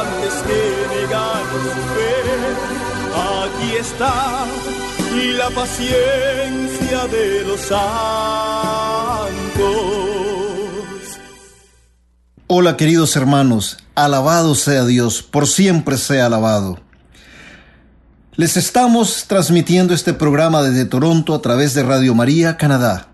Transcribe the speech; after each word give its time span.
antes 0.00 0.34
que 0.46 1.06
su 1.74 1.82
fe. 1.94 2.16
Aquí 3.16 3.76
está 3.80 4.46
la 5.38 5.50
paciencia 5.50 7.06
de 7.06 7.44
los 7.44 7.60
santos. 7.60 7.76
Hola 12.48 12.76
queridos 12.76 13.16
hermanos, 13.16 13.78
alabado 13.94 14.54
sea 14.54 14.84
Dios, 14.84 15.22
por 15.22 15.46
siempre 15.46 15.96
sea 15.96 16.26
alabado. 16.26 16.78
Les 18.36 18.56
estamos 18.58 19.24
transmitiendo 19.26 19.94
este 19.94 20.12
programa 20.12 20.62
desde 20.62 20.84
Toronto 20.84 21.34
a 21.34 21.40
través 21.40 21.72
de 21.72 21.82
Radio 21.82 22.14
María, 22.14 22.58
Canadá. 22.58 23.08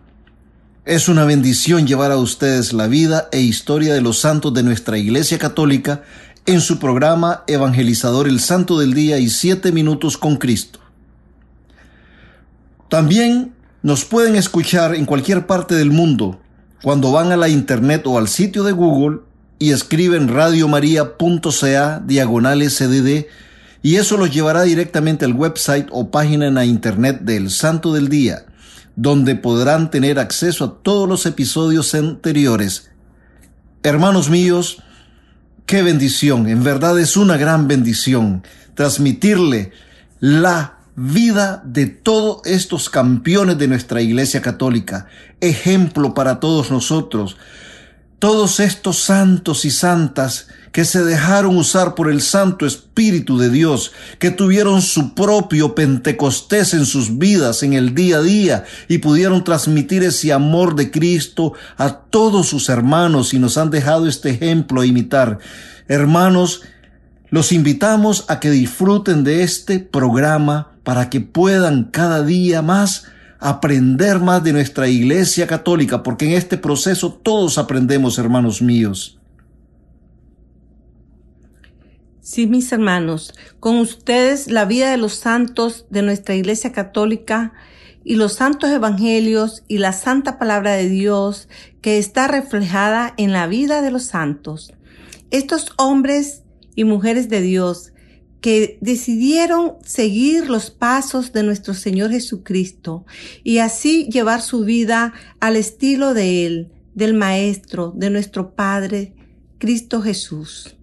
Es 0.84 1.08
una 1.08 1.24
bendición 1.24 1.86
llevar 1.86 2.10
a 2.10 2.16
ustedes 2.16 2.72
la 2.72 2.88
vida 2.88 3.28
e 3.30 3.40
historia 3.40 3.94
de 3.94 4.00
los 4.00 4.18
santos 4.18 4.52
de 4.52 4.64
nuestra 4.64 4.98
Iglesia 4.98 5.38
Católica 5.38 6.02
en 6.46 6.60
su 6.60 6.78
programa 6.78 7.44
Evangelizador 7.46 8.26
el 8.26 8.40
Santo 8.40 8.78
del 8.78 8.94
Día 8.94 9.18
y 9.18 9.30
Siete 9.30 9.70
Minutos 9.70 10.18
con 10.18 10.36
Cristo. 10.36 10.80
También 12.88 13.54
nos 13.82 14.04
pueden 14.04 14.34
escuchar 14.36 14.94
en 14.94 15.06
cualquier 15.06 15.46
parte 15.46 15.74
del 15.74 15.90
mundo 15.90 16.40
cuando 16.82 17.12
van 17.12 17.30
a 17.32 17.36
la 17.36 17.48
internet 17.48 18.06
o 18.06 18.18
al 18.18 18.28
sitio 18.28 18.64
de 18.64 18.72
Google 18.72 19.20
y 19.58 19.70
escriben 19.70 20.28
radiomaria.ca 20.28 22.02
diagonal 22.04 22.68
sdd 22.68 23.26
y 23.82 23.96
eso 23.96 24.16
los 24.16 24.32
llevará 24.32 24.62
directamente 24.62 25.24
al 25.24 25.34
website 25.34 25.88
o 25.90 26.10
página 26.10 26.46
en 26.48 26.54
la 26.54 26.64
internet 26.64 27.20
del 27.22 27.50
Santo 27.50 27.92
del 27.92 28.08
Día, 28.08 28.46
donde 28.96 29.36
podrán 29.36 29.90
tener 29.90 30.18
acceso 30.18 30.64
a 30.64 30.82
todos 30.82 31.08
los 31.08 31.26
episodios 31.26 31.94
anteriores. 31.94 32.90
Hermanos 33.82 34.30
míos, 34.30 34.82
qué 35.66 35.82
bendición, 35.82 36.48
en 36.48 36.62
verdad 36.62 36.98
es 36.98 37.16
una 37.16 37.36
gran 37.36 37.68
bendición 37.68 38.42
transmitirle 38.74 39.72
la 40.20 40.78
vida 40.94 41.62
de 41.64 41.86
todos 41.86 42.42
estos 42.44 42.90
campeones 42.90 43.58
de 43.58 43.68
nuestra 43.68 44.02
Iglesia 44.02 44.42
Católica, 44.42 45.06
ejemplo 45.40 46.14
para 46.14 46.40
todos 46.40 46.70
nosotros, 46.70 47.36
todos 48.22 48.60
estos 48.60 48.98
santos 49.02 49.64
y 49.64 49.72
santas 49.72 50.46
que 50.70 50.84
se 50.84 51.02
dejaron 51.02 51.56
usar 51.56 51.96
por 51.96 52.08
el 52.08 52.20
Santo 52.20 52.66
Espíritu 52.66 53.36
de 53.36 53.50
Dios, 53.50 53.90
que 54.20 54.30
tuvieron 54.30 54.80
su 54.80 55.12
propio 55.12 55.74
Pentecostés 55.74 56.72
en 56.72 56.86
sus 56.86 57.18
vidas 57.18 57.64
en 57.64 57.72
el 57.72 57.96
día 57.96 58.18
a 58.18 58.22
día 58.22 58.64
y 58.86 58.98
pudieron 58.98 59.42
transmitir 59.42 60.04
ese 60.04 60.32
amor 60.32 60.76
de 60.76 60.92
Cristo 60.92 61.54
a 61.76 61.94
todos 61.96 62.46
sus 62.46 62.68
hermanos 62.68 63.34
y 63.34 63.40
nos 63.40 63.58
han 63.58 63.70
dejado 63.70 64.06
este 64.06 64.30
ejemplo 64.30 64.82
a 64.82 64.86
imitar. 64.86 65.40
Hermanos, 65.88 66.62
los 67.28 67.50
invitamos 67.50 68.26
a 68.28 68.38
que 68.38 68.52
disfruten 68.52 69.24
de 69.24 69.42
este 69.42 69.80
programa 69.80 70.74
para 70.84 71.10
que 71.10 71.20
puedan 71.20 71.88
cada 71.90 72.22
día 72.22 72.62
más 72.62 73.06
aprender 73.42 74.20
más 74.20 74.44
de 74.44 74.52
nuestra 74.52 74.88
Iglesia 74.88 75.46
Católica, 75.46 76.02
porque 76.02 76.26
en 76.26 76.32
este 76.32 76.56
proceso 76.56 77.12
todos 77.12 77.58
aprendemos, 77.58 78.18
hermanos 78.18 78.62
míos. 78.62 79.18
Sí, 82.20 82.46
mis 82.46 82.70
hermanos, 82.70 83.34
con 83.58 83.78
ustedes 83.78 84.50
la 84.50 84.64
vida 84.64 84.90
de 84.92 84.96
los 84.96 85.14
santos 85.14 85.86
de 85.90 86.02
nuestra 86.02 86.36
Iglesia 86.36 86.70
Católica 86.70 87.52
y 88.04 88.14
los 88.14 88.34
santos 88.34 88.70
evangelios 88.70 89.64
y 89.66 89.78
la 89.78 89.92
santa 89.92 90.38
palabra 90.38 90.72
de 90.72 90.88
Dios 90.88 91.48
que 91.80 91.98
está 91.98 92.28
reflejada 92.28 93.12
en 93.16 93.32
la 93.32 93.48
vida 93.48 93.82
de 93.82 93.90
los 93.90 94.04
santos. 94.04 94.72
Estos 95.30 95.72
hombres 95.78 96.42
y 96.76 96.84
mujeres 96.84 97.28
de 97.28 97.40
Dios 97.40 97.91
que 98.42 98.76
decidieron 98.80 99.74
seguir 99.84 100.50
los 100.50 100.70
pasos 100.70 101.32
de 101.32 101.44
nuestro 101.44 101.74
Señor 101.74 102.10
Jesucristo 102.10 103.06
y 103.44 103.58
así 103.58 104.08
llevar 104.10 104.42
su 104.42 104.64
vida 104.64 105.14
al 105.40 105.56
estilo 105.56 106.12
de 106.12 106.44
Él, 106.44 106.72
del 106.94 107.14
Maestro, 107.14 107.94
de 107.96 108.10
nuestro 108.10 108.54
Padre, 108.54 109.14
Cristo 109.58 110.02
Jesús. 110.02 110.74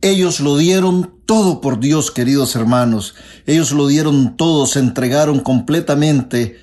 Ellos 0.00 0.38
lo 0.38 0.56
dieron 0.56 1.18
todo 1.26 1.60
por 1.60 1.80
Dios, 1.80 2.12
queridos 2.12 2.54
hermanos. 2.54 3.16
Ellos 3.44 3.72
lo 3.72 3.88
dieron 3.88 4.36
todo, 4.36 4.66
se 4.66 4.78
entregaron 4.78 5.40
completamente 5.40 6.58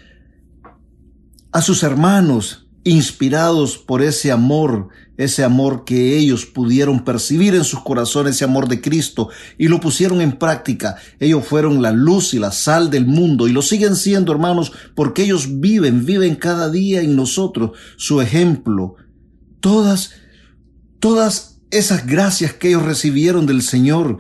a 1.52 1.62
sus 1.62 1.84
hermanos, 1.84 2.68
inspirados 2.84 3.78
por 3.78 4.02
ese 4.02 4.32
amor, 4.32 4.90
ese 5.18 5.44
amor 5.44 5.84
que 5.86 6.18
ellos 6.18 6.46
pudieron 6.46 7.04
percibir 7.04 7.54
en 7.54 7.64
sus 7.64 7.82
corazones, 7.82 8.36
ese 8.36 8.46
amor 8.46 8.68
de 8.68 8.82
Cristo, 8.82 9.30
y 9.58 9.68
lo 9.68 9.80
pusieron 9.80 10.22
en 10.22 10.38
práctica. 10.38 10.96
Ellos 11.20 11.46
fueron 11.46 11.82
la 11.82 11.92
luz 11.92 12.34
y 12.34 12.40
la 12.40 12.52
sal 12.52 12.90
del 12.90 13.06
mundo, 13.06 13.48
y 13.48 13.52
lo 13.52 13.62
siguen 13.62 13.96
siendo, 13.96 14.32
hermanos, 14.32 14.72
porque 14.96 15.24
ellos 15.24 15.60
viven, 15.60 16.06
viven 16.06 16.36
cada 16.36 16.70
día 16.70 17.02
en 17.02 17.16
nosotros 17.16 17.78
su 17.98 18.20
ejemplo. 18.20 18.96
Todas, 19.60 20.12
todas 21.00 21.60
esas 21.70 22.08
gracias 22.08 22.54
que 22.54 22.70
ellos 22.70 22.84
recibieron 22.84 23.46
del 23.46 23.62
Señor, 23.62 24.18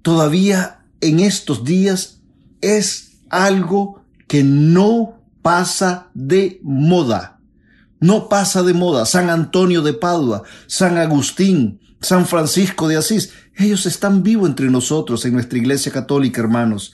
todavía 0.00 0.86
en 1.02 1.20
estos 1.20 1.64
días 1.64 2.22
es 2.62 3.18
algo 3.28 4.04
que 4.26 4.42
no 4.42 5.18
pasa 5.42 6.10
de 6.14 6.60
moda 6.62 7.31
no 8.02 8.28
pasa 8.28 8.62
de 8.62 8.74
moda. 8.74 9.06
San 9.06 9.30
Antonio 9.30 9.80
de 9.80 9.94
Padua, 9.94 10.42
San 10.66 10.98
Agustín, 10.98 11.80
San 12.00 12.26
Francisco 12.26 12.88
de 12.88 12.96
Asís, 12.96 13.30
ellos 13.56 13.86
están 13.86 14.22
vivos 14.22 14.48
entre 14.48 14.68
nosotros 14.70 15.24
en 15.24 15.32
nuestra 15.32 15.58
Iglesia 15.58 15.92
Católica, 15.92 16.40
hermanos. 16.40 16.92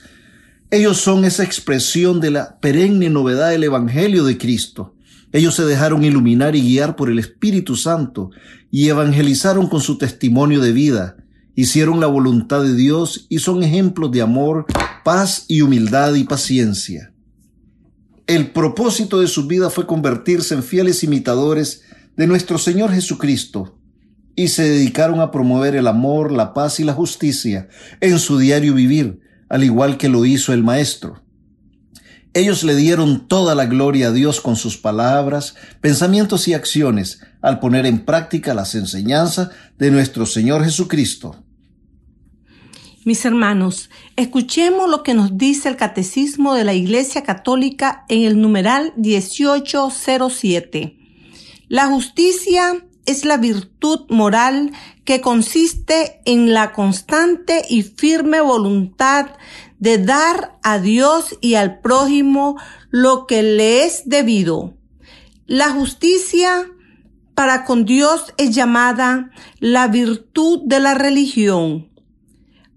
Ellos 0.71 0.97
son 0.97 1.25
esa 1.25 1.43
expresión 1.43 2.21
de 2.21 2.29
la 2.29 2.59
perenne 2.59 3.09
novedad 3.09 3.49
del 3.49 3.63
Evangelio 3.63 4.23
de 4.23 4.37
Cristo. 4.37 4.95
Ellos 5.31 5.55
se 5.55 5.65
dejaron 5.65 6.03
iluminar 6.03 6.55
y 6.55 6.61
guiar 6.61 6.95
por 6.95 7.09
el 7.09 7.17
Espíritu 7.17 7.75
Santo 7.75 8.29
y 8.69 8.89
evangelizaron 8.89 9.67
con 9.67 9.81
su 9.81 9.97
testimonio 9.97 10.61
de 10.61 10.73
vida. 10.73 11.17
Hicieron 11.55 11.99
la 11.99 12.07
voluntad 12.07 12.61
de 12.61 12.75
Dios 12.75 13.25
y 13.29 13.39
son 13.39 13.63
ejemplos 13.63 14.11
de 14.11 14.21
amor, 14.21 14.65
paz 15.03 15.45
y 15.47 15.61
humildad 15.61 16.13
y 16.13 16.23
paciencia. 16.23 17.13
El 18.29 18.51
propósito 18.51 19.21
de 19.21 19.27
su 19.27 19.47
vida 19.47 19.71
fue 19.71 19.87
convertirse 19.87 20.53
en 20.53 20.61
fieles 20.61 21.03
imitadores 21.03 21.81
de 22.15 22.27
nuestro 22.27 22.59
Señor 22.59 22.91
Jesucristo 22.91 23.79
y 24.35 24.49
se 24.49 24.69
dedicaron 24.69 25.19
a 25.19 25.31
promover 25.31 25.75
el 25.75 25.87
amor, 25.87 26.31
la 26.31 26.53
paz 26.53 26.79
y 26.79 26.83
la 26.83 26.93
justicia 26.93 27.69
en 28.01 28.19
su 28.19 28.37
diario 28.37 28.75
vivir, 28.75 29.19
al 29.49 29.63
igual 29.63 29.97
que 29.97 30.09
lo 30.09 30.25
hizo 30.25 30.53
el 30.53 30.63
Maestro. 30.63 31.23
Ellos 32.35 32.63
le 32.63 32.75
dieron 32.75 33.27
toda 33.27 33.55
la 33.55 33.65
gloria 33.65 34.09
a 34.09 34.11
Dios 34.11 34.41
con 34.41 34.55
sus 34.55 34.77
palabras, 34.77 35.55
pensamientos 35.81 36.47
y 36.47 36.53
acciones 36.53 37.21
al 37.41 37.59
poner 37.59 37.87
en 37.87 38.05
práctica 38.05 38.53
las 38.53 38.75
enseñanzas 38.75 39.49
de 39.79 39.89
nuestro 39.89 40.27
Señor 40.27 40.63
Jesucristo. 40.63 41.43
Mis 43.09 43.25
hermanos, 43.25 43.89
escuchemos 44.17 44.87
lo 44.87 45.01
que 45.01 45.15
nos 45.15 45.35
dice 45.35 45.67
el 45.67 45.77
Catecismo 45.77 46.53
de 46.53 46.63
la 46.63 46.75
Iglesia 46.75 47.23
Católica 47.23 48.05
en 48.07 48.21
el 48.21 48.39
numeral 48.39 48.93
1807. 48.97 50.95
La 51.69 51.87
justicia 51.87 52.85
es 53.07 53.25
la 53.25 53.37
virtud 53.37 54.01
moral 54.09 54.73
que 55.05 55.21
consiste 55.21 56.21
en 56.25 56.53
la 56.53 56.71
constante 56.71 57.63
y 57.67 57.81
firme 57.81 58.41
voluntad 58.41 59.31
de 59.79 59.97
dar 59.97 60.59
a 60.61 60.77
Dios 60.77 61.35
y 61.41 61.55
al 61.55 61.79
prójimo 61.79 62.57
lo 62.91 63.25
que 63.25 63.41
le 63.41 63.85
es 63.85 64.03
debido. 64.05 64.75
La 65.47 65.71
justicia 65.71 66.67
para 67.33 67.65
con 67.65 67.85
Dios 67.85 68.35
es 68.37 68.53
llamada 68.53 69.31
la 69.59 69.87
virtud 69.87 70.59
de 70.65 70.79
la 70.79 70.93
religión. 70.93 71.88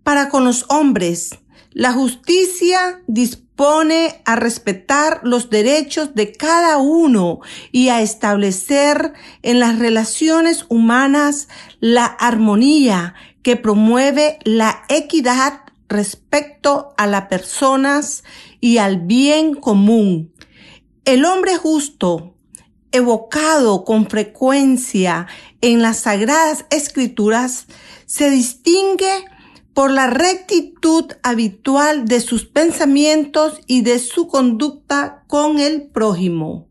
Para 0.02 0.28
con 0.28 0.44
los 0.44 0.64
hombres, 0.69 1.31
la 1.70 1.93
justicia 1.93 3.00
dispone 3.06 4.20
a 4.25 4.37
respetar 4.37 5.20
los 5.22 5.49
derechos 5.49 6.14
de 6.14 6.32
cada 6.32 6.78
uno 6.78 7.40
y 7.70 7.88
a 7.88 8.02
establecer 8.02 9.12
en 9.43 9.60
las 9.60 9.78
relaciones 9.78 10.66
humanas 10.69 11.49
la 11.81 12.04
armonía 12.04 13.14
que 13.43 13.56
promueve 13.56 14.38
la 14.44 14.84
equidad 14.88 15.60
respecto 15.88 16.94
a 16.96 17.06
las 17.06 17.26
personas 17.26 18.25
y 18.60 18.78
al 18.78 18.98
bien 18.98 19.55
común. 19.55 20.32
El 21.05 21.25
hombre 21.25 21.56
justo, 21.56 22.34
evocado 22.90 23.84
con 23.84 24.08
frecuencia 24.08 25.26
en 25.60 25.81
las 25.81 26.00
sagradas 26.00 26.64
escrituras, 26.70 27.66
se 28.06 28.31
distingue 28.31 29.25
por 29.74 29.90
la 29.90 30.08
rectitud 30.08 31.04
habitual 31.22 32.06
de 32.06 32.20
sus 32.20 32.44
pensamientos 32.44 33.60
y 33.66 33.82
de 33.82 33.98
su 33.98 34.28
conducta 34.28 35.24
con 35.26 35.58
el 35.58 35.82
prójimo. 35.82 36.69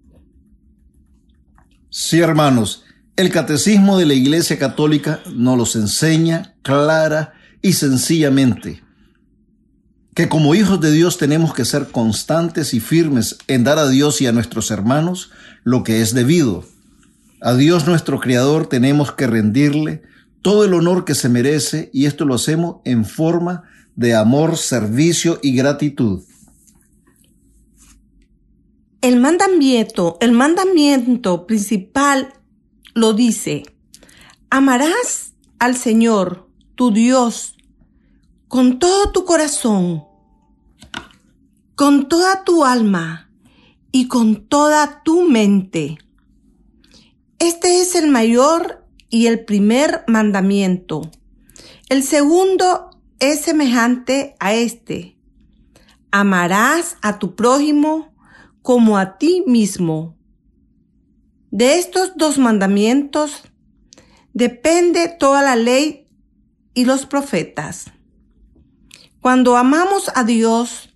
Sí, 1.90 2.20
hermanos, 2.20 2.84
el 3.16 3.30
catecismo 3.32 3.98
de 3.98 4.06
la 4.06 4.14
Iglesia 4.14 4.58
Católica 4.58 5.20
nos 5.34 5.58
los 5.58 5.76
enseña 5.76 6.56
clara 6.62 7.34
y 7.62 7.74
sencillamente 7.74 8.82
que 10.14 10.28
como 10.28 10.56
hijos 10.56 10.82
de 10.82 10.92
Dios 10.92 11.18
tenemos 11.18 11.54
que 11.54 11.66
ser 11.66 11.88
constantes 11.88 12.74
y 12.74 12.80
firmes 12.80 13.38
en 13.48 13.64
dar 13.64 13.80
a 13.80 13.88
Dios 13.88 14.22
y 14.22 14.28
a 14.28 14.32
nuestros 14.32 14.72
hermanos 14.72 15.32
lo 15.64 15.84
que 15.84 16.02
es 16.02 16.14
debido. 16.14 16.66
A 17.42 17.54
Dios 17.54 17.88
nuestro 17.88 18.20
Creador 18.20 18.68
tenemos 18.68 19.12
que 19.14 19.28
rendirle 19.28 20.04
todo 20.42 20.66
el 20.66 20.74
honor 20.74 21.06
que 21.06 21.16
se 21.16 21.30
merece 21.30 21.90
y 21.94 22.06
esto 22.06 22.26
lo 22.26 22.36
hacemos 22.36 22.78
en 22.86 23.06
forma 23.06 23.64
de 23.96 24.16
amor, 24.16 24.58
servicio 24.58 25.40
y 25.44 25.56
gratitud. 25.56 26.24
El 29.02 29.20
mandamiento, 29.20 30.18
el 30.22 30.32
mandamiento 30.32 31.48
principal 31.48 32.34
lo 32.94 33.14
dice, 33.14 33.64
amarás 34.50 35.34
al 35.60 35.76
Señor, 35.76 36.48
tu 36.76 36.92
Dios, 36.92 37.56
con 38.48 38.80
todo 38.80 39.12
tu 39.12 39.26
corazón, 39.26 40.04
con 41.76 42.08
toda 42.10 42.44
tu 42.44 42.64
alma 42.64 43.30
y 43.92 44.08
con 44.08 44.48
toda 44.48 45.04
tu 45.04 45.28
mente. 45.28 45.98
Este 47.40 47.82
es 47.82 47.96
el 47.96 48.08
mayor 48.10 48.81
y 49.12 49.28
el 49.28 49.46
primer 49.46 50.04
mandamiento. 50.08 51.12
El 51.90 52.02
segundo 52.02 52.90
es 53.20 53.42
semejante 53.42 54.36
a 54.40 54.54
este. 54.54 55.18
Amarás 56.10 56.98
a 57.04 57.20
tu 57.20 57.36
prójimo 57.36 58.16
como 58.64 58.98
a 58.98 59.20
ti 59.20 59.44
mismo. 59.46 60.18
De 61.52 61.78
estos 61.78 62.14
dos 62.16 62.40
mandamientos 62.40 63.44
depende 64.34 65.10
toda 65.10 65.42
la 65.42 65.58
ley 65.58 66.08
y 66.74 66.86
los 66.86 67.06
profetas. 67.06 67.92
Cuando 69.20 69.58
amamos 69.58 70.10
a 70.16 70.24
Dios, 70.24 70.96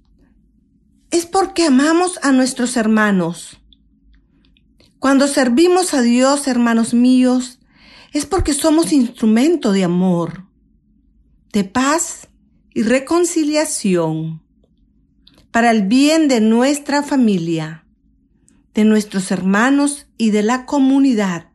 es 1.11 1.25
porque 1.25 1.65
amamos 1.65 2.19
a 2.23 2.31
nuestros 2.31 2.77
hermanos. 2.77 3.59
Cuando 4.99 5.27
servimos 5.27 5.93
a 5.93 6.01
Dios, 6.01 6.47
hermanos 6.47 6.93
míos, 6.93 7.54
es 8.15 8.25
porque 8.25 8.53
somos 8.53 8.93
instrumento 8.93 9.73
de 9.73 9.83
amor, 9.83 10.45
de 11.51 11.65
paz 11.65 12.29
y 12.73 12.83
reconciliación 12.83 14.41
para 15.51 15.69
el 15.69 15.81
bien 15.81 16.29
de 16.29 16.39
nuestra 16.39 17.03
familia, 17.03 17.85
de 18.73 18.85
nuestros 18.85 19.31
hermanos 19.31 20.07
y 20.17 20.29
de 20.29 20.43
la 20.43 20.65
comunidad. 20.65 21.49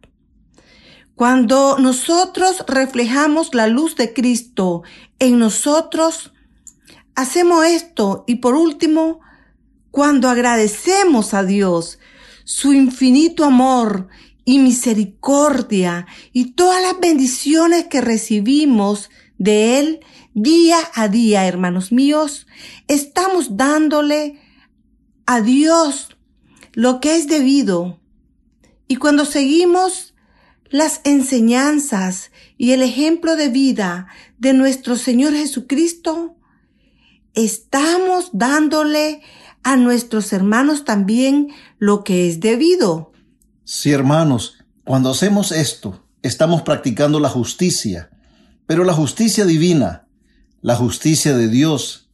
Cuando 1.15 1.79
nosotros 1.79 2.63
reflejamos 2.69 3.55
la 3.55 3.67
luz 3.67 3.97
de 3.97 4.13
Cristo 4.13 4.83
en 5.19 5.39
nosotros, 5.39 6.35
hacemos 7.15 7.65
esto 7.65 8.25
y 8.27 8.35
por 8.35 8.55
último, 8.55 9.21
cuando 9.91 10.29
agradecemos 10.29 11.33
a 11.33 11.43
Dios 11.43 11.99
su 12.45 12.75
infinito 12.75 13.45
amor 13.45 14.09
y 14.51 14.59
misericordia 14.59 16.09
y 16.33 16.55
todas 16.55 16.83
las 16.83 16.99
bendiciones 16.99 17.85
que 17.85 18.01
recibimos 18.01 19.09
de 19.39 19.79
Él 19.79 20.01
día 20.35 20.79
a 20.93 21.07
día, 21.07 21.47
hermanos 21.47 21.93
míos, 21.93 22.49
estamos 22.89 23.57
dándole 23.57 24.41
a 25.25 25.41
Dios 25.41 26.17
lo 26.73 26.99
que 26.99 27.15
es 27.15 27.29
debido. 27.29 28.01
Y 28.89 28.97
cuando 28.97 29.25
seguimos 29.25 30.15
las 30.69 31.01
enseñanzas 31.05 32.33
y 32.59 32.73
el 32.73 32.83
ejemplo 32.83 33.37
de 33.37 33.51
vida 33.51 34.09
de 34.39 34.53
nuestro 34.53 34.97
Señor 34.97 35.33
Jesucristo, 35.33 36.35
estamos 37.35 38.31
dándole 38.33 39.23
a 39.63 39.77
nuestros 39.77 40.33
hermanos 40.33 40.85
también 40.85 41.53
lo 41.79 42.03
que 42.03 42.29
es 42.29 42.41
debido. 42.41 43.10
Sí, 43.65 43.93
hermanos, 43.93 44.55
cuando 44.85 45.11
hacemos 45.11 45.53
esto, 45.53 46.05
estamos 46.23 46.63
practicando 46.63 47.21
la 47.21 47.29
justicia, 47.29 48.11
pero 48.67 48.85
la 48.85 48.95
justicia 48.95 49.45
divina, 49.45 50.07
la 50.63 50.77
justicia 50.77 51.37
de 51.37 51.49
Dios, 51.49 52.11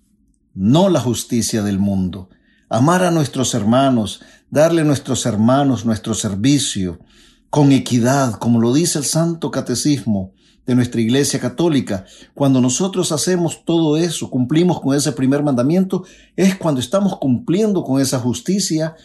no 0.55 0.89
la 0.89 1.01
justicia 1.01 1.63
del 1.63 1.79
mundo. 1.79 2.29
Amar 2.69 3.05
a 3.05 3.11
nuestros 3.11 3.55
hermanos, 3.55 4.21
darle 4.51 4.83
a 4.83 4.85
nuestros 4.85 5.25
hermanos 5.25 5.85
nuestro 5.85 6.15
servicio, 6.15 6.99
con 7.49 7.73
equidad, 7.73 8.35
como 8.35 8.61
lo 8.61 8.75
dice 8.75 8.99
el 8.99 9.05
Santo 9.05 9.51
Catecismo, 9.51 10.33
de 10.67 10.75
nuestra 10.75 11.01
Iglesia 11.01 11.39
Católica. 11.39 12.05
Cuando 12.35 12.61
nosotros 12.61 13.13
hacemos 13.13 13.65
todo 13.65 13.97
eso, 13.97 14.31
cumplimos 14.31 14.81
con 14.81 14.97
ese 14.97 15.13
primer 15.13 15.43
mandamiento, 15.43 16.05
es 16.35 16.57
cuando 16.57 16.81
estamos 16.81 17.17
cumpliendo 17.19 17.85
con 17.85 18.01
esa 18.01 18.19
justicia 18.19 18.97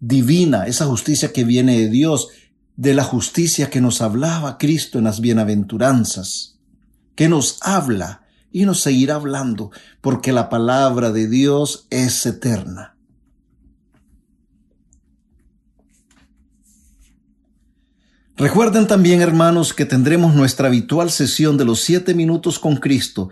divina, 0.00 0.66
esa 0.66 0.86
justicia 0.86 1.32
que 1.32 1.44
viene 1.44 1.78
de 1.78 1.88
Dios, 1.88 2.28
de 2.76 2.94
la 2.94 3.04
justicia 3.04 3.70
que 3.70 3.80
nos 3.80 4.00
hablaba 4.00 4.58
Cristo 4.58 4.98
en 4.98 5.04
las 5.04 5.20
bienaventuranzas, 5.20 6.58
que 7.14 7.28
nos 7.28 7.58
habla 7.60 8.22
y 8.50 8.64
nos 8.64 8.80
seguirá 8.80 9.16
hablando, 9.16 9.70
porque 10.00 10.32
la 10.32 10.48
palabra 10.48 11.12
de 11.12 11.28
Dios 11.28 11.86
es 11.90 12.24
eterna. 12.26 12.96
Recuerden 18.40 18.86
también, 18.86 19.20
hermanos, 19.20 19.74
que 19.74 19.84
tendremos 19.84 20.34
nuestra 20.34 20.68
habitual 20.68 21.10
sesión 21.10 21.58
de 21.58 21.66
los 21.66 21.82
siete 21.82 22.14
minutos 22.14 22.58
con 22.58 22.76
Cristo 22.76 23.28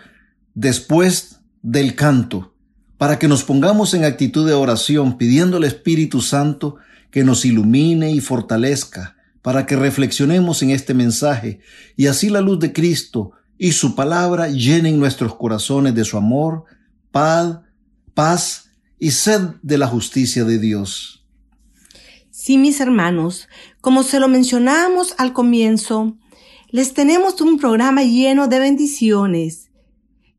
después 0.53 1.41
del 1.63 1.95
canto, 1.95 2.53
para 2.99 3.19
que 3.19 3.29
nos 3.29 3.45
pongamos 3.45 3.95
en 3.95 4.05
actitud 4.05 4.47
de 4.47 4.53
oración 4.53 5.17
pidiendo 5.17 5.57
al 5.57 5.65
Espíritu 5.65 6.21
Santo 6.21 6.77
que 7.11 7.25
nos 7.25 7.45
ilumine 7.45 8.11
y 8.11 8.21
fortalezca, 8.21 9.17
para 9.41 9.65
que 9.65 9.77
reflexionemos 9.77 10.63
en 10.63 10.71
este 10.71 10.93
mensaje 10.93 11.61
y 11.97 12.09
así 12.09 12.29
la 12.29 12.41
luz 12.41 12.59
de 12.59 12.73
Cristo 12.73 13.33
y 13.57 13.73
su 13.73 13.95
palabra 13.95 14.49
llenen 14.49 14.99
nuestros 14.99 15.35
corazones 15.37 15.95
de 15.95 16.05
su 16.05 16.17
amor, 16.17 16.65
paz, 17.13 17.61
paz 18.15 18.71
y 18.99 19.13
sed 19.13 19.41
de 19.63 19.79
la 19.79 19.87
justicia 19.87 20.45
de 20.45 20.59
Dios. 20.59 21.25
Sí, 22.31 22.59
mis 22.59 22.81
hermanos, 22.81 23.49
como 23.81 24.03
se 24.03 24.21
lo 24.21 24.29
mencionábamos 24.29 25.15
al 25.19 25.33
comienzo, 25.33 26.17
les 26.71 26.95
tenemos 26.95 27.41
un 27.41 27.59
programa 27.59 28.03
lleno 28.03 28.49
de 28.49 28.59
bendiciones 28.59 29.68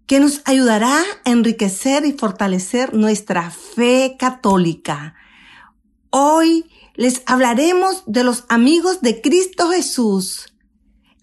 que 0.09 0.19
nos 0.19 0.41
ayudará 0.45 1.01
a 1.01 1.29
enriquecer 1.29 2.03
y 2.03 2.13
fortalecer 2.13 2.95
nuestra 2.95 3.51
fe 3.51 4.15
católica. 4.17 5.13
Hoy 6.09 6.65
les 6.95 7.21
hablaremos 7.27 8.01
de 8.07 8.23
los 8.23 8.45
amigos 8.49 9.01
de 9.01 9.21
Cristo 9.21 9.69
Jesús, 9.69 10.51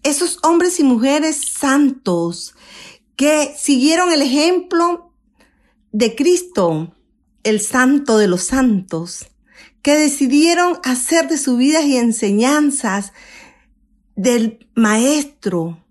esos 0.03 0.39
hombres 0.41 0.79
y 0.79 0.85
mujeres 0.85 1.51
santos 1.51 2.55
que 3.17 3.53
siguieron 3.59 4.13
el 4.13 4.21
ejemplo 4.21 5.11
de 5.91 6.15
Cristo, 6.15 6.95
el 7.43 7.59
santo 7.59 8.17
de 8.17 8.29
los 8.29 8.45
santos 8.45 9.27
que 9.81 9.95
decidieron 9.95 10.79
hacer 10.85 11.27
de 11.27 11.37
sus 11.37 11.57
vidas 11.57 11.83
y 11.83 11.97
enseñanzas 11.97 13.11
del 14.15 14.65
Maestro 14.75 15.83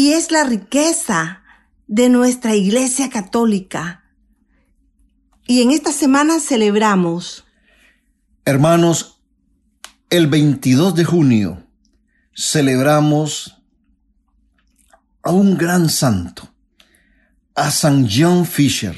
y 0.00 0.14
es 0.14 0.30
la 0.30 0.44
riqueza 0.44 1.42
de 1.86 2.08
nuestra 2.08 2.54
Iglesia 2.54 3.10
Católica. 3.10 4.02
Y 5.46 5.60
en 5.60 5.72
esta 5.72 5.92
semana 5.92 6.40
celebramos. 6.40 7.44
Hermanos, 8.46 9.20
el 10.08 10.26
22 10.26 10.94
de 10.94 11.04
junio 11.04 11.66
celebramos 12.34 13.58
a 15.22 15.32
un 15.32 15.58
gran 15.58 15.90
santo, 15.90 16.48
a 17.54 17.70
San 17.70 18.08
John 18.10 18.46
Fisher, 18.46 18.96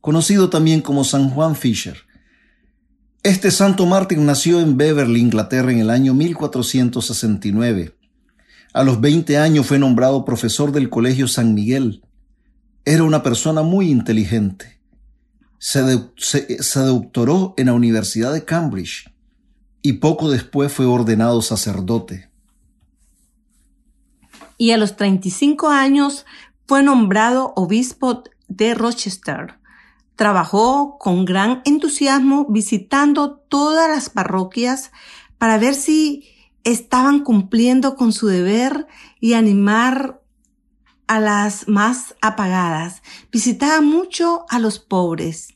conocido 0.00 0.48
también 0.48 0.80
como 0.80 1.04
San 1.04 1.28
Juan 1.28 1.54
Fisher. 1.54 1.98
Este 3.22 3.50
santo 3.50 3.84
mártir 3.84 4.16
nació 4.16 4.60
en 4.60 4.78
Beverly, 4.78 5.20
Inglaterra, 5.20 5.70
en 5.72 5.80
el 5.80 5.90
año 5.90 6.14
1469. 6.14 7.96
A 8.72 8.84
los 8.84 9.00
20 9.00 9.36
años 9.36 9.66
fue 9.66 9.78
nombrado 9.78 10.24
profesor 10.24 10.72
del 10.72 10.88
Colegio 10.88 11.28
San 11.28 11.54
Miguel. 11.54 12.02
Era 12.84 13.04
una 13.04 13.22
persona 13.22 13.62
muy 13.62 13.90
inteligente. 13.90 14.80
Se, 15.58 15.84
se, 16.16 16.80
doctoró 16.80 17.54
en 17.56 17.66
la 17.66 17.74
Universidad 17.74 18.32
de 18.32 18.44
Cambridge 18.44 19.12
y 19.82 19.94
poco 19.94 20.30
después 20.30 20.72
fue 20.72 20.86
ordenado 20.86 21.42
sacerdote. 21.42 22.30
Y 24.56 24.70
a 24.70 24.78
los 24.78 24.96
35 24.96 25.68
años 25.68 26.24
fue 26.66 26.82
nombrado 26.82 27.52
obispo 27.54 28.24
de 28.48 28.74
Rochester. 28.74 29.58
Trabajó 30.16 30.98
con 30.98 31.24
gran 31.24 31.62
entusiasmo 31.64 32.46
visitando 32.48 33.32
todas 33.48 33.88
las 33.88 34.08
parroquias 34.08 34.90
para 35.38 35.58
ver 35.58 35.74
si 35.74 36.28
estaban 36.64 37.20
cumpliendo 37.20 37.96
con 37.96 38.12
su 38.12 38.26
deber 38.26 38.86
y 39.20 39.34
animar 39.34 40.22
a 41.06 41.20
las 41.20 41.68
más 41.68 42.14
apagadas. 42.20 43.02
Visitaba 43.30 43.80
mucho 43.80 44.46
a 44.48 44.58
los 44.58 44.78
pobres. 44.78 45.54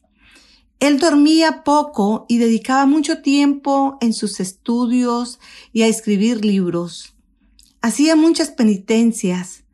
Él 0.81 0.99
dormía 0.99 1.65
poco 1.65 2.27
y 2.29 2.39
dedicaba 2.39 2.85
mucho 2.85 3.23
tiempo 3.23 3.97
en 4.01 4.13
sus 4.13 4.41
estudios 4.41 5.41
y 5.73 5.83
a 5.83 5.87
escribir 5.87 6.45
libros. 6.45 7.15
Hacía 7.81 8.17
muchas 8.17 8.51
penitencias. 8.51 9.65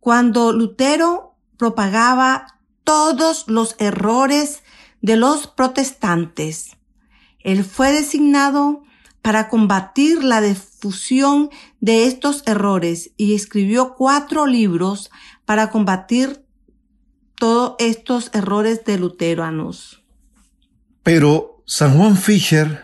Cuando 0.00 0.52
Lutero 0.52 1.36
propagaba 1.56 2.58
todos 2.82 3.44
los 3.48 3.76
errores 3.78 4.62
de 5.00 5.16
los 5.16 5.46
protestantes, 5.46 6.76
él 7.40 7.64
fue 7.64 7.92
designado 7.92 8.82
para 9.24 9.48
combatir 9.48 10.22
la 10.22 10.42
difusión 10.42 11.48
de 11.80 12.04
estos 12.04 12.42
errores 12.44 13.12
y 13.16 13.34
escribió 13.34 13.94
cuatro 13.94 14.46
libros 14.46 15.10
para 15.46 15.70
combatir 15.70 16.44
todos 17.34 17.74
estos 17.78 18.28
errores 18.34 18.84
de 18.84 18.98
luteranos. 18.98 20.04
Pero 21.02 21.62
San 21.64 21.96
Juan 21.96 22.18
Fisher, 22.18 22.82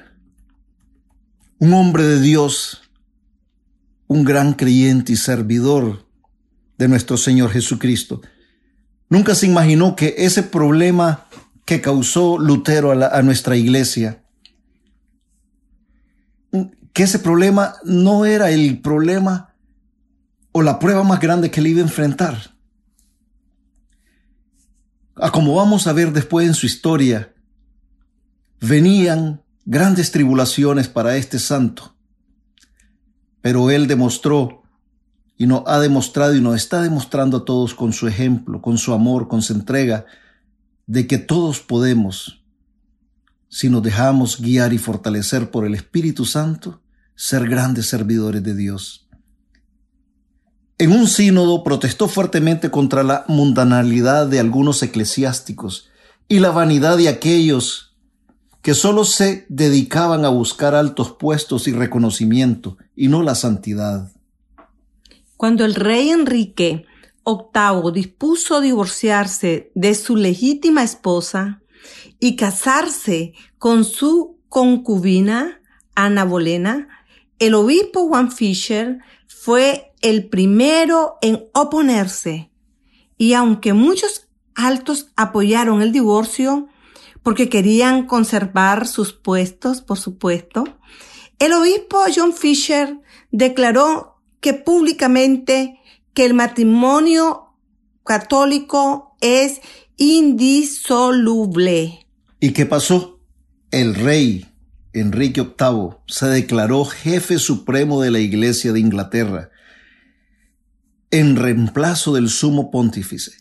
un 1.58 1.74
hombre 1.74 2.04
de 2.04 2.22
Dios, 2.22 2.84
un 4.06 4.24
gran 4.24 4.54
creyente 4.54 5.12
y 5.12 5.16
servidor 5.16 6.06
de 6.78 6.88
nuestro 6.88 7.18
Señor 7.18 7.50
Jesucristo, 7.50 8.22
nunca 9.10 9.34
se 9.34 9.44
imaginó 9.44 9.94
que 9.94 10.14
ese 10.16 10.42
problema 10.42 11.26
que 11.66 11.82
causó 11.82 12.38
Lutero 12.38 12.92
a, 12.92 13.18
a 13.18 13.20
nuestra 13.20 13.58
iglesia 13.58 14.19
que 16.92 17.04
ese 17.04 17.18
problema 17.18 17.74
no 17.84 18.24
era 18.24 18.50
el 18.50 18.80
problema 18.80 19.54
o 20.52 20.62
la 20.62 20.78
prueba 20.78 21.04
más 21.04 21.20
grande 21.20 21.50
que 21.50 21.60
le 21.60 21.70
iba 21.70 21.80
a 21.80 21.84
enfrentar. 21.84 22.54
Como 25.32 25.54
vamos 25.54 25.86
a 25.86 25.92
ver 25.92 26.12
después 26.12 26.46
en 26.46 26.54
su 26.54 26.66
historia, 26.66 27.34
venían 28.60 29.42
grandes 29.64 30.10
tribulaciones 30.10 30.88
para 30.88 31.16
este 31.16 31.38
santo, 31.38 31.94
pero 33.40 33.70
él 33.70 33.86
demostró 33.86 34.62
y 35.36 35.46
nos 35.46 35.62
ha 35.66 35.78
demostrado 35.78 36.34
y 36.34 36.40
nos 36.40 36.56
está 36.56 36.82
demostrando 36.82 37.38
a 37.38 37.44
todos 37.44 37.74
con 37.74 37.92
su 37.92 38.08
ejemplo, 38.08 38.60
con 38.60 38.78
su 38.78 38.92
amor, 38.92 39.28
con 39.28 39.42
su 39.42 39.52
entrega, 39.52 40.06
de 40.86 41.06
que 41.06 41.18
todos 41.18 41.60
podemos 41.60 42.39
si 43.50 43.68
nos 43.68 43.82
dejamos 43.82 44.40
guiar 44.40 44.72
y 44.72 44.78
fortalecer 44.78 45.50
por 45.50 45.66
el 45.66 45.74
Espíritu 45.74 46.24
Santo, 46.24 46.80
ser 47.16 47.48
grandes 47.48 47.86
servidores 47.86 48.42
de 48.42 48.54
Dios. 48.54 49.08
En 50.78 50.92
un 50.92 51.08
sínodo 51.08 51.62
protestó 51.62 52.08
fuertemente 52.08 52.70
contra 52.70 53.02
la 53.02 53.24
mundanalidad 53.28 54.28
de 54.28 54.40
algunos 54.40 54.82
eclesiásticos 54.82 55.90
y 56.28 56.38
la 56.38 56.52
vanidad 56.52 56.96
de 56.96 57.08
aquellos 57.08 57.96
que 58.62 58.74
solo 58.74 59.04
se 59.04 59.46
dedicaban 59.48 60.24
a 60.24 60.28
buscar 60.28 60.74
altos 60.74 61.10
puestos 61.12 61.66
y 61.66 61.72
reconocimiento 61.72 62.78
y 62.94 63.08
no 63.08 63.22
la 63.22 63.34
santidad. 63.34 64.12
Cuando 65.36 65.64
el 65.64 65.74
rey 65.74 66.10
Enrique 66.10 66.86
VIII 67.26 67.92
dispuso 67.92 68.60
divorciarse 68.60 69.72
de 69.74 69.94
su 69.94 70.16
legítima 70.16 70.82
esposa, 70.82 71.60
y 72.18 72.36
casarse 72.36 73.32
con 73.58 73.84
su 73.84 74.38
concubina 74.48 75.60
Ana 75.94 76.24
Bolena, 76.24 76.88
el 77.38 77.54
obispo 77.54 78.08
Juan 78.08 78.30
Fisher 78.30 78.98
fue 79.26 79.92
el 80.00 80.28
primero 80.28 81.18
en 81.22 81.44
oponerse. 81.52 82.50
Y 83.16 83.34
aunque 83.34 83.72
muchos 83.72 84.28
altos 84.54 85.08
apoyaron 85.16 85.82
el 85.82 85.92
divorcio 85.92 86.68
porque 87.22 87.48
querían 87.48 88.06
conservar 88.06 88.86
sus 88.86 89.12
puestos, 89.12 89.82
por 89.82 89.98
supuesto, 89.98 90.64
el 91.38 91.52
obispo 91.52 92.04
John 92.14 92.32
Fisher 92.32 93.00
declaró 93.30 94.20
que 94.40 94.54
públicamente 94.54 95.80
que 96.14 96.24
el 96.24 96.34
matrimonio 96.34 97.54
católico 98.04 99.16
es 99.20 99.60
indisoluble. 100.00 102.06
¿Y 102.40 102.50
qué 102.52 102.66
pasó? 102.66 103.20
El 103.70 103.94
rey 103.94 104.46
Enrique 104.94 105.42
VIII 105.42 105.98
se 106.06 106.26
declaró 106.26 106.86
jefe 106.86 107.38
supremo 107.38 108.00
de 108.00 108.10
la 108.10 108.18
Iglesia 108.18 108.72
de 108.72 108.80
Inglaterra 108.80 109.50
en 111.10 111.36
reemplazo 111.36 112.14
del 112.14 112.30
sumo 112.30 112.70
pontífice. 112.70 113.32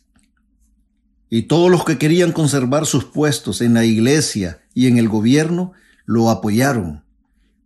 Y 1.30 1.44
todos 1.44 1.72
los 1.72 1.86
que 1.86 1.98
querían 1.98 2.34
conservar 2.34 2.86
sus 2.86 3.06
puestos 3.06 3.62
en 3.62 3.76
la 3.76 3.86
iglesia 3.86 4.60
y 4.74 4.88
en 4.88 4.98
el 4.98 5.08
gobierno 5.08 5.72
lo 6.06 6.30
apoyaron. 6.30 7.06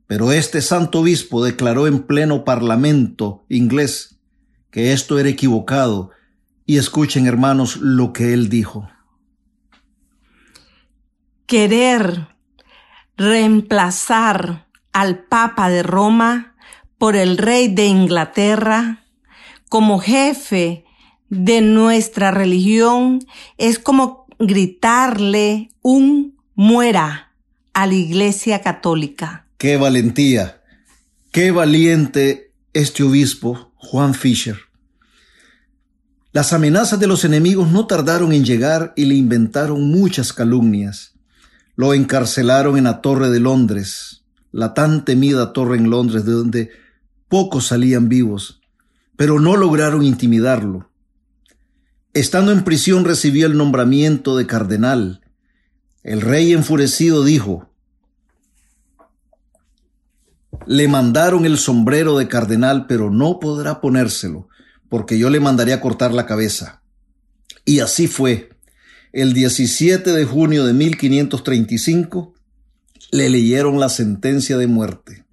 Pero 0.05 0.33
este 0.33 0.61
santo 0.61 0.99
obispo 0.99 1.43
declaró 1.43 1.87
en 1.87 2.03
pleno 2.03 2.43
parlamento 2.43 3.43
inglés 3.49 4.19
que 4.69 4.93
esto 4.93 5.17
era 5.17 5.29
equivocado 5.29 6.11
y 6.65 6.77
escuchen 6.77 7.27
hermanos 7.27 7.77
lo 7.77 8.13
que 8.13 8.33
él 8.33 8.49
dijo 8.49 8.89
querer 11.53 12.27
reemplazar 13.15 14.67
al 14.91 15.19
Papa 15.25 15.69
de 15.69 15.83
Roma 15.83 16.55
por 16.97 17.15
el 17.15 17.37
rey 17.37 17.67
de 17.67 17.85
Inglaterra 17.85 19.03
como 19.69 19.99
jefe 19.99 20.85
de 21.29 21.61
nuestra 21.61 22.31
religión 22.31 23.19
es 23.59 23.79
como 23.79 24.25
gritarle 24.39 25.69
un 25.81 26.39
muera 26.55 27.33
a 27.73 27.85
la 27.85 27.93
Iglesia 27.93 28.61
Católica. 28.61 29.45
Qué 29.57 29.77
valentía, 29.77 30.61
qué 31.31 31.51
valiente 31.51 32.51
este 32.73 33.03
obispo, 33.03 33.71
Juan 33.75 34.13
Fisher. 34.13 34.57
Las 36.33 36.51
amenazas 36.51 36.99
de 36.99 37.05
los 37.05 37.25
enemigos 37.25 37.71
no 37.71 37.85
tardaron 37.85 38.33
en 38.33 38.43
llegar 38.43 38.91
y 38.95 39.05
le 39.05 39.13
inventaron 39.13 39.91
muchas 39.91 40.33
calumnias. 40.33 41.13
Lo 41.75 41.93
encarcelaron 41.93 42.75
en 42.75 42.85
la 42.85 43.01
Torre 43.01 43.29
de 43.29 43.39
Londres, 43.39 44.23
la 44.51 44.73
tan 44.73 45.05
temida 45.05 45.53
torre 45.53 45.77
en 45.77 45.91
Londres 45.91 46.25
de 46.25 46.31
donde 46.31 46.71
pocos 47.27 47.67
salían 47.67 48.09
vivos, 48.09 48.61
pero 49.15 49.39
no 49.39 49.57
lograron 49.57 50.03
intimidarlo. 50.03 50.89
Estando 52.15 52.51
en 52.51 52.63
prisión 52.63 53.05
recibió 53.05 53.45
el 53.45 53.55
nombramiento 53.55 54.35
de 54.35 54.47
cardenal. 54.47 55.21
El 56.01 56.21
rey 56.21 56.51
enfurecido 56.53 57.23
dijo, 57.23 57.69
le 60.65 60.87
mandaron 60.87 61.45
el 61.45 61.59
sombrero 61.59 62.17
de 62.17 62.27
cardenal, 62.27 62.87
pero 62.87 63.11
no 63.11 63.39
podrá 63.39 63.81
ponérselo, 63.81 64.49
porque 64.93 65.17
yo 65.17 65.31
le 65.31 65.39
mandaré 65.39 65.73
a 65.73 65.81
cortar 65.81 66.13
la 66.13 66.27
cabeza. 66.27 66.83
Y 67.65 67.79
así 67.79 68.05
fue 68.05 68.51
el 69.11 69.33
17 69.33 70.11
de 70.11 70.23
junio 70.23 70.67
de 70.67 70.73
1535, 70.73 72.35
le 73.09 73.27
leyeron 73.31 73.79
la 73.79 73.89
sentencia 73.89 74.55
de 74.55 74.67
muerte. 74.67 75.25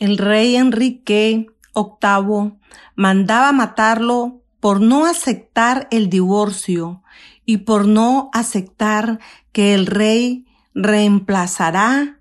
el 0.00 0.18
rey 0.18 0.56
Enrique 0.56 1.46
VIII 1.72 2.54
mandaba 2.96 3.52
matarlo 3.52 4.42
por 4.58 4.80
no 4.80 5.06
aceptar 5.06 5.86
el 5.92 6.10
divorcio 6.10 7.04
y 7.46 7.58
por 7.58 7.86
no 7.86 8.28
aceptar 8.32 9.20
que 9.52 9.72
el 9.72 9.86
rey 9.86 10.46
reemplazará 10.74 12.18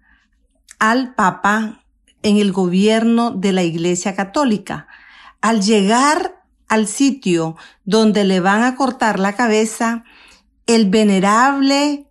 al 0.78 1.16
Papa 1.16 1.84
en 2.22 2.38
el 2.38 2.52
gobierno 2.52 3.32
de 3.32 3.54
la 3.54 3.64
Iglesia 3.64 4.16
Católica. 4.16 4.88
Al 5.42 5.62
llegar 5.62 6.44
al 6.68 6.88
sitio 6.88 7.56
donde 7.86 8.24
le 8.24 8.40
van 8.40 8.64
a 8.64 8.76
cortar 8.76 9.20
la 9.20 9.34
cabeza, 9.34 10.04
el 10.68 10.90
venerable 10.90 12.08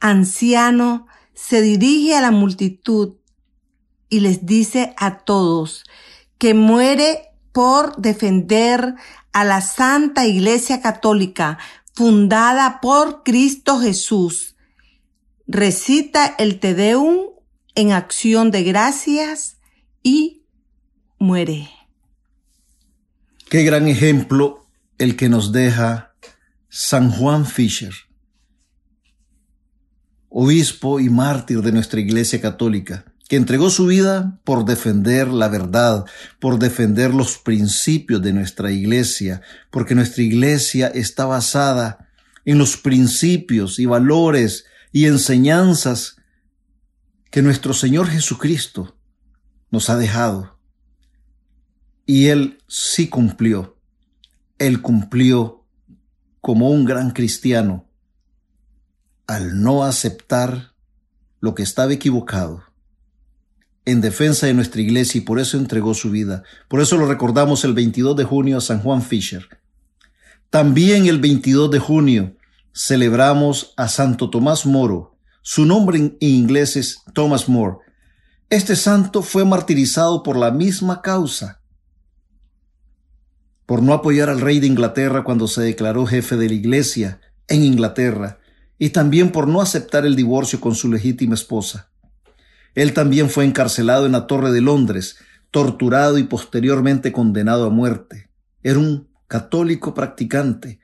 anciano 0.00 1.06
se 1.34 1.60
dirige 1.62 2.14
a 2.14 2.20
la 2.20 2.30
multitud 2.30 3.14
y 4.08 4.20
les 4.20 4.46
dice 4.46 4.94
a 4.96 5.18
todos 5.18 5.84
que 6.38 6.54
muere 6.54 7.30
por 7.52 7.96
defender 7.96 8.94
a 9.32 9.44
la 9.44 9.60
Santa 9.60 10.26
Iglesia 10.26 10.80
Católica 10.80 11.58
fundada 11.94 12.80
por 12.80 13.22
Cristo 13.22 13.80
Jesús. 13.80 14.56
Recita 15.46 16.26
el 16.38 16.60
Te 16.60 16.74
Deum 16.74 17.30
en 17.74 17.92
acción 17.92 18.50
de 18.50 18.62
gracias 18.62 19.58
y 20.02 20.42
muere. 21.18 21.75
Qué 23.48 23.62
gran 23.62 23.86
ejemplo 23.86 24.66
el 24.98 25.16
que 25.16 25.28
nos 25.28 25.52
deja 25.52 26.14
San 26.68 27.10
Juan 27.12 27.46
Fisher, 27.46 27.94
obispo 30.28 30.98
y 30.98 31.08
mártir 31.08 31.62
de 31.62 31.70
nuestra 31.70 32.00
Iglesia 32.00 32.40
Católica 32.40 33.04
que 33.28 33.36
entregó 33.36 33.70
su 33.70 33.86
vida 33.86 34.40
por 34.44 34.64
defender 34.64 35.28
la 35.28 35.48
verdad, 35.48 36.04
por 36.38 36.58
defender 36.58 37.12
los 37.14 37.38
principios 37.38 38.22
de 38.22 38.32
nuestra 38.32 38.70
iglesia, 38.70 39.42
porque 39.70 39.94
nuestra 39.94 40.22
iglesia 40.22 40.88
está 40.88 41.26
basada 41.26 42.08
en 42.44 42.58
los 42.58 42.76
principios 42.76 43.78
y 43.78 43.86
valores 43.86 44.66
y 44.92 45.06
enseñanzas 45.06 46.16
que 47.30 47.42
nuestro 47.42 47.74
Señor 47.74 48.08
Jesucristo 48.08 48.96
nos 49.70 49.90
ha 49.90 49.96
dejado. 49.96 50.55
Y 52.06 52.28
Él 52.28 52.58
sí 52.68 53.08
cumplió. 53.08 53.76
Él 54.58 54.80
cumplió 54.80 55.66
como 56.40 56.70
un 56.70 56.84
gran 56.84 57.10
cristiano 57.10 57.86
al 59.26 59.60
no 59.60 59.84
aceptar 59.84 60.72
lo 61.40 61.54
que 61.54 61.64
estaba 61.64 61.92
equivocado 61.92 62.62
en 63.86 64.00
defensa 64.00 64.46
de 64.46 64.54
nuestra 64.54 64.82
iglesia 64.82 65.18
y 65.18 65.22
por 65.22 65.38
eso 65.38 65.56
entregó 65.56 65.94
su 65.94 66.10
vida. 66.10 66.42
Por 66.68 66.80
eso 66.80 66.96
lo 66.98 67.06
recordamos 67.06 67.64
el 67.64 67.72
22 67.72 68.16
de 68.16 68.24
junio 68.24 68.58
a 68.58 68.60
San 68.60 68.80
Juan 68.80 69.00
Fisher. 69.00 69.48
También 70.50 71.06
el 71.06 71.20
22 71.20 71.70
de 71.70 71.78
junio 71.78 72.36
celebramos 72.74 73.72
a 73.76 73.88
Santo 73.88 74.28
Tomás 74.28 74.66
Moro. 74.66 75.16
Su 75.40 75.64
nombre 75.64 75.98
en 75.98 76.16
inglés 76.18 76.76
es 76.76 77.02
Thomas 77.14 77.48
More. 77.48 77.78
Este 78.50 78.74
santo 78.74 79.22
fue 79.22 79.44
martirizado 79.44 80.22
por 80.24 80.36
la 80.36 80.50
misma 80.50 81.00
causa, 81.00 81.60
por 83.66 83.82
no 83.82 83.92
apoyar 83.92 84.30
al 84.30 84.40
rey 84.40 84.60
de 84.60 84.68
Inglaterra 84.68 85.24
cuando 85.24 85.48
se 85.48 85.62
declaró 85.62 86.06
jefe 86.06 86.36
de 86.36 86.48
la 86.48 86.54
iglesia 86.54 87.20
en 87.48 87.62
Inglaterra, 87.62 88.38
y 88.78 88.90
también 88.90 89.32
por 89.32 89.48
no 89.48 89.60
aceptar 89.60 90.06
el 90.06 90.16
divorcio 90.16 90.60
con 90.60 90.74
su 90.74 90.90
legítima 90.90 91.34
esposa. 91.34 91.90
Él 92.74 92.92
también 92.92 93.30
fue 93.30 93.44
encarcelado 93.44 94.06
en 94.06 94.12
la 94.12 94.26
Torre 94.26 94.52
de 94.52 94.60
Londres, 94.60 95.16
torturado 95.50 96.18
y 96.18 96.24
posteriormente 96.24 97.10
condenado 97.10 97.66
a 97.66 97.70
muerte. 97.70 98.28
Era 98.62 98.78
un 98.78 99.08
católico 99.28 99.94
practicante, 99.94 100.78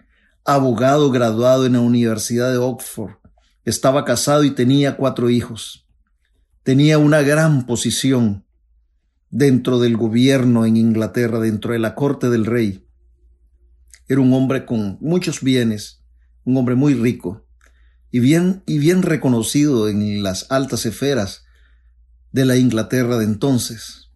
abogado 0.44 1.10
graduado 1.10 1.66
en 1.66 1.74
la 1.74 1.80
Universidad 1.80 2.50
de 2.50 2.58
Oxford. 2.58 3.16
Estaba 3.64 4.04
casado 4.04 4.42
y 4.44 4.52
tenía 4.52 4.96
cuatro 4.96 5.30
hijos. 5.30 5.86
Tenía 6.62 6.98
una 6.98 7.22
gran 7.22 7.66
posición 7.66 8.44
dentro 9.32 9.80
del 9.80 9.96
gobierno 9.96 10.66
en 10.66 10.76
Inglaterra, 10.76 11.40
dentro 11.40 11.72
de 11.72 11.80
la 11.80 11.96
corte 11.96 12.28
del 12.28 12.46
rey. 12.46 12.86
Era 14.06 14.20
un 14.20 14.32
hombre 14.34 14.66
con 14.66 14.98
muchos 15.00 15.40
bienes, 15.40 16.04
un 16.44 16.58
hombre 16.58 16.74
muy 16.74 16.94
rico 16.94 17.44
y 18.10 18.20
bien, 18.20 18.62
y 18.66 18.78
bien 18.78 19.02
reconocido 19.02 19.88
en 19.88 20.22
las 20.22 20.52
altas 20.52 20.84
esferas 20.84 21.46
de 22.30 22.44
la 22.44 22.58
Inglaterra 22.58 23.16
de 23.16 23.24
entonces. 23.24 24.10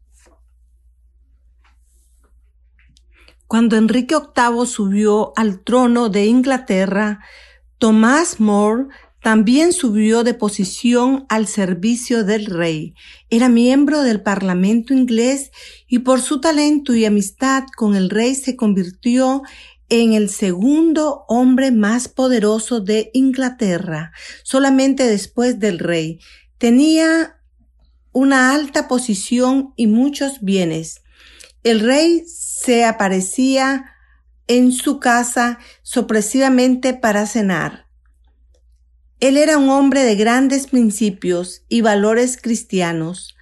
Cuando 3.47 3.77
Enrique 3.77 4.17
VIII 4.17 4.67
subió 4.67 5.33
al 5.37 5.61
trono 5.61 6.11
de 6.11 6.27
Inglaterra, 6.27 7.21
Tomás 7.79 8.39
More 8.39 8.89
también 9.27 9.73
subió 9.73 10.23
de 10.23 10.35
posición 10.35 11.27
al 11.29 11.49
servicio 11.49 12.23
del 12.23 12.47
rey. 12.47 12.95
Era 13.29 13.49
miembro 13.49 14.03
del 14.03 14.23
Parlamento 14.23 14.95
inglés 14.95 15.51
y 15.89 15.99
por 15.99 16.21
su 16.21 16.41
talento 16.41 16.95
y 16.95 17.05
amistad 17.07 17.65
con 17.77 17.97
el 17.97 18.09
rey 18.09 18.37
se 18.37 18.55
convirtió 18.55 19.43
en 19.89 20.13
el 20.13 20.31
segundo 20.31 21.25
hombre 21.27 21.73
más 21.73 22.07
poderoso 22.07 22.79
de 22.79 23.11
Inglaterra, 23.15 24.13
solamente 24.45 25.03
después 25.03 25.59
del 25.59 25.81
rey. 25.81 26.21
Tenía 26.59 27.41
una 28.13 28.55
alta 28.55 28.87
posición 28.87 29.73
y 29.75 29.89
muchos 29.89 30.41
bienes. 30.41 31.03
El 31.65 31.81
rey 31.81 32.23
se 32.29 32.85
aparecía 32.85 33.87
en 34.47 34.71
su 34.71 35.01
casa 35.01 35.59
sorpresivamente 35.83 36.95
para 36.95 37.27
cenar. 37.27 37.86
Él 39.19 39.39
era 39.39 39.57
un 39.57 39.71
hombre 39.71 40.05
de 40.05 40.15
grandes 40.15 40.67
principios 40.67 41.63
y 41.71 41.81
valores 41.81 42.37
cristianos, 42.37 43.35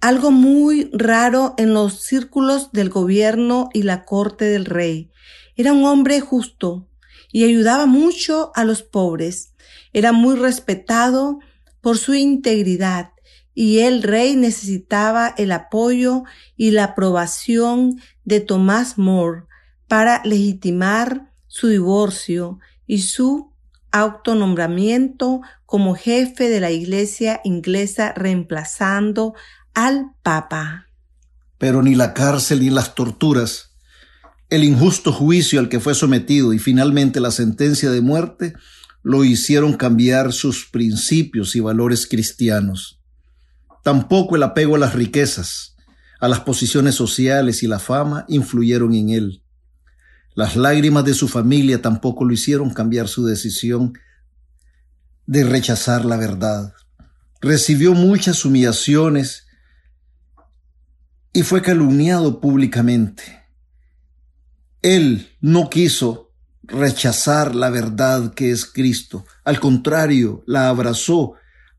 algo 0.00 0.30
muy 0.30 0.90
raro 0.94 1.54
en 1.58 1.74
los 1.74 2.00
círculos 2.00 2.72
del 2.72 2.88
gobierno 2.88 3.68
y 3.74 3.82
la 3.82 4.06
corte 4.06 4.46
del 4.46 4.64
rey. 4.64 5.10
Era 5.54 5.74
un 5.74 5.84
hombre 5.84 6.20
justo 6.20 6.88
y 7.30 7.44
ayudaba 7.44 7.84
mucho 7.84 8.52
a 8.54 8.64
los 8.64 8.82
pobres. 8.82 9.52
Era 9.92 10.12
muy 10.12 10.34
respetado 10.34 11.40
por 11.82 11.98
su 11.98 12.14
integridad 12.14 13.10
y 13.54 13.80
el 13.80 14.02
rey 14.02 14.34
necesitaba 14.34 15.34
el 15.36 15.52
apoyo 15.52 16.24
y 16.56 16.70
la 16.70 16.84
aprobación 16.84 18.00
de 18.24 18.40
Tomás 18.40 18.96
More 18.96 19.42
para 19.88 20.22
legitimar 20.24 21.30
su 21.48 21.68
divorcio 21.68 22.60
y 22.86 23.00
su 23.02 23.51
autonombramiento 23.92 25.42
como 25.66 25.94
jefe 25.94 26.48
de 26.48 26.60
la 26.60 26.70
iglesia 26.70 27.40
inglesa 27.44 28.12
reemplazando 28.14 29.34
al 29.74 30.12
Papa. 30.22 30.88
Pero 31.58 31.82
ni 31.82 31.94
la 31.94 32.14
cárcel 32.14 32.60
ni 32.60 32.70
las 32.70 32.94
torturas, 32.94 33.76
el 34.50 34.64
injusto 34.64 35.12
juicio 35.12 35.60
al 35.60 35.68
que 35.68 35.80
fue 35.80 35.94
sometido 35.94 36.52
y 36.52 36.58
finalmente 36.58 37.20
la 37.20 37.30
sentencia 37.30 37.90
de 37.90 38.00
muerte 38.00 38.54
lo 39.02 39.24
hicieron 39.24 39.74
cambiar 39.74 40.32
sus 40.32 40.66
principios 40.66 41.56
y 41.56 41.60
valores 41.60 42.06
cristianos. 42.06 43.00
Tampoco 43.82 44.36
el 44.36 44.42
apego 44.42 44.76
a 44.76 44.78
las 44.78 44.94
riquezas, 44.94 45.76
a 46.20 46.28
las 46.28 46.40
posiciones 46.40 46.94
sociales 46.94 47.62
y 47.62 47.66
la 47.66 47.78
fama 47.78 48.24
influyeron 48.28 48.94
en 48.94 49.10
él. 49.10 49.41
Las 50.34 50.56
lágrimas 50.56 51.04
de 51.04 51.14
su 51.14 51.28
familia 51.28 51.82
tampoco 51.82 52.24
lo 52.24 52.32
hicieron 52.32 52.70
cambiar 52.70 53.08
su 53.08 53.26
decisión 53.26 53.98
de 55.26 55.44
rechazar 55.44 56.04
la 56.04 56.16
verdad. 56.16 56.74
Recibió 57.40 57.92
muchas 57.94 58.44
humillaciones 58.44 59.46
y 61.32 61.42
fue 61.42 61.62
calumniado 61.62 62.40
públicamente. 62.40 63.42
Él 64.80 65.30
no 65.40 65.70
quiso 65.70 66.32
rechazar 66.62 67.54
la 67.54 67.70
verdad 67.70 68.34
que 68.34 68.50
es 68.50 68.64
Cristo. 68.64 69.24
Al 69.44 69.60
contrario, 69.60 70.42
la 70.46 70.68
abrazó 70.68 71.34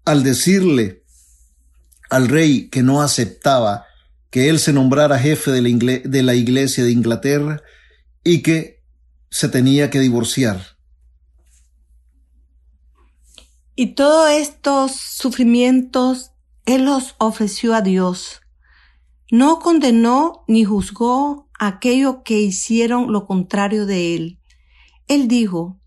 al 0.06 0.24
decirle 0.24 1.04
al 2.10 2.28
rey 2.28 2.70
que 2.70 2.84
no 2.84 3.02
aceptaba 3.02 3.86
que 4.30 4.50
él 4.50 4.60
se 4.60 4.74
nombrara 4.74 5.20
jefe 5.20 5.52
de 5.52 5.62
la, 5.62 6.00
de 6.04 6.24
la 6.24 6.36
iglesia 6.36 6.84
de 6.84 6.92
Inglaterra 6.92 7.62
y 8.24 8.42
que 8.42 8.84
se 9.30 9.50
tenía 9.50 9.90
que 9.90 10.00
divorciar. 10.00 10.78
Y 13.76 13.96
todos 13.96 14.30
estos 14.32 14.92
sufrimientos 14.92 16.32
él 16.66 16.86
los 16.86 17.16
ofreció 17.18 17.74
a 17.74 17.82
Dios. 17.82 18.42
No 19.32 19.60
condenó 19.60 20.44
ni 20.48 20.64
juzgó 20.64 21.50
aquello 21.60 22.24
que 22.24 22.40
hicieron 22.40 23.12
lo 23.12 23.26
contrario 23.26 23.86
de 23.86 24.16
él. 24.16 24.40
Él 25.08 25.28
dijo, 25.28 25.80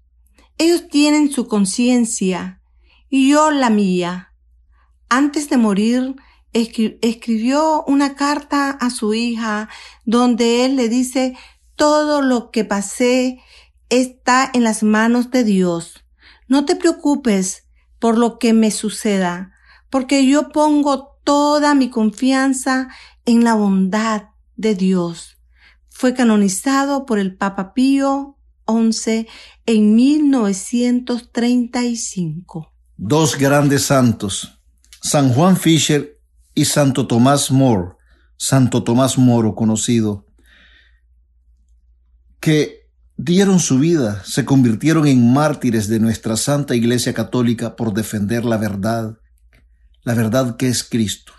ellos 0.58 0.88
tienen 0.88 1.30
su 1.30 1.46
conciencia 1.46 2.60
y 3.08 3.30
yo 3.30 3.50
la 3.50 3.70
mía. 3.70 4.32
Antes 5.08 5.48
de 5.48 5.56
morir, 5.56 6.16
escribió 6.52 7.84
una 7.84 8.16
carta 8.16 8.70
a 8.70 8.90
su 8.90 9.14
hija 9.14 9.68
donde 10.04 10.64
él 10.64 10.76
le 10.76 10.88
dice, 10.88 11.36
todo 11.76 12.22
lo 12.22 12.50
que 12.50 12.64
pasé 12.64 13.38
está 13.88 14.50
en 14.52 14.64
las 14.64 14.82
manos 14.82 15.30
de 15.30 15.44
Dios. 15.44 16.04
No 16.48 16.64
te 16.64 16.74
preocupes 16.76 17.64
por 17.98 18.18
lo 18.18 18.38
que 18.38 18.52
me 18.52 18.70
suceda, 18.70 19.52
porque 19.90 20.26
yo 20.26 20.48
pongo 20.48 21.18
toda 21.24 21.74
mi 21.74 21.90
confianza 21.90 22.88
en 23.24 23.44
la 23.44 23.54
bondad 23.54 24.30
de 24.56 24.74
Dios. 24.74 25.38
Fue 25.88 26.14
canonizado 26.14 27.06
por 27.06 27.18
el 27.18 27.36
Papa 27.36 27.72
Pío 27.74 28.38
XI 28.66 29.26
en 29.66 29.94
1935. 29.94 32.72
Dos 32.96 33.38
grandes 33.38 33.84
santos, 33.84 34.58
San 35.02 35.32
Juan 35.32 35.56
Fisher 35.56 36.18
y 36.54 36.64
Santo 36.64 37.06
Tomás 37.06 37.50
More, 37.50 37.92
Santo 38.36 38.82
Tomás 38.82 39.18
Moro 39.18 39.54
conocido, 39.54 40.25
que 42.46 42.88
dieron 43.16 43.58
su 43.58 43.80
vida, 43.80 44.22
se 44.24 44.44
convirtieron 44.44 45.08
en 45.08 45.32
mártires 45.32 45.88
de 45.88 45.98
nuestra 45.98 46.36
Santa 46.36 46.76
Iglesia 46.76 47.12
Católica 47.12 47.74
por 47.74 47.92
defender 47.92 48.44
la 48.44 48.56
verdad, 48.56 49.18
la 50.04 50.14
verdad 50.14 50.56
que 50.56 50.68
es 50.68 50.84
Cristo. 50.84 51.32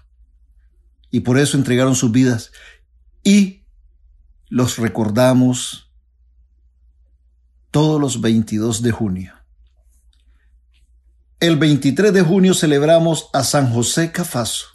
Y 1.10 1.22
por 1.22 1.40
eso 1.40 1.56
entregaron 1.56 1.96
sus 1.96 2.12
vidas 2.12 2.52
y 3.24 3.64
los 4.50 4.80
recordamos 4.80 5.90
todos 7.72 8.02
los 8.02 8.20
22 8.20 8.82
de 8.82 8.92
junio. 8.92 9.34
El 11.40 11.56
23 11.56 12.12
de 12.12 12.22
junio 12.22 12.54
celebramos 12.54 13.30
a 13.32 13.46
San 13.46 13.72
José 13.72 14.12
Cafaso. 14.12 14.66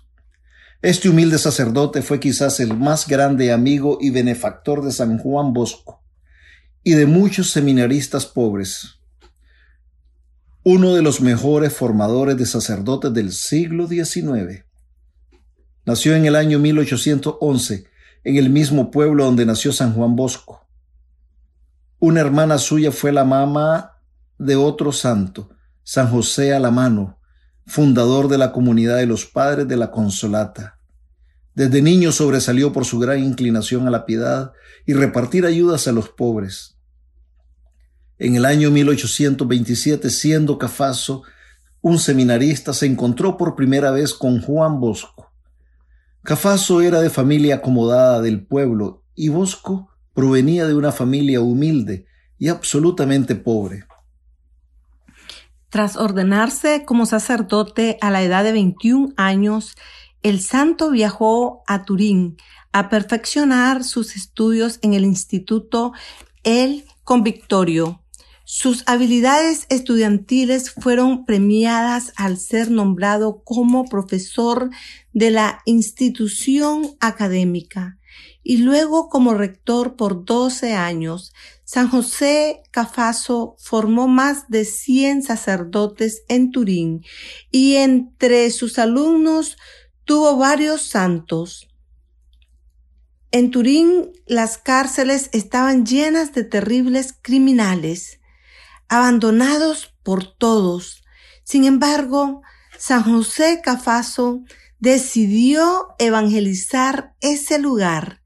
Este 0.81 1.11
humilde 1.11 1.37
sacerdote 1.37 2.01
fue 2.01 2.21
quizás 2.21 2.59
el 2.59 2.75
más 2.75 3.07
grande 3.07 3.53
amigo 3.53 3.99
y 4.01 4.09
benefactor 4.09 4.83
de 4.83 4.93
San 4.93 5.19
Juan 5.19 5.53
Bosco 5.53 6.02
y 6.85 6.93
de 6.93 7.07
muchos 7.07 7.51
seminaristas 7.51 8.27
pobres. 8.27 8.99
Uno 10.65 10.95
de 10.95 11.03
los 11.03 11.21
mejores 11.21 11.73
formadores 11.73 12.37
de 12.37 12.47
sacerdotes 12.47 13.13
del 13.13 13.33
siglo 13.33 13.89
XIX. 13.89 14.65
Nació 15.85 16.15
en 16.15 16.27
el 16.27 16.37
año 16.37 16.59
1811 16.59 17.87
en 18.25 18.37
el 18.37 18.51
mismo 18.51 18.91
pueblo 18.91 19.25
donde 19.25 19.47
nació 19.47 19.73
San 19.73 19.95
Juan 19.95 20.15
Bosco. 20.15 20.67
Una 21.99 22.21
hermana 22.21 22.59
suya 22.59 22.93
fue 22.93 23.13
la 23.13 23.25
mamá 23.25 23.99
de 24.39 24.57
otro 24.57 24.93
santo, 24.93 25.51
San 25.83 26.09
José 26.09 26.55
Alamano, 26.55 27.19
fundador 27.67 28.29
de 28.29 28.39
la 28.39 28.53
comunidad 28.53 28.97
de 28.97 29.07
los 29.07 29.27
padres 29.27 29.69
de 29.69 29.77
la 29.77 29.91
Consolata. 29.91 30.79
Desde 31.55 31.83
niño 31.83 32.13
sobresalió 32.13 32.73
por 32.73 32.85
su 32.85 32.99
gran 32.99 33.19
inclinación 33.23 33.87
a 33.87 33.91
la 33.91 34.07
piedad 34.07 34.53
y 34.87 34.95
repartir 34.95 35.45
ayudas 35.47 35.87
a 35.87 35.93
los 35.93 36.09
pobres. 36.09 36.72
En 38.25 38.37
el 38.37 38.45
año 38.45 38.71
1827, 38.71 40.09
siendo 40.09 40.57
Cafaso 40.57 41.25
un 41.81 41.99
seminarista, 41.99 42.73
se 42.73 42.87
encontró 42.87 43.37
por 43.37 43.57
primera 43.57 43.91
vez 43.91 44.15
con 44.15 44.41
Juan 44.41 44.79
Bosco. 44.79 45.33
Cafaso 46.23 46.83
era 46.83 47.01
de 47.01 47.11
familia 47.11 47.57
acomodada 47.57 48.21
del 48.23 48.47
pueblo 48.47 49.03
y 49.17 49.29
Bosco 49.29 49.89
provenía 50.15 50.69
de 50.69 50.77
una 50.77 50.93
familia 50.93 51.41
humilde 51.41 52.07
y 52.39 52.47
absolutamente 52.47 53.35
pobre. 53.35 53.87
Tras 55.69 55.97
ordenarse 55.97 56.85
como 56.85 57.07
sacerdote 57.07 57.99
a 58.01 58.13
la 58.13 58.23
edad 58.23 58.45
de 58.45 58.53
21 58.53 59.15
años, 59.17 59.75
el 60.23 60.41
santo 60.41 60.93
viajó 60.93 61.65
a 61.67 61.83
Turín 61.83 62.37
a 62.71 62.89
perfeccionar 62.89 63.83
sus 63.83 64.15
estudios 64.15 64.79
en 64.83 64.95
el 64.95 65.05
Instituto 65.05 65.93
El 66.45 66.85
Convictorio. 67.03 68.02
Sus 68.45 68.83
habilidades 68.87 69.67
estudiantiles 69.69 70.71
fueron 70.71 71.25
premiadas 71.25 72.13
al 72.17 72.39
ser 72.39 72.71
nombrado 72.71 73.43
como 73.45 73.85
profesor 73.85 74.71
de 75.13 75.31
la 75.31 75.63
institución 75.65 76.97
académica 77.01 77.99
y 78.43 78.59
luego 78.59 79.09
como 79.09 79.35
rector 79.35 79.97
por 79.97 80.25
12 80.25 80.75
años, 80.75 81.33
San 81.65 81.89
José 81.89 82.63
Cafaso 82.71 83.57
formó 83.59 84.09
más 84.09 84.49
de 84.49 84.65
100 84.65 85.23
sacerdotes 85.23 86.25
en 86.29 86.51
Turín 86.51 87.05
y 87.51 87.77
entre 87.77 88.51
sus 88.51 88.79
alumnos 88.79 89.57
tuvo 90.05 90.37
varios 90.37 90.83
santos. 90.83 91.69
En 93.31 93.51
Turín 93.51 94.13
las 94.27 94.59
cárceles 94.59 95.31
estaban 95.33 95.87
llenas 95.87 96.35
de 96.35 96.45
terribles 96.45 97.15
criminales, 97.23 98.21
abandonados 98.93 99.95
por 100.03 100.27
todos. 100.35 101.03
Sin 101.45 101.65
embargo, 101.65 102.43
San 102.79 103.03
José 103.03 103.63
Cafaso 103.65 104.43
decidió 104.81 105.95
evangelizar 105.99 107.15
ese 107.23 107.59
lugar 107.59 108.21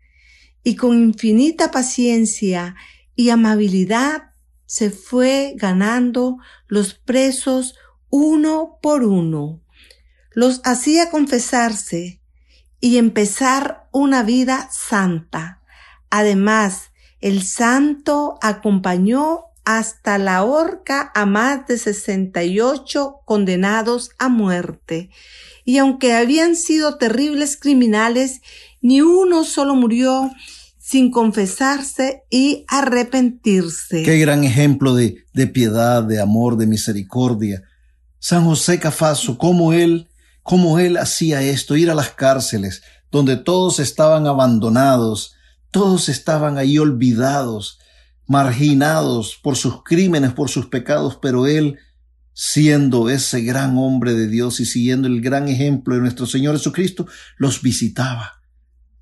y 0.64 0.74
con 0.74 0.98
infinita 0.98 1.70
paciencia 1.70 2.74
y 3.14 3.31
amabilidad 3.31 4.33
se 4.66 4.90
fue 4.90 5.55
ganando 5.55 6.38
los 6.66 6.94
presos 6.94 7.76
uno 8.11 8.81
por 8.83 9.05
uno. 9.05 9.62
Los 10.33 10.62
hacía 10.64 11.11
confesarse 11.11 12.20
y 12.81 12.96
empezar 12.96 13.88
una 13.92 14.24
vida 14.24 14.68
santa. 14.72 15.62
Además, 16.11 16.90
el 17.20 17.44
santo 17.44 18.37
acompañó 18.42 19.44
hasta 19.66 20.16
la 20.16 20.44
horca 20.44 21.11
a 21.12 21.26
más 21.26 21.66
de 21.66 21.76
68 21.76 23.16
condenados 23.24 24.11
a 24.16 24.29
muerte. 24.29 25.11
Y 25.64 25.79
aunque 25.79 26.14
habían 26.14 26.55
sido 26.55 26.98
terribles 26.98 27.57
criminales, 27.57 28.40
ni 28.81 29.00
uno 29.00 29.42
solo 29.42 29.74
murió 29.74 30.31
sin 30.79 31.11
confesarse 31.11 32.22
y 32.31 32.64
arrepentirse. 32.68 34.05
Qué 34.05 34.18
gran 34.18 34.44
ejemplo 34.44 34.94
de, 34.94 35.24
de 35.35 35.48
piedad, 35.48 36.05
de 36.05 36.20
amor, 36.20 36.57
de 36.57 36.68
misericordia. 36.68 37.64
San 38.20 38.44
José 38.44 38.79
Cafaso, 38.79 39.37
cómo 39.37 39.72
él, 39.72 40.09
cómo 40.44 40.79
él 40.79 40.96
hacía 40.96 41.42
esto, 41.42 41.76
ir 41.76 41.90
a 41.90 41.96
las 41.96 42.11
cárceles, 42.11 42.83
donde 43.11 43.37
todos 43.37 43.81
estaban 43.81 44.29
abandonados, 44.29 45.35
todos 45.72 46.09
estaban 46.09 46.57
ahí 46.57 46.79
olvidados, 46.79 47.81
marginados 48.26 49.38
por 49.42 49.56
sus 49.56 49.82
crímenes, 49.82 50.32
por 50.32 50.48
sus 50.48 50.66
pecados, 50.66 51.18
pero 51.20 51.46
él, 51.46 51.78
siendo 52.32 53.08
ese 53.08 53.42
gran 53.42 53.78
hombre 53.78 54.14
de 54.14 54.28
Dios 54.28 54.60
y 54.60 54.66
siguiendo 54.66 55.08
el 55.08 55.20
gran 55.20 55.48
ejemplo 55.48 55.94
de 55.94 56.00
nuestro 56.00 56.26
Señor 56.26 56.56
Jesucristo, 56.56 57.06
los 57.38 57.62
visitaba 57.62 58.36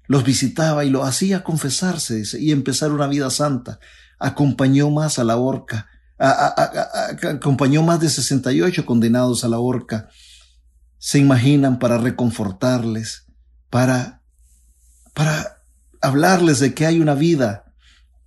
los 0.06 0.24
visitaba 0.24 0.84
y 0.84 0.90
lo 0.90 1.04
hacía 1.04 1.42
confesarse 1.42 2.22
y 2.38 2.52
empezar 2.52 2.92
una 2.92 3.06
vida 3.06 3.30
santa. 3.30 3.78
Acompañó 4.18 4.90
más 4.90 5.18
a 5.18 5.24
la 5.24 5.37
horca, 5.37 5.88
acompañó 6.18 7.82
más 7.82 8.00
de 8.00 8.10
68 8.10 8.84
condenados 8.87 9.44
a 9.44 9.48
la 9.48 9.58
horca. 9.58 10.08
Se 10.98 11.18
imaginan 11.18 11.78
para 11.78 11.98
reconfortarles, 11.98 13.26
para, 13.70 14.22
para 15.14 15.62
hablarles 16.00 16.60
de 16.60 16.74
que 16.74 16.87
hay 16.87 17.00
una 17.00 17.14
vida, 17.14 17.63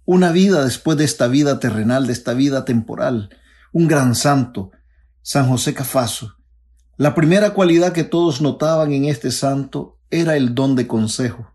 una 0.08 0.32
vida 0.32 0.65
después 0.65 0.98
de 0.98 1.04
esta 1.04 1.28
vida 1.28 1.60
terrenal, 1.60 2.08
de 2.08 2.13
esta 2.13 2.34
vida 2.34 2.65
temporal. 2.65 3.30
Un 3.72 3.88
gran 3.88 4.15
santo, 4.15 4.72
San 5.22 5.48
José 5.48 5.76
Cafaso. 5.76 6.38
La 6.98 7.13
primera 7.13 7.54
cualidad 7.54 7.93
que 7.93 8.04
todos 8.04 8.41
notaban 8.41 8.91
en 8.91 9.06
este 9.06 9.30
santo 9.30 10.00
era 10.10 10.36
el 10.36 10.56
don 10.56 10.76
de 10.76 10.88
consejo 10.88 11.54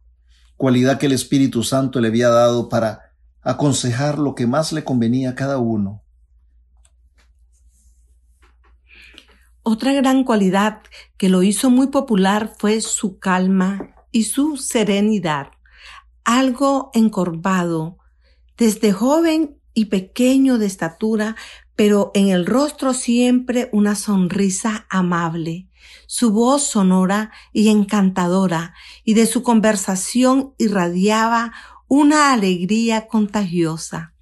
cualidad 0.62 0.97
que 0.97 1.07
el 1.07 1.12
Espíritu 1.12 1.65
Santo 1.65 2.01
le 2.01 2.07
había 2.07 2.29
dado 2.29 2.69
para 2.69 3.17
aconsejar 3.41 4.21
lo 4.21 4.37
que 4.37 4.47
más 4.47 4.73
le 4.73 4.85
convenía 4.85 5.31
a 5.31 5.35
cada 5.35 5.59
uno. 5.59 6.05
Otra 9.65 9.93
gran 9.93 10.23
cualidad 10.23 10.83
que 11.17 11.29
lo 11.29 11.43
hizo 11.43 11.69
muy 11.69 11.88
popular 11.88 12.53
fue 12.57 12.81
su 12.81 13.19
calma 13.19 13.93
y 14.12 14.23
su 14.23 14.57
serenidad, 14.57 15.49
algo 16.23 16.93
encorvado. 16.95 17.99
Desde 18.62 18.92
joven 18.92 19.59
y 19.75 19.87
pequeño 19.87 20.57
de 20.57 20.66
estatura, 20.66 21.35
pero 21.75 22.12
en 22.14 22.29
el 22.29 22.46
rostro 22.46 22.94
siempre 22.94 23.68
una 23.72 23.96
sonrisa 23.96 24.87
amable, 24.88 25.66
su 26.07 26.31
voz 26.31 26.62
sonora 26.62 27.33
y 27.53 27.70
encantadora, 27.70 28.72
y 29.03 29.14
de 29.14 29.27
su 29.27 29.42
conversación 29.42 30.55
irradiaba 30.59 31.53
una 31.88 32.33
alegría 32.33 33.09
contagiosa. 33.09 34.14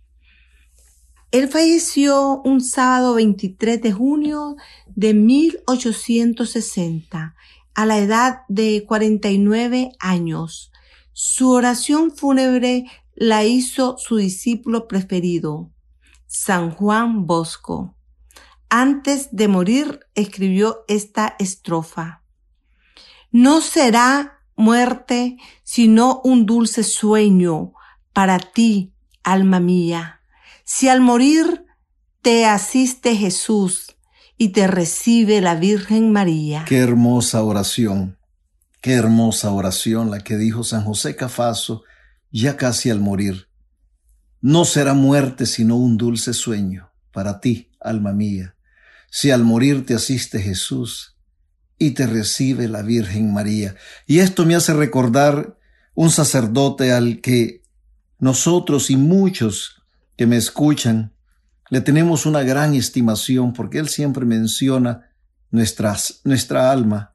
Él 1.32 1.48
falleció 1.48 2.40
un 2.42 2.62
sábado 2.62 3.16
23 3.16 3.82
de 3.82 3.92
junio 3.92 4.56
de 4.86 5.12
1860 5.12 7.34
a 7.74 7.84
la 7.84 7.98
edad 7.98 8.38
de 8.48 8.86
49 8.88 9.92
años. 9.98 10.72
Su 11.12 11.50
oración 11.50 12.10
fúnebre 12.10 12.86
la 13.20 13.44
hizo 13.44 13.96
su 13.98 14.16
discípulo 14.16 14.88
preferido, 14.88 15.70
San 16.26 16.70
Juan 16.70 17.26
Bosco. 17.26 17.94
Antes 18.70 19.28
de 19.30 19.46
morir 19.46 20.00
escribió 20.14 20.84
esta 20.88 21.36
estrofa. 21.38 22.22
No 23.30 23.60
será 23.60 24.40
muerte 24.56 25.36
sino 25.64 26.22
un 26.24 26.46
dulce 26.46 26.82
sueño 26.82 27.74
para 28.14 28.38
ti, 28.38 28.94
alma 29.22 29.60
mía. 29.60 30.22
Si 30.64 30.88
al 30.88 31.02
morir 31.02 31.66
te 32.22 32.46
asiste 32.46 33.16
Jesús 33.16 33.96
y 34.38 34.48
te 34.48 34.66
recibe 34.66 35.42
la 35.42 35.56
Virgen 35.56 36.10
María. 36.10 36.64
Qué 36.66 36.78
hermosa 36.78 37.42
oración, 37.44 38.16
qué 38.80 38.94
hermosa 38.94 39.52
oración 39.52 40.10
la 40.10 40.20
que 40.20 40.38
dijo 40.38 40.64
San 40.64 40.84
José 40.84 41.16
Cafaso 41.16 41.82
ya 42.30 42.56
casi 42.56 42.90
al 42.90 43.00
morir. 43.00 43.48
No 44.40 44.64
será 44.64 44.94
muerte 44.94 45.46
sino 45.46 45.76
un 45.76 45.96
dulce 45.96 46.32
sueño 46.32 46.90
para 47.12 47.40
ti, 47.40 47.70
alma 47.80 48.12
mía, 48.12 48.54
si 49.10 49.30
al 49.30 49.44
morir 49.44 49.84
te 49.84 49.94
asiste 49.94 50.40
Jesús 50.40 51.16
y 51.78 51.92
te 51.92 52.06
recibe 52.06 52.68
la 52.68 52.82
Virgen 52.82 53.32
María. 53.32 53.74
Y 54.06 54.20
esto 54.20 54.46
me 54.46 54.54
hace 54.54 54.72
recordar 54.72 55.58
un 55.94 56.10
sacerdote 56.10 56.92
al 56.92 57.20
que 57.20 57.62
nosotros 58.18 58.90
y 58.90 58.96
muchos 58.96 59.82
que 60.16 60.26
me 60.26 60.36
escuchan 60.36 61.14
le 61.70 61.80
tenemos 61.80 62.26
una 62.26 62.42
gran 62.42 62.74
estimación 62.74 63.52
porque 63.52 63.78
él 63.78 63.88
siempre 63.88 64.26
menciona 64.26 65.10
nuestras, 65.50 66.20
nuestra 66.24 66.70
alma 66.70 67.12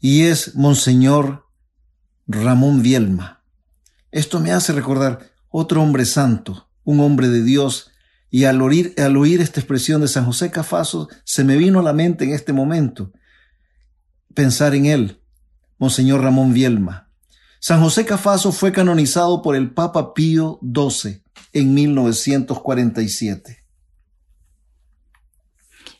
y 0.00 0.22
es 0.22 0.56
Monseñor 0.56 1.46
Ramón 2.26 2.82
Vielma. 2.82 3.41
Esto 4.12 4.40
me 4.40 4.52
hace 4.52 4.74
recordar 4.74 5.30
otro 5.48 5.82
hombre 5.82 6.04
santo, 6.04 6.68
un 6.84 7.00
hombre 7.00 7.28
de 7.28 7.42
Dios, 7.42 7.90
y 8.30 8.44
al 8.44 8.60
oír, 8.60 8.94
esta 8.96 9.58
expresión 9.58 10.02
de 10.02 10.08
San 10.08 10.26
José 10.26 10.50
Cafaso, 10.50 11.08
se 11.24 11.44
me 11.44 11.56
vino 11.56 11.80
a 11.80 11.82
la 11.82 11.94
mente 11.94 12.24
en 12.24 12.32
este 12.32 12.52
momento 12.52 13.10
pensar 14.34 14.74
en 14.74 14.86
él, 14.86 15.20
Monseñor 15.78 16.22
Ramón 16.22 16.52
Vielma. 16.54 17.10
San 17.58 17.80
José 17.82 18.06
Cafaso 18.06 18.52
fue 18.52 18.72
canonizado 18.72 19.42
por 19.42 19.56
el 19.56 19.72
Papa 19.72 20.14
Pío 20.14 20.58
XII 20.62 21.22
en 21.52 21.74
1947. 21.74 23.64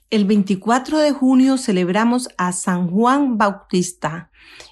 El 0.08 0.24
24 0.24 0.98
de 0.98 1.12
junio 1.12 1.58
celebramos 1.58 2.28
a 2.36 2.52
San 2.52 2.90
Juan 2.90 3.38
Bautista, 3.38 4.30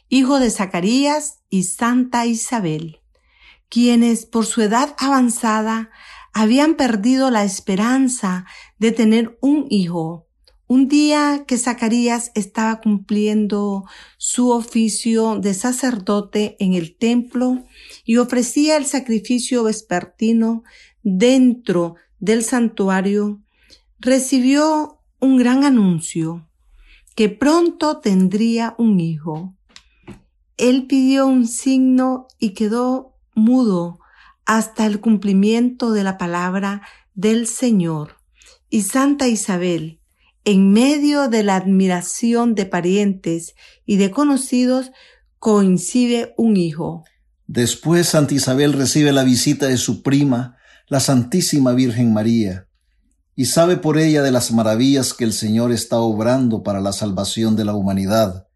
hijo 0.08 0.40
de 0.40 0.50
Zacarías 0.50 1.40
y 1.48 1.64
Santa 1.64 2.26
Isabel 2.26 2.99
quienes 3.70 4.26
por 4.26 4.44
su 4.44 4.60
edad 4.60 4.94
avanzada 4.98 5.90
habían 6.32 6.74
perdido 6.74 7.30
la 7.30 7.44
esperanza 7.44 8.44
de 8.78 8.92
tener 8.92 9.38
un 9.40 9.66
hijo. 9.70 10.26
Un 10.66 10.86
día 10.86 11.44
que 11.48 11.58
Zacarías 11.58 12.30
estaba 12.34 12.80
cumpliendo 12.80 13.84
su 14.18 14.50
oficio 14.50 15.36
de 15.36 15.54
sacerdote 15.54 16.56
en 16.60 16.74
el 16.74 16.96
templo 16.96 17.64
y 18.04 18.18
ofrecía 18.18 18.76
el 18.76 18.86
sacrificio 18.86 19.64
vespertino 19.64 20.62
dentro 21.02 21.96
del 22.20 22.44
santuario, 22.44 23.40
recibió 23.98 25.00
un 25.18 25.38
gran 25.38 25.64
anuncio 25.64 26.48
que 27.16 27.28
pronto 27.28 27.98
tendría 27.98 28.74
un 28.78 29.00
hijo. 29.00 29.56
Él 30.56 30.86
pidió 30.86 31.26
un 31.26 31.48
signo 31.48 32.28
y 32.38 32.50
quedó 32.50 33.09
mudo 33.40 33.98
hasta 34.46 34.86
el 34.86 35.00
cumplimiento 35.00 35.92
de 35.92 36.04
la 36.04 36.18
palabra 36.18 36.82
del 37.14 37.46
Señor. 37.46 38.16
Y 38.68 38.82
Santa 38.82 39.26
Isabel, 39.26 40.00
en 40.44 40.72
medio 40.72 41.28
de 41.28 41.42
la 41.42 41.56
admiración 41.56 42.54
de 42.54 42.66
parientes 42.66 43.54
y 43.84 43.96
de 43.96 44.10
conocidos, 44.10 44.92
coincide 45.38 46.34
un 46.36 46.56
hijo. 46.56 47.04
Después 47.46 48.08
Santa 48.08 48.34
Isabel 48.34 48.72
recibe 48.72 49.12
la 49.12 49.24
visita 49.24 49.66
de 49.66 49.76
su 49.76 50.02
prima, 50.02 50.56
la 50.88 51.00
Santísima 51.00 51.72
Virgen 51.72 52.12
María, 52.12 52.68
y 53.34 53.46
sabe 53.46 53.76
por 53.76 53.98
ella 53.98 54.22
de 54.22 54.30
las 54.30 54.52
maravillas 54.52 55.14
que 55.14 55.24
el 55.24 55.32
Señor 55.32 55.72
está 55.72 55.98
obrando 55.98 56.62
para 56.62 56.80
la 56.80 56.92
salvación 56.92 57.56
de 57.56 57.64
la 57.64 57.74
humanidad. 57.74 58.46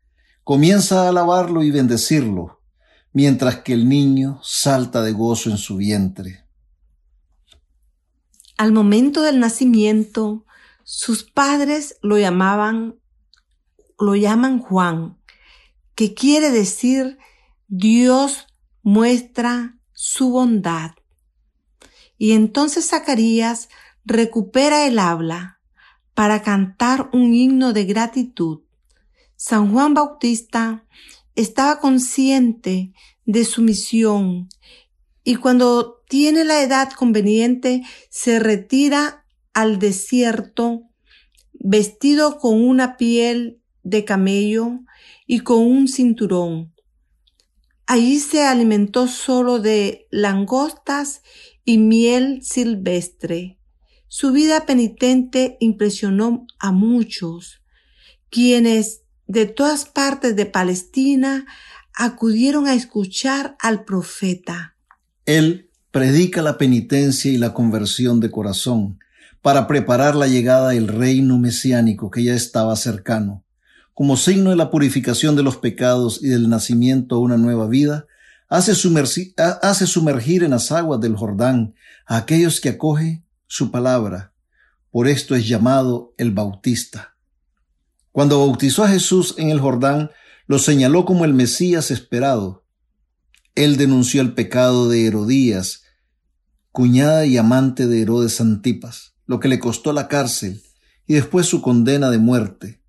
Comienza 0.44 1.04
a 1.04 1.08
alabarlo 1.08 1.62
y 1.62 1.70
bendecirlo, 1.70 2.60
mientras 3.14 3.62
que 3.62 3.72
el 3.72 3.88
niño 3.88 4.40
salta 4.42 5.00
de 5.00 5.12
gozo 5.12 5.48
en 5.48 5.56
su 5.56 5.76
vientre. 5.76 6.44
Al 8.58 8.72
momento 8.72 9.22
del 9.22 9.40
nacimiento, 9.40 10.44
sus 10.82 11.22
padres 11.22 11.96
lo 12.02 12.18
llamaban, 12.18 12.96
lo 13.98 14.16
llaman 14.16 14.58
Juan, 14.58 15.16
que 15.94 16.12
quiere 16.12 16.50
decir 16.50 17.18
Dios 17.68 18.46
muestra 18.82 19.78
su 19.92 20.30
bondad. 20.30 20.90
Y 22.18 22.32
entonces 22.32 22.90
Zacarías 22.90 23.68
recupera 24.04 24.86
el 24.86 24.98
habla 24.98 25.60
para 26.14 26.42
cantar 26.42 27.10
un 27.12 27.32
himno 27.32 27.72
de 27.72 27.84
gratitud. 27.84 28.62
San 29.36 29.72
Juan 29.72 29.94
Bautista 29.94 30.84
estaba 31.34 31.80
consciente 31.80 32.92
de 33.24 33.44
su 33.44 33.62
misión 33.62 34.48
y 35.24 35.36
cuando 35.36 36.02
tiene 36.08 36.44
la 36.44 36.62
edad 36.62 36.92
conveniente 36.92 37.82
se 38.10 38.38
retira 38.38 39.26
al 39.52 39.78
desierto 39.78 40.90
vestido 41.52 42.38
con 42.38 42.62
una 42.62 42.96
piel 42.96 43.62
de 43.82 44.04
camello 44.04 44.80
y 45.26 45.40
con 45.40 45.58
un 45.60 45.88
cinturón. 45.88 46.74
Allí 47.86 48.18
se 48.18 48.44
alimentó 48.44 49.08
solo 49.08 49.60
de 49.60 50.06
langostas 50.10 51.22
y 51.64 51.78
miel 51.78 52.42
silvestre. 52.42 53.58
Su 54.08 54.32
vida 54.32 54.66
penitente 54.66 55.56
impresionó 55.60 56.46
a 56.58 56.72
muchos, 56.72 57.62
quienes 58.30 59.03
de 59.26 59.46
todas 59.46 59.84
partes 59.84 60.36
de 60.36 60.46
Palestina 60.46 61.46
acudieron 61.94 62.66
a 62.66 62.74
escuchar 62.74 63.56
al 63.60 63.84
profeta. 63.84 64.76
Él 65.26 65.70
predica 65.90 66.42
la 66.42 66.58
penitencia 66.58 67.30
y 67.30 67.36
la 67.36 67.54
conversión 67.54 68.20
de 68.20 68.30
corazón 68.30 68.98
para 69.42 69.66
preparar 69.66 70.16
la 70.16 70.26
llegada 70.26 70.70
del 70.70 70.88
reino 70.88 71.38
mesiánico 71.38 72.10
que 72.10 72.24
ya 72.24 72.34
estaba 72.34 72.74
cercano. 72.76 73.44
Como 73.92 74.16
signo 74.16 74.50
de 74.50 74.56
la 74.56 74.70
purificación 74.70 75.36
de 75.36 75.42
los 75.42 75.56
pecados 75.56 76.18
y 76.22 76.28
del 76.28 76.48
nacimiento 76.48 77.14
a 77.14 77.20
una 77.20 77.36
nueva 77.36 77.68
vida, 77.68 78.06
hace, 78.48 78.74
sumergir 78.74 80.42
en 80.44 80.50
las 80.50 80.72
aguas 80.72 81.00
del 81.00 81.16
Jordán 81.16 81.74
a 82.06 82.16
aquellos 82.16 82.60
que 82.60 82.70
acoge 82.70 83.22
su 83.46 83.70
palabra. 83.70 84.32
Por 84.90 85.08
esto 85.08 85.34
es 85.34 85.46
llamado 85.46 86.14
el 86.18 86.32
Bautista. 86.32 87.13
Cuando 88.14 88.38
bautizó 88.38 88.84
a 88.84 88.88
Jesús 88.88 89.34
en 89.38 89.50
el 89.50 89.58
Jordán, 89.58 90.12
lo 90.46 90.60
señaló 90.60 91.04
como 91.04 91.24
el 91.24 91.34
Mesías 91.34 91.90
esperado. 91.90 92.64
Él 93.56 93.76
denunció 93.76 94.22
el 94.22 94.34
pecado 94.34 94.88
de 94.88 95.04
Herodías, 95.04 95.82
cuñada 96.70 97.26
y 97.26 97.38
amante 97.38 97.88
de 97.88 98.02
Herodes 98.02 98.40
Antipas, 98.40 99.16
lo 99.26 99.40
que 99.40 99.48
le 99.48 99.58
costó 99.58 99.92
la 99.92 100.06
cárcel 100.06 100.62
y 101.08 101.14
después 101.14 101.46
su 101.46 101.60
condena 101.60 102.08
de 102.08 102.18
muerte. 102.18 102.80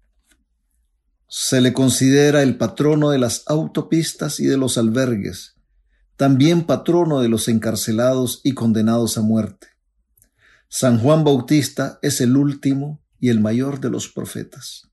Se 1.28 1.60
le 1.60 1.74
considera 1.74 2.44
el 2.44 2.60
patrono 2.60 3.10
de 3.10 3.18
las 3.18 3.46
autopistas 3.48 4.40
y 4.40 4.46
de 4.46 4.58
los 4.58 4.78
albergues, 4.78 5.56
también 6.18 6.68
patrono 6.68 7.20
de 7.22 7.30
los 7.30 7.48
encarcelados 7.48 8.42
y 8.44 8.52
condenados 8.52 9.18
a 9.18 9.22
muerte. 9.22 9.70
San 10.68 11.00
Juan 11.00 11.24
Bautista 11.24 11.98
es 12.04 12.22
el 12.22 12.38
último 12.38 13.02
y 13.20 13.30
el 13.30 13.40
mayor 13.40 13.80
de 13.80 13.90
los 13.90 14.08
profetas. 14.08 14.92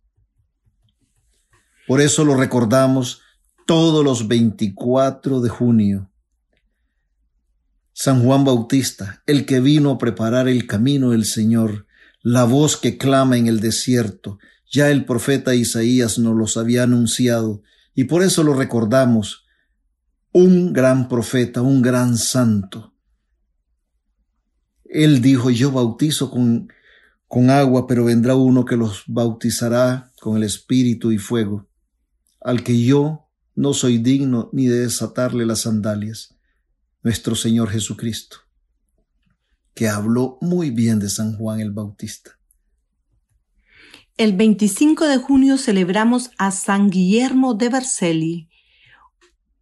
Por 1.86 2.00
eso 2.00 2.24
lo 2.24 2.36
recordamos 2.36 3.20
todos 3.66 4.04
los 4.04 4.28
24 4.28 5.40
de 5.40 5.48
junio. 5.48 6.10
San 7.92 8.22
Juan 8.24 8.44
Bautista, 8.44 9.22
el 9.26 9.44
que 9.44 9.60
vino 9.60 9.90
a 9.90 9.98
preparar 9.98 10.48
el 10.48 10.66
camino 10.66 11.10
del 11.10 11.24
Señor, 11.24 11.86
la 12.22 12.44
voz 12.44 12.76
que 12.76 12.96
clama 12.96 13.36
en 13.36 13.48
el 13.48 13.60
desierto, 13.60 14.38
ya 14.70 14.90
el 14.90 15.04
profeta 15.04 15.54
Isaías 15.54 16.18
nos 16.18 16.34
los 16.34 16.56
había 16.56 16.84
anunciado, 16.84 17.62
y 17.94 18.04
por 18.04 18.22
eso 18.22 18.42
lo 18.42 18.54
recordamos, 18.54 19.44
un 20.32 20.72
gran 20.72 21.08
profeta, 21.08 21.60
un 21.60 21.82
gran 21.82 22.16
santo. 22.16 22.94
Él 24.84 25.20
dijo, 25.20 25.50
yo 25.50 25.72
bautizo 25.72 26.30
con, 26.30 26.72
con 27.28 27.50
agua, 27.50 27.86
pero 27.86 28.04
vendrá 28.04 28.34
uno 28.34 28.64
que 28.64 28.76
los 28.76 29.04
bautizará 29.06 30.10
con 30.20 30.36
el 30.36 30.44
Espíritu 30.44 31.12
y 31.12 31.18
fuego. 31.18 31.68
Al 32.44 32.62
que 32.62 32.82
yo 32.82 33.28
no 33.54 33.74
soy 33.74 33.98
digno 33.98 34.50
ni 34.52 34.66
de 34.66 34.80
desatarle 34.80 35.46
las 35.46 35.62
sandalias, 35.62 36.34
nuestro 37.02 37.34
Señor 37.34 37.70
Jesucristo, 37.70 38.38
que 39.74 39.88
habló 39.88 40.38
muy 40.40 40.70
bien 40.70 40.98
de 40.98 41.08
San 41.08 41.36
Juan 41.36 41.60
el 41.60 41.70
Bautista. 41.70 42.38
El 44.16 44.34
25 44.34 45.06
de 45.06 45.18
junio 45.18 45.58
celebramos 45.58 46.30
a 46.38 46.50
San 46.50 46.90
Guillermo 46.90 47.54
de 47.54 47.68
Vercelli. 47.70 48.48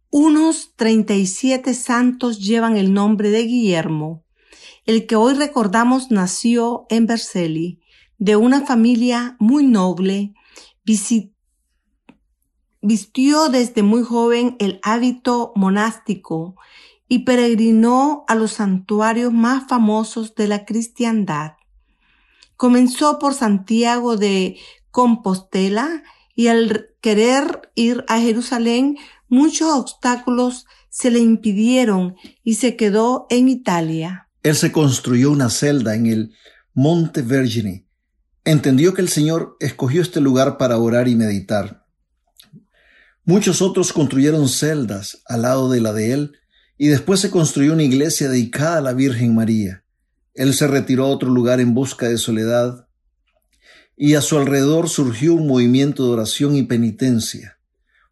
Unos 0.09 0.73
37 0.75 1.73
santos 1.73 2.39
llevan 2.39 2.75
el 2.75 2.93
nombre 2.93 3.29
de 3.29 3.43
Guillermo. 3.43 4.25
El 4.85 5.07
que 5.07 5.15
hoy 5.15 5.35
recordamos 5.35 6.11
nació 6.11 6.85
en 6.89 7.05
Vercelli, 7.05 7.81
de 8.17 8.35
una 8.35 8.65
familia 8.65 9.37
muy 9.39 9.65
noble, 9.65 10.33
vistió 12.81 13.49
desde 13.49 13.83
muy 13.83 14.03
joven 14.03 14.55
el 14.59 14.79
hábito 14.83 15.53
monástico 15.55 16.55
y 17.07 17.19
peregrinó 17.19 18.23
a 18.27 18.35
los 18.35 18.53
santuarios 18.53 19.33
más 19.33 19.67
famosos 19.67 20.35
de 20.35 20.47
la 20.47 20.65
cristiandad. 20.65 21.53
Comenzó 22.55 23.19
por 23.19 23.33
Santiago 23.33 24.17
de 24.17 24.57
Compostela 24.91 26.03
y 26.35 26.47
al 26.47 26.87
querer 27.01 27.71
ir 27.75 28.05
a 28.07 28.19
Jerusalén 28.19 28.97
muchos 29.27 29.73
obstáculos 29.73 30.65
se 30.89 31.11
le 31.11 31.19
impidieron 31.19 32.15
y 32.43 32.55
se 32.55 32.75
quedó 32.75 33.27
en 33.29 33.49
Italia. 33.49 34.29
Él 34.43 34.55
se 34.55 34.71
construyó 34.71 35.31
una 35.31 35.49
celda 35.49 35.95
en 35.95 36.05
el 36.05 36.33
Monte 36.73 37.21
Vergine. 37.21 37.85
Entendió 38.43 38.93
que 38.93 39.01
el 39.01 39.09
Señor 39.09 39.55
escogió 39.59 40.01
este 40.01 40.19
lugar 40.19 40.57
para 40.57 40.77
orar 40.77 41.07
y 41.07 41.15
meditar. 41.15 41.80
Muchos 43.23 43.61
otros 43.61 43.93
construyeron 43.93 44.49
celdas 44.49 45.21
al 45.27 45.43
lado 45.43 45.69
de 45.69 45.79
la 45.79 45.93
de 45.93 46.13
él 46.13 46.31
y 46.77 46.87
después 46.87 47.19
se 47.19 47.29
construyó 47.29 47.73
una 47.73 47.83
iglesia 47.83 48.27
dedicada 48.29 48.79
a 48.79 48.81
la 48.81 48.93
Virgen 48.93 49.35
María. 49.35 49.83
Él 50.33 50.55
se 50.55 50.65
retiró 50.65 51.05
a 51.05 51.09
otro 51.09 51.29
lugar 51.29 51.59
en 51.59 51.75
busca 51.75 52.09
de 52.09 52.17
soledad 52.17 52.87
y 53.95 54.15
a 54.15 54.21
su 54.21 54.39
alrededor 54.39 54.89
surgió 54.89 55.35
un 55.35 55.45
movimiento 55.45 56.03
de 56.03 56.13
oración 56.13 56.55
y 56.55 56.63
penitencia. 56.63 57.59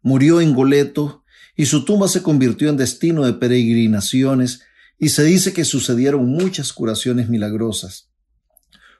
Murió 0.02 0.40
en 0.40 0.54
Goleto 0.54 1.24
y 1.56 1.66
su 1.66 1.84
tumba 1.84 2.06
se 2.06 2.22
convirtió 2.22 2.68
en 2.68 2.76
destino 2.76 3.24
de 3.24 3.32
peregrinaciones 3.32 4.62
y 4.96 5.08
se 5.08 5.24
dice 5.24 5.52
que 5.52 5.64
sucedieron 5.64 6.26
muchas 6.26 6.72
curaciones 6.72 7.28
milagrosas. 7.28 8.08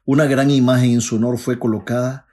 Una 0.04 0.24
gran 0.24 0.50
imagen 0.50 0.90
en 0.90 1.00
su 1.02 1.16
honor 1.16 1.38
fue 1.38 1.60
colocada 1.60 2.26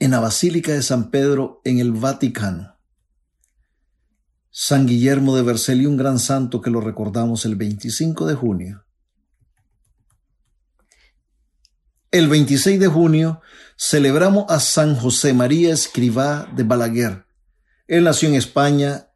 en 0.00 0.10
la 0.10 0.18
Basílica 0.18 0.72
de 0.72 0.82
San 0.82 1.12
Pedro 1.12 1.60
en 1.64 1.78
el 1.78 1.92
Vaticano. 1.92 2.71
San 4.54 4.86
Guillermo 4.86 5.34
de 5.34 5.42
Vercelli, 5.42 5.86
un 5.86 5.96
gran 5.96 6.18
santo 6.18 6.60
que 6.60 6.68
lo 6.68 6.82
recordamos 6.82 7.46
el 7.46 7.56
25 7.56 8.26
de 8.26 8.34
junio. 8.34 8.84
El 12.10 12.28
26 12.28 12.78
de 12.78 12.86
junio 12.86 13.40
celebramos 13.78 14.44
a 14.50 14.60
San 14.60 14.94
José 14.94 15.32
María 15.32 15.72
Escrivá 15.72 16.46
de 16.54 16.64
Balaguer. 16.64 17.24
Él 17.86 18.04
nació 18.04 18.28
en 18.28 18.34
España 18.34 19.08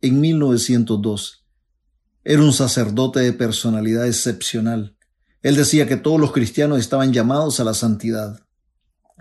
en 0.00 0.20
1902. 0.20 1.44
Era 2.22 2.42
un 2.42 2.52
sacerdote 2.52 3.18
de 3.18 3.32
personalidad 3.32 4.06
excepcional. 4.06 4.96
Él 5.42 5.56
decía 5.56 5.88
que 5.88 5.96
todos 5.96 6.20
los 6.20 6.30
cristianos 6.30 6.78
estaban 6.78 7.12
llamados 7.12 7.58
a 7.58 7.64
la 7.64 7.74
santidad 7.74 8.46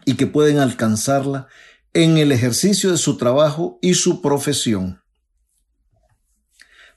y 0.06 0.18
que 0.18 0.28
pueden 0.28 0.60
alcanzarla 0.60 1.48
en 1.94 2.20
el 2.20 2.32
ejercicio 2.32 2.92
de 2.92 2.98
su 2.98 3.18
trabajo 3.18 3.80
y 3.82 3.96
su 3.96 4.22
profesión. 4.22 5.03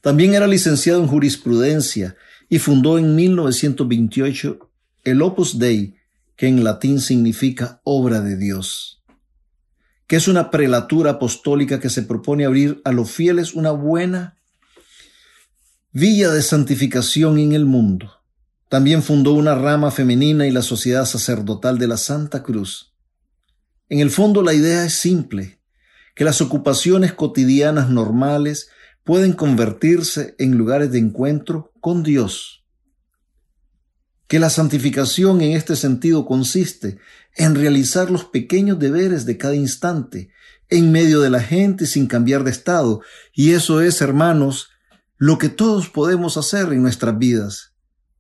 También 0.07 0.35
era 0.35 0.47
licenciado 0.47 1.01
en 1.01 1.09
jurisprudencia 1.09 2.15
y 2.49 2.61
fundó 2.61 2.97
en 2.97 3.17
1928 3.17 4.71
el 5.03 5.21
Opus 5.21 5.59
Dei, 5.59 5.97
que 6.37 6.47
en 6.47 6.63
latín 6.63 7.01
significa 7.01 7.81
obra 7.83 8.21
de 8.21 8.37
Dios, 8.37 9.03
que 10.07 10.15
es 10.15 10.29
una 10.29 10.53
prelatura 10.53 11.11
apostólica 11.11 11.81
que 11.81 11.91
se 11.91 12.05
propone 12.05 12.45
abrir 12.45 12.81
a 12.85 12.93
los 12.93 13.11
fieles 13.11 13.55
una 13.55 13.73
buena 13.73 14.39
villa 15.91 16.31
de 16.31 16.43
santificación 16.43 17.41
en 17.41 17.51
el 17.51 17.65
mundo. 17.65 18.13
También 18.69 19.03
fundó 19.03 19.33
una 19.33 19.57
rama 19.57 19.91
femenina 19.91 20.47
y 20.47 20.53
la 20.53 20.63
Sociedad 20.63 21.05
Sacerdotal 21.05 21.79
de 21.79 21.89
la 21.89 21.97
Santa 21.97 22.45
Cruz. 22.45 22.95
En 23.89 23.99
el 23.99 24.13
fondo 24.13 24.43
la 24.43 24.55
idea 24.55 24.85
es 24.85 24.95
simple, 24.95 25.59
que 26.15 26.23
las 26.23 26.41
ocupaciones 26.41 27.13
cotidianas 27.13 27.91
normales 27.91 28.71
pueden 29.07 29.33
convertirse 29.33 30.35
en 30.39 30.59
lugares 30.59 30.93
de 30.93 30.99
encuentro 30.99 31.73
con 31.81 32.03
Dios 32.03 32.67
que 34.29 34.39
la 34.39 34.51
santificación 34.51 35.41
en 35.41 35.53
este 35.53 35.77
sentido 35.77 36.27
consiste 36.27 36.99
en 37.37 37.55
realizar 37.55 38.11
los 38.11 38.25
pequeños 38.25 38.79
deberes 38.79 39.25
de 39.25 39.37
cada 39.37 39.55
instante, 39.55 40.31
en 40.69 40.91
medio 40.91 41.21
de 41.21 41.31
la 41.31 41.41
gente 41.41 41.87
sin 41.87 42.07
cambiar 42.07 42.43
de 42.43 42.51
estado. 42.51 43.03
Y 43.33 43.53
eso 43.53 43.81
es, 43.81 44.01
hermanos, 44.01 44.71
lo 45.17 45.39
que 45.39 45.49
todos 45.49 45.89
podemos 45.89 46.37
hacer 46.37 46.73
en 46.73 46.83
nuestras 46.83 47.17
vidas. 47.19 47.75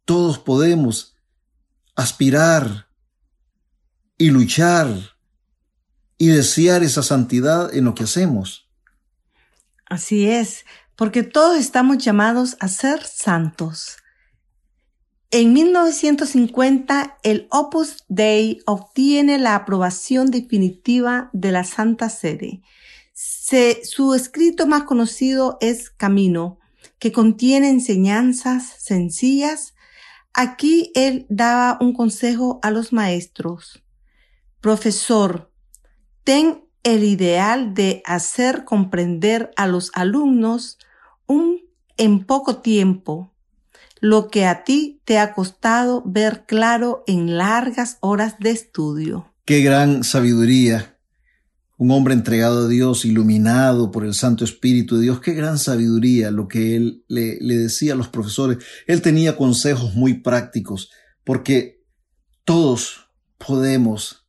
Todos 0.05 0.38
podemos 0.38 1.16
aspirar 1.96 2.88
y 4.16 4.31
luchar 4.31 5.16
y 6.18 6.29
desear 6.29 6.85
esa 6.85 7.03
santidad 7.03 7.75
en 7.75 7.85
lo 7.85 7.94
que 7.94 8.05
hacemos. 8.05 8.65
Así 9.87 10.29
es, 10.29 10.64
porque 10.96 11.22
todos 11.22 11.57
estamos 11.57 11.99
llamados 11.99 12.57
a 12.61 12.68
ser 12.68 13.05
santos. 13.05 13.99
En 15.31 15.53
1950, 15.53 17.18
el 17.22 17.46
Opus 17.51 18.05
Dei 18.09 18.61
obtiene 18.66 19.38
la 19.38 19.55
aprobación 19.55 20.31
definitiva 20.31 21.31
de 21.33 21.53
la 21.53 21.64
Santa 21.64 22.09
Sede. 22.09 22.62
su 23.85 24.14
escrito 24.14 24.66
más 24.66 24.85
conocido 24.85 25.59
es 25.61 25.90
Camino, 25.90 26.59
que 26.99 27.12
contiene 27.12 27.70
enseñanzas 27.70 28.77
sencillas. 28.79 29.75
Aquí 30.33 30.90
él 30.94 31.27
daba 31.29 31.79
un 31.81 31.92
consejo 31.92 32.59
a 32.62 32.70
los 32.70 32.92
maestros. 32.92 33.83
Profesor, 34.61 35.53
ten 36.25 36.65
el 36.87 37.03
ideal 37.03 37.75
de 37.75 38.01
hacer 38.05 38.62
comprender 38.64 39.51
a 39.57 39.66
los 39.66 39.90
alumnos 39.92 40.79
un, 41.27 41.62
en 41.96 42.25
poco 42.25 42.59
tiempo 42.59 43.35
lo 44.01 44.29
que 44.29 44.46
a 44.46 44.62
ti 44.62 45.01
te 45.05 45.18
ha 45.18 45.35
costado 45.35 46.05
ver 46.07 46.44
claro 46.46 47.03
en 47.09 47.38
largas 47.38 47.99
horas 47.99 48.37
de 48.38 48.51
estudio. 48.51 49.33
Qué 49.44 49.62
gran 49.62 50.05
sabiduría. 50.05 50.96
Un 51.77 51.90
hombre 51.90 52.14
entregado 52.14 52.66
a 52.66 52.68
Dios, 52.68 53.05
iluminado 53.05 53.90
por 53.90 54.05
el 54.05 54.14
Santo 54.14 54.44
Espíritu 54.44 54.96
de 54.96 55.03
Dios, 55.03 55.20
qué 55.20 55.35
gran 55.35 55.59
sabiduría 55.59 56.31
lo 56.31 56.46
que 56.46 56.77
él 56.77 57.05
le, 57.09 57.38
le 57.40 57.57
decía 57.57 57.94
a 57.94 57.96
los 57.96 58.09
profesores. 58.09 58.59
Él 58.87 59.03
tenía 59.03 59.37
consejos 59.37 59.94
muy 59.94 60.20
prácticos, 60.20 60.92
porque 61.25 61.85
todos 62.44 63.11
podemos, 63.44 64.26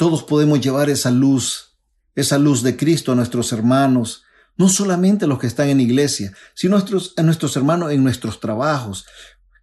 todos 0.00 0.22
podemos 0.22 0.62
llevar 0.62 0.88
esa 0.88 1.10
luz, 1.10 1.76
esa 2.14 2.38
luz 2.38 2.62
de 2.62 2.74
Cristo 2.74 3.12
a 3.12 3.14
nuestros 3.14 3.52
hermanos, 3.52 4.22
no 4.56 4.70
solamente 4.70 5.26
los 5.26 5.38
que 5.38 5.46
están 5.46 5.68
en 5.68 5.78
iglesia, 5.78 6.32
sino 6.54 6.76
nuestros, 6.76 7.12
a 7.18 7.22
nuestros 7.22 7.54
hermanos 7.54 7.92
en 7.92 8.02
nuestros 8.02 8.40
trabajos, 8.40 9.04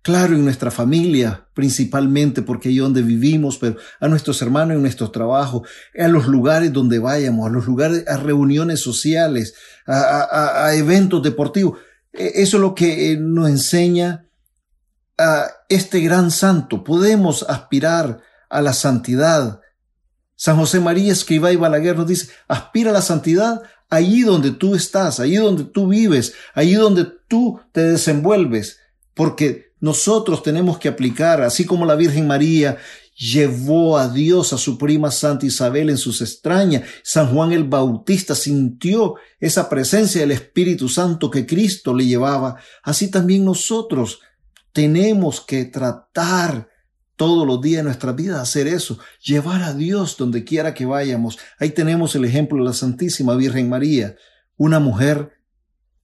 claro, 0.04 0.36
en 0.36 0.44
nuestra 0.44 0.70
familia 0.70 1.48
principalmente, 1.56 2.44
porque 2.44 2.70
ahí 2.70 2.78
donde 2.78 3.02
vivimos, 3.02 3.58
pero 3.58 3.78
a 4.00 4.08
nuestros 4.08 4.40
hermanos 4.44 4.76
en 4.76 4.84
nuestro 4.84 5.10
trabajo, 5.10 5.64
a 5.98 6.08
los 6.08 6.28
lugares 6.28 6.72
donde 6.72 7.00
vayamos, 7.00 7.48
a 7.48 7.52
los 7.52 7.66
lugares, 7.66 8.08
a 8.08 8.18
reuniones 8.18 8.80
sociales, 8.80 9.56
a, 9.88 10.72
eventos 10.76 11.24
deportivos. 11.24 11.80
E, 12.14 12.44
eso 12.44 12.58
es 12.58 12.62
lo 12.62 12.76
que 12.76 13.12
eh, 13.12 13.18
nos 13.18 13.50
enseña 13.50 14.28
a 15.18 15.48
este 15.68 16.00
gran 16.00 16.30
santo. 16.30 16.84
Podemos 16.84 17.42
aspirar 17.50 18.20
a 18.52 18.62
la 18.62 18.74
santidad. 18.74 19.62
San 20.38 20.56
José 20.56 20.80
María 20.80 21.12
Escribá 21.12 21.52
y 21.52 21.56
Balaguer 21.56 21.98
nos 21.98 22.08
dice, 22.08 22.30
aspira 22.48 22.92
a 22.92 22.94
la 22.94 23.02
santidad 23.02 23.64
allí 23.90 24.22
donde 24.22 24.52
tú 24.52 24.76
estás, 24.76 25.20
allí 25.20 25.36
donde 25.36 25.64
tú 25.64 25.88
vives, 25.88 26.34
allí 26.54 26.76
donde 26.76 27.08
tú 27.28 27.60
te 27.72 27.82
desenvuelves, 27.82 28.80
porque 29.16 29.72
nosotros 29.80 30.44
tenemos 30.44 30.78
que 30.78 30.90
aplicar, 30.90 31.42
así 31.42 31.66
como 31.66 31.86
la 31.86 31.96
Virgen 31.96 32.28
María 32.28 32.78
llevó 33.16 33.98
a 33.98 34.10
Dios 34.10 34.54
a 34.54 34.60
su 34.60 34.78
prima 34.78 35.10
Santa 35.10 35.48
Isabel 35.48 35.90
en 35.90 35.98
sus 35.98 36.22
extrañas, 36.22 36.88
San 37.04 37.34
Juan 37.34 37.52
el 37.52 37.64
Bautista 37.64 38.36
sintió 38.36 39.16
esa 39.40 39.68
presencia 39.70 40.22
del 40.22 40.32
Espíritu 40.32 40.88
Santo 40.88 41.32
que 41.32 41.48
Cristo 41.48 41.96
le 41.96 42.06
llevaba, 42.06 42.58
así 42.84 43.10
también 43.10 43.44
nosotros 43.44 44.20
tenemos 44.72 45.42
que 45.42 45.66
tratar 45.66 46.70
todos 47.18 47.46
los 47.46 47.62
días 47.62 47.80
de 47.80 47.84
nuestra 47.84 48.14
vida 48.14 48.40
hacer 48.40 48.68
eso, 48.68 49.00
llevar 49.22 49.64
a 49.64 49.74
Dios 49.74 50.16
donde 50.16 50.46
quiera 50.46 50.74
que 50.74 50.86
vayamos. 50.86 51.38
Ahí 51.60 51.72
tenemos 51.72 52.16
el 52.16 52.24
ejemplo 52.24 52.60
de 52.60 52.66
la 52.66 52.74
Santísima 52.74 53.36
Virgen 53.36 53.68
María, 53.68 54.16
una 54.56 54.80
mujer 54.80 55.34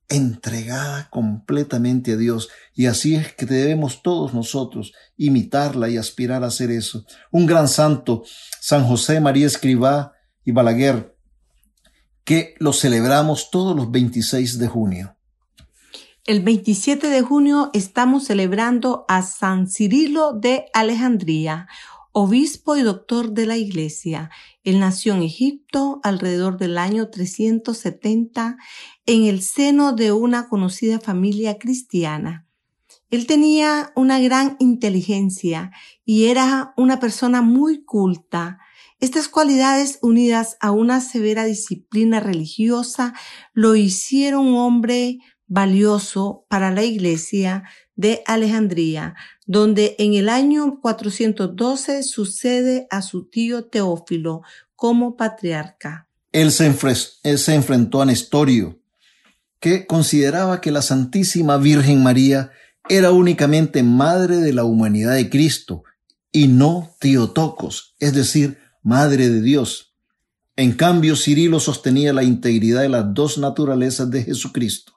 entregada 0.10 1.10
completamente 1.10 2.14
a 2.14 2.18
Dios. 2.18 2.50
Y 2.74 2.88
así 2.88 3.16
es 3.16 3.34
que 3.34 3.46
debemos 3.46 4.02
todos 4.02 4.34
nosotros 4.34 4.92
imitarla 5.16 5.88
y 5.90 5.98
aspirar 5.98 6.44
a 6.44 6.48
hacer 6.48 6.72
eso. 6.72 7.06
Un 7.32 7.46
gran 7.46 7.68
santo, 7.68 8.24
San 8.60 8.84
José 8.86 9.20
María 9.20 9.48
Escribá 9.48 10.14
y 10.44 10.52
Balaguer, 10.52 11.16
que 12.24 12.56
lo 12.60 12.74
celebramos 12.74 13.50
todos 13.52 13.76
los 13.76 13.92
26 13.92 14.58
de 14.58 14.68
junio. 14.68 15.18
El 16.26 16.42
27 16.42 17.10
de 17.10 17.22
junio 17.22 17.70
estamos 17.74 18.24
celebrando 18.24 19.04
a 19.10 19.24
San 19.24 19.68
Cirilo 19.68 20.32
de 20.32 20.68
Alejandría, 20.74 21.68
obispo 22.14 22.78
y 22.78 22.82
doctor 22.82 23.34
de 23.34 23.46
la 23.46 23.58
Iglesia. 23.58 24.30
Él 24.64 24.80
nació 24.80 25.16
en 25.16 25.24
Egipto 25.24 26.00
alrededor 26.02 26.58
del 26.58 26.78
año 26.78 27.10
370 27.10 28.56
en 29.06 29.26
el 29.26 29.42
seno 29.42 29.92
de 29.92 30.14
una 30.14 30.48
conocida 30.48 31.02
familia 31.02 31.58
cristiana. 31.58 32.48
Él 33.10 33.28
tenía 33.28 33.92
una 33.94 34.22
gran 34.22 34.56
inteligencia 34.60 35.72
y 36.06 36.28
era 36.28 36.74
una 36.78 37.02
persona 37.02 37.42
muy 37.42 37.84
culta. 37.84 38.60
Estas 39.02 39.28
cualidades 39.28 40.00
unidas 40.02 40.56
a 40.62 40.72
una 40.72 41.02
severa 41.02 41.44
disciplina 41.44 42.22
religiosa 42.22 43.14
lo 43.52 43.76
hicieron 43.76 44.48
un 44.48 44.56
hombre 44.56 45.20
valioso 45.48 46.46
para 46.50 46.72
la 46.72 46.84
iglesia 46.84 47.64
de 47.96 48.24
Alejandría, 48.26 49.16
donde 49.46 49.96
en 50.00 50.14
el 50.14 50.30
año 50.30 50.80
412 50.82 52.04
sucede 52.04 52.88
a 52.90 53.02
su 53.02 53.30
tío 53.30 53.66
Teófilo 53.66 54.42
como 54.76 55.16
patriarca. 55.16 56.08
Él 56.32 56.52
se, 56.52 56.66
enfrentó 56.66 58.02
a 58.02 58.06
Nestorio, 58.06 58.80
que 59.60 59.86
consideraba 59.86 60.60
que 60.62 60.72
la 60.72 60.82
Santísima 60.82 61.58
Virgen 61.58 62.02
María 62.02 62.52
era 62.90 63.12
únicamente 63.12 63.84
madre 63.84 64.38
de 64.38 64.54
la 64.54 64.64
humanidad 64.64 65.14
de 65.14 65.30
Cristo 65.30 65.84
y 66.32 66.48
no 66.48 66.96
Teotocos, 67.00 67.96
es 68.00 68.14
decir, 68.14 68.58
madre 68.82 69.30
de 69.30 69.42
Dios. 69.42 69.94
En 70.56 70.74
cambio, 70.74 71.16
Cirilo 71.16 71.60
sostenía 71.60 72.12
la 72.14 72.24
integridad 72.24 72.82
de 72.82 72.90
las 72.90 73.14
dos 73.14 73.38
naturalezas 73.38 74.10
de 74.10 74.24
Jesucristo 74.24 74.93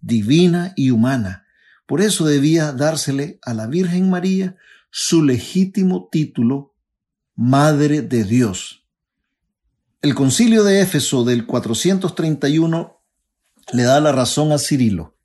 divina 0.00 0.72
y 0.76 0.90
humana. 0.90 1.46
Por 1.86 2.00
eso 2.00 2.26
debía 2.26 2.72
dársele 2.72 3.38
a 3.42 3.54
la 3.54 3.66
Virgen 3.66 4.10
María 4.10 4.56
su 4.90 5.24
legítimo 5.24 6.08
título, 6.10 6.74
Madre 7.34 8.02
de 8.02 8.24
Dios. 8.24 8.84
El 10.02 10.14
concilio 10.14 10.64
de 10.64 10.80
Éfeso 10.80 11.24
del 11.24 11.46
431 11.46 13.00
le 13.72 13.82
da 13.82 14.00
la 14.00 14.12
razón 14.12 14.52
a 14.52 14.58
Cirilo. 14.58 15.16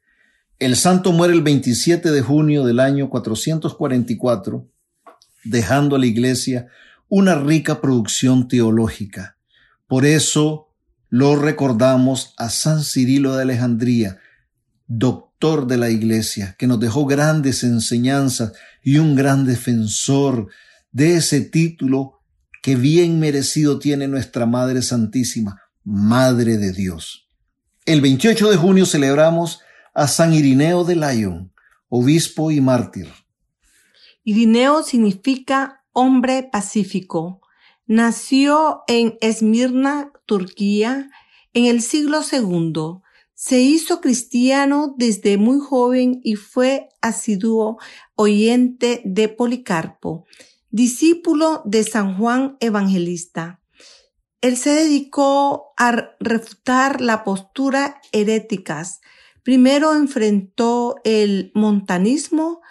El 0.59 0.75
santo 0.75 1.11
muere 1.11 1.33
el 1.33 1.41
27 1.41 2.11
de 2.11 2.21
junio 2.21 2.63
del 2.63 2.79
año 2.79 3.09
444, 3.09 4.67
dejando 5.43 5.95
a 5.95 5.99
la 5.99 6.05
iglesia 6.05 6.67
una 7.09 7.35
rica 7.35 7.81
producción 7.81 8.47
teológica. 8.47 9.37
Por 9.87 10.05
eso 10.05 10.73
lo 11.09 11.35
recordamos 11.35 12.33
a 12.37 12.49
San 12.49 12.83
Cirilo 12.83 13.35
de 13.35 13.43
Alejandría, 13.43 14.19
doctor 14.87 15.67
de 15.67 15.77
la 15.77 15.89
iglesia, 15.89 16.55
que 16.57 16.67
nos 16.67 16.79
dejó 16.79 17.05
grandes 17.05 17.63
enseñanzas 17.63 18.53
y 18.83 18.97
un 18.97 19.15
gran 19.15 19.45
defensor 19.45 20.47
de 20.91 21.15
ese 21.15 21.41
título 21.41 22.21
que 22.61 22.75
bien 22.75 23.19
merecido 23.19 23.79
tiene 23.79 24.07
nuestra 24.07 24.45
Madre 24.45 24.81
Santísima, 24.81 25.61
Madre 25.83 26.57
de 26.57 26.71
Dios. 26.71 27.29
El 27.85 28.01
28 28.01 28.49
de 28.49 28.57
junio 28.57 28.85
celebramos 28.85 29.59
a 29.93 30.07
San 30.07 30.33
Irineo 30.33 30.83
de 30.83 30.95
Lyon, 30.95 31.53
obispo 31.89 32.51
y 32.51 32.61
mártir. 32.61 33.11
Irineo 34.23 34.81
significa 34.81 35.83
hombre 35.93 36.49
pacífico. 36.51 37.41
Nació 37.85 38.81
en 38.87 39.15
Esmirna, 39.21 40.11
Turquía, 40.25 41.11
en 41.53 41.65
el 41.65 41.81
siglo 41.81 42.23
segundo 42.23 43.03
se 43.35 43.59
hizo 43.59 43.99
cristiano 43.99 44.95
desde 44.97 45.37
muy 45.37 45.59
joven 45.59 46.21
y 46.23 46.37
fue 46.37 46.87
asiduo 47.01 47.77
oyente 48.15 49.01
de 49.03 49.27
Policarpo, 49.27 50.25
discípulo 50.71 51.61
de 51.65 51.83
San 51.83 52.17
Juan 52.17 52.55
Evangelista. 52.61 53.61
Él 54.39 54.55
se 54.55 54.69
dedicó 54.71 55.73
a 55.75 56.15
refutar 56.19 57.01
la 57.01 57.23
postura 57.23 57.99
heréticas. 58.13 59.01
Primero 59.43 59.93
enfrentó 59.93 60.95
el 61.03 61.51
montanismo, 61.53 62.61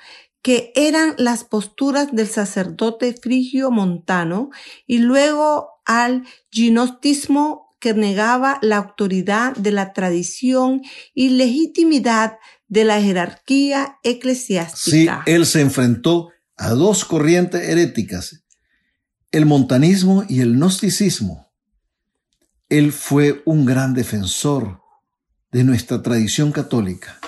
que 0.41 0.73
eran 0.77 1.15
las 1.19 1.45
posturas 1.45 2.15
del 2.15 2.27
sacerdote 2.27 3.13
frigio 3.15 3.71
montano, 3.71 4.51
y 4.87 4.99
luego 4.99 5.81
al 5.85 6.25
gnostismo 6.53 7.64
que 7.85 7.93
negaba 7.93 8.59
la 8.63 8.79
autoridad 8.79 9.55
de 9.57 9.71
la 9.71 9.93
tradición 9.93 10.81
y 11.13 11.29
legitimidad 11.29 12.39
de 12.67 12.85
la 12.85 12.99
jerarquía 13.03 13.99
eclesiástica. 14.03 15.23
Sí, 15.23 15.31
él 15.31 15.45
se 15.45 15.61
enfrentó 15.61 16.31
a 16.57 16.71
dos 16.71 17.05
corrientes 17.05 17.61
heréticas, 17.69 18.43
el 19.33 19.45
montanismo 19.45 20.25
y 20.31 20.41
el 20.41 20.55
gnosticismo. 20.55 21.53
Él 22.71 22.91
fue 22.91 23.43
un 23.45 23.67
gran 23.67 23.93
defensor 23.93 24.81
de 25.53 25.63
nuestra 25.63 26.01
tradición 26.01 26.53
católica. 26.53 27.21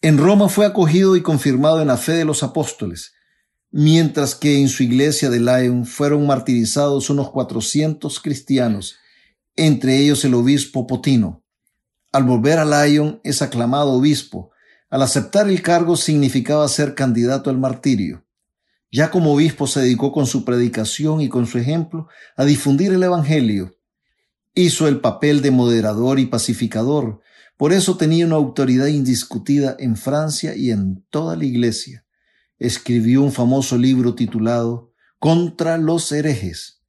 En 0.00 0.16
Roma 0.16 0.48
fue 0.48 0.64
acogido 0.64 1.16
y 1.16 1.22
confirmado 1.22 1.82
en 1.82 1.88
la 1.88 1.98
fe 1.98 2.12
de 2.12 2.24
los 2.24 2.42
apóstoles, 2.42 3.12
mientras 3.70 4.34
que 4.34 4.58
en 4.58 4.70
su 4.70 4.84
iglesia 4.84 5.28
de 5.28 5.40
Lyon 5.40 5.84
fueron 5.84 6.26
martirizados 6.26 7.10
unos 7.10 7.30
400 7.30 8.20
cristianos 8.20 8.96
entre 9.56 9.98
ellos 9.98 10.24
el 10.24 10.34
obispo 10.34 10.86
Potino. 10.86 11.44
Al 12.10 12.24
volver 12.24 12.58
a 12.58 12.64
Lyon 12.64 13.20
es 13.24 13.42
aclamado 13.42 13.92
obispo. 13.92 14.50
Al 14.90 15.02
aceptar 15.02 15.48
el 15.48 15.62
cargo 15.62 15.96
significaba 15.96 16.68
ser 16.68 16.94
candidato 16.94 17.50
al 17.50 17.58
martirio. 17.58 18.26
Ya 18.90 19.10
como 19.10 19.32
obispo 19.32 19.66
se 19.66 19.80
dedicó 19.80 20.12
con 20.12 20.26
su 20.26 20.44
predicación 20.44 21.22
y 21.22 21.30
con 21.30 21.46
su 21.46 21.58
ejemplo 21.58 22.08
a 22.36 22.44
difundir 22.44 22.92
el 22.92 23.02
Evangelio. 23.02 23.74
Hizo 24.54 24.86
el 24.86 25.00
papel 25.00 25.40
de 25.40 25.50
moderador 25.50 26.18
y 26.18 26.26
pacificador, 26.26 27.20
por 27.56 27.72
eso 27.72 27.96
tenía 27.96 28.26
una 28.26 28.36
autoridad 28.36 28.86
indiscutida 28.86 29.76
en 29.78 29.96
Francia 29.96 30.54
y 30.54 30.70
en 30.70 31.06
toda 31.08 31.36
la 31.36 31.44
Iglesia. 31.46 32.04
Escribió 32.58 33.22
un 33.22 33.32
famoso 33.32 33.78
libro 33.78 34.14
titulado 34.14 34.92
Contra 35.18 35.78
los 35.78 36.12
herejes 36.12 36.81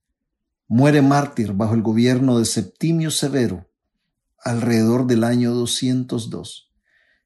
Muere 0.67 1.01
mártir 1.01 1.53
bajo 1.53 1.73
el 1.73 1.81
gobierno 1.81 2.39
de 2.39 2.45
Septimio 2.45 3.11
Severo 3.11 3.69
alrededor 4.43 5.07
del 5.07 5.23
año 5.23 5.53
202 5.53 6.73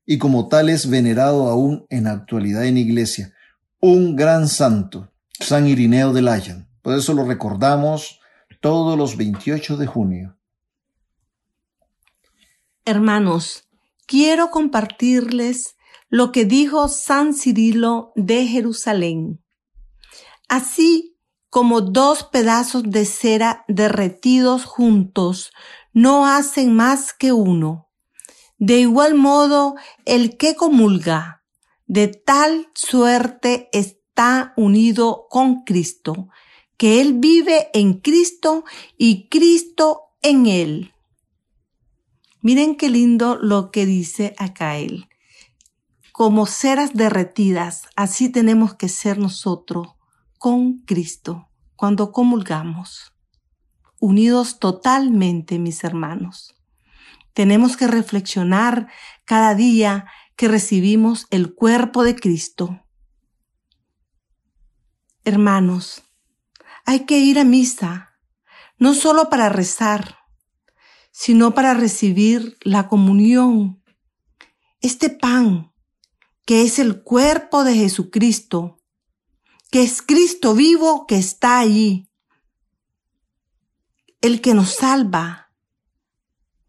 y 0.06 0.18
como 0.18 0.48
tal 0.48 0.70
es 0.70 0.90
venerado 0.90 1.50
aún 1.50 1.86
en 1.90 2.08
actualidad 2.08 2.66
en 2.66 2.78
iglesia. 2.78 3.34
Un 3.80 4.16
gran 4.16 4.48
santo, 4.48 5.12
San 5.34 5.68
Irineo 5.68 6.14
de 6.14 6.22
Lyon. 6.22 6.68
Por 6.82 6.96
eso 6.96 7.14
lo 7.14 7.26
recordamos 7.26 8.22
todos 8.62 8.98
los 8.98 9.18
28 9.18 9.76
de 9.76 9.86
junio. 9.86 10.38
Hermanos, 12.86 13.68
quiero 14.06 14.50
compartirles 14.50 15.76
lo 16.10 16.32
que 16.32 16.46
dijo 16.46 16.88
San 16.88 17.34
Cirilo 17.34 18.14
de 18.16 18.48
Jerusalén. 18.48 19.44
Así 20.48 21.17
como 21.50 21.82
dos 21.82 22.24
pedazos 22.24 22.84
de 22.84 23.06
cera 23.06 23.64
derretidos 23.68 24.66
juntos, 24.66 25.52
no 25.94 26.28
hacen 26.28 26.76
más 26.76 27.14
que 27.14 27.32
uno. 27.32 27.90
De 28.58 28.80
igual 28.80 29.16
modo, 29.16 29.76
el 30.06 30.38
que 30.38 30.56
comulga, 30.56 31.44
de 31.86 32.08
tal 32.08 32.70
suerte 32.74 33.70
está 33.72 34.54
unido 34.58 35.28
con 35.30 35.64
Cristo, 35.64 36.28
que 36.76 37.02
Él 37.02 37.14
vive 37.14 37.70
en 37.74 38.02
Cristo 38.02 38.66
y 38.98 39.30
Cristo 39.30 40.02
en 40.22 40.48
Él. 40.48 40.94
Miren 42.42 42.76
qué 42.76 42.90
lindo 42.90 43.36
lo 43.36 43.72
que 43.72 43.86
dice 43.86 44.36
acá 44.38 44.78
Él. 44.78 45.08
Como 46.12 46.46
ceras 46.46 46.94
derretidas, 46.94 47.84
así 47.96 48.30
tenemos 48.30 48.74
que 48.74 48.90
ser 48.90 49.18
nosotros 49.18 49.97
con 50.38 50.80
Cristo 50.80 51.50
cuando 51.76 52.12
comulgamos, 52.12 53.14
unidos 54.00 54.60
totalmente, 54.60 55.60
mis 55.60 55.84
hermanos. 55.84 56.56
Tenemos 57.34 57.78
que 57.78 57.88
reflexionar 57.88 58.88
cada 59.26 59.54
día 59.56 60.08
que 60.36 60.48
recibimos 60.48 61.28
el 61.30 61.54
cuerpo 61.54 62.04
de 62.04 62.16
Cristo. 62.16 62.84
hermanos, 65.24 66.04
hay 66.86 67.06
que 67.06 67.20
ir 67.20 67.38
a 67.38 67.44
misa, 67.44 68.18
no 68.78 68.94
solo 68.94 69.30
para 69.30 69.50
rezar, 69.50 70.20
sino 71.12 71.54
para 71.54 71.74
recibir 71.74 72.58
la 72.62 72.88
comunión, 72.88 73.84
este 74.80 75.10
pan 75.10 75.74
que 76.46 76.62
es 76.62 76.80
el 76.80 77.04
cuerpo 77.04 77.66
de 77.66 77.74
Jesucristo, 77.74 78.77
que 79.72 79.84
es 79.84 80.02
Cristo 80.02 80.54
vivo 80.54 81.06
que 81.08 81.18
está 81.18 81.60
allí, 81.60 82.10
el 84.22 84.42
que 84.42 84.54
nos 84.54 84.76
salva, 84.76 85.52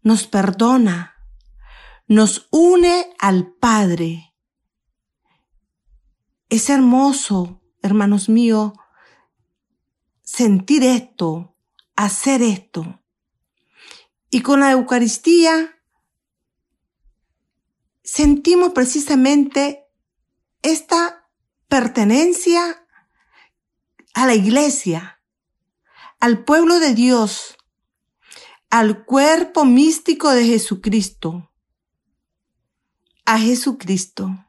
nos 0.01 0.27
perdona, 0.27 1.15
nos 2.07 2.47
une 2.51 3.13
al 3.19 3.53
Padre. 3.53 4.33
Es 6.49 6.69
hermoso, 6.69 7.61
hermanos 7.81 8.29
míos, 8.29 8.73
sentir 10.23 10.83
esto, 10.83 11.55
hacer 11.95 12.41
esto. 12.41 13.01
Y 14.29 14.41
con 14.41 14.59
la 14.59 14.71
Eucaristía 14.71 15.79
sentimos 18.03 18.73
precisamente 18.73 19.85
esta 20.61 21.29
pertenencia 21.67 22.87
a 24.19 24.25
la 24.25 24.35
iglesia, 24.35 25.21
al 26.19 26.43
pueblo 26.43 26.79
de 26.79 26.93
Dios, 26.93 27.57
al 28.69 29.05
cuerpo 29.05 29.65
místico 29.65 30.29
de 30.31 30.45
Jesucristo, 30.45 31.51
a 33.25 33.39
Jesucristo. 33.39 34.45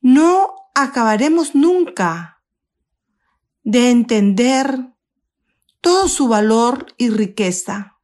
No 0.00 0.54
acabaremos 0.74 1.54
nunca 1.54 2.42
de 3.64 3.90
entender 3.90 4.92
todo 5.80 6.08
su 6.08 6.28
valor 6.28 6.94
y 6.96 7.10
riqueza 7.10 7.96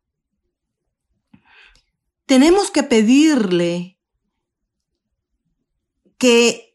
tenemos 2.32 2.70
que 2.70 2.82
pedirle 2.82 4.00
que 6.16 6.72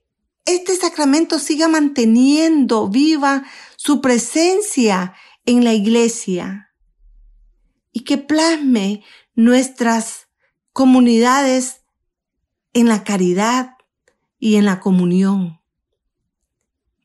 este 0.48 0.76
sacramento 0.78 1.40
siga 1.40 1.68
manteniendo 1.68 2.88
viva 2.88 3.44
su 3.76 4.00
presencia 4.00 5.14
en 5.46 5.64
la 5.64 5.74
iglesia 5.74 6.74
y 7.92 8.06
que 8.06 8.18
plasme 8.18 9.04
nuestras 9.36 10.30
comunidades 10.72 11.82
en 12.74 12.88
la 12.88 13.04
caridad 13.04 13.72
y 14.40 14.56
en 14.56 14.66
la 14.66 14.80
comunión, 14.80 15.60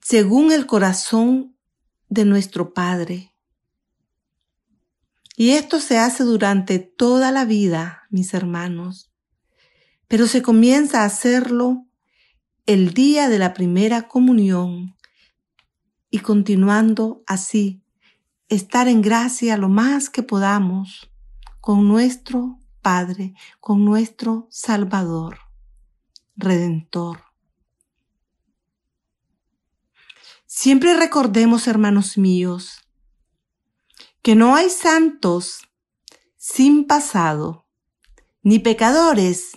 según 0.00 0.52
el 0.52 0.66
corazón 0.66 1.56
de 2.08 2.24
nuestro 2.24 2.72
Padre. 2.72 3.34
Y 5.36 5.50
esto 5.52 5.80
se 5.80 5.98
hace 5.98 6.22
durante 6.22 6.78
toda 6.78 7.32
la 7.32 7.44
vida, 7.44 8.02
mis 8.10 8.34
hermanos. 8.34 9.10
Pero 10.06 10.26
se 10.26 10.42
comienza 10.42 11.02
a 11.02 11.06
hacerlo 11.06 11.86
el 12.66 12.94
día 12.94 13.28
de 13.28 13.38
la 13.38 13.54
primera 13.54 14.06
comunión 14.08 14.96
y 16.10 16.20
continuando 16.20 17.22
así, 17.26 17.82
estar 18.48 18.86
en 18.86 19.02
gracia 19.02 19.56
lo 19.56 19.68
más 19.68 20.10
que 20.10 20.22
podamos 20.22 21.10
con 21.60 21.88
nuestro 21.88 22.58
Padre, 22.82 23.34
con 23.60 23.84
nuestro 23.84 24.46
Salvador, 24.50 25.38
Redentor. 26.36 27.24
Siempre 30.46 30.94
recordemos, 30.94 31.66
hermanos 31.66 32.18
míos, 32.18 32.86
que 34.20 34.34
no 34.34 34.54
hay 34.54 34.68
santos 34.68 35.62
sin 36.36 36.86
pasado, 36.86 37.66
ni 38.42 38.58
pecadores 38.58 39.52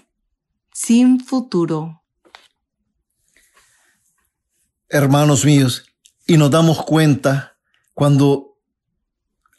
sin 0.72 1.20
futuro. 1.20 2.05
Hermanos 4.90 5.46
míos, 5.46 5.86
y 6.28 6.38
nos 6.38 6.52
damos 6.52 6.84
cuenta 6.84 7.58
cuando 7.94 8.60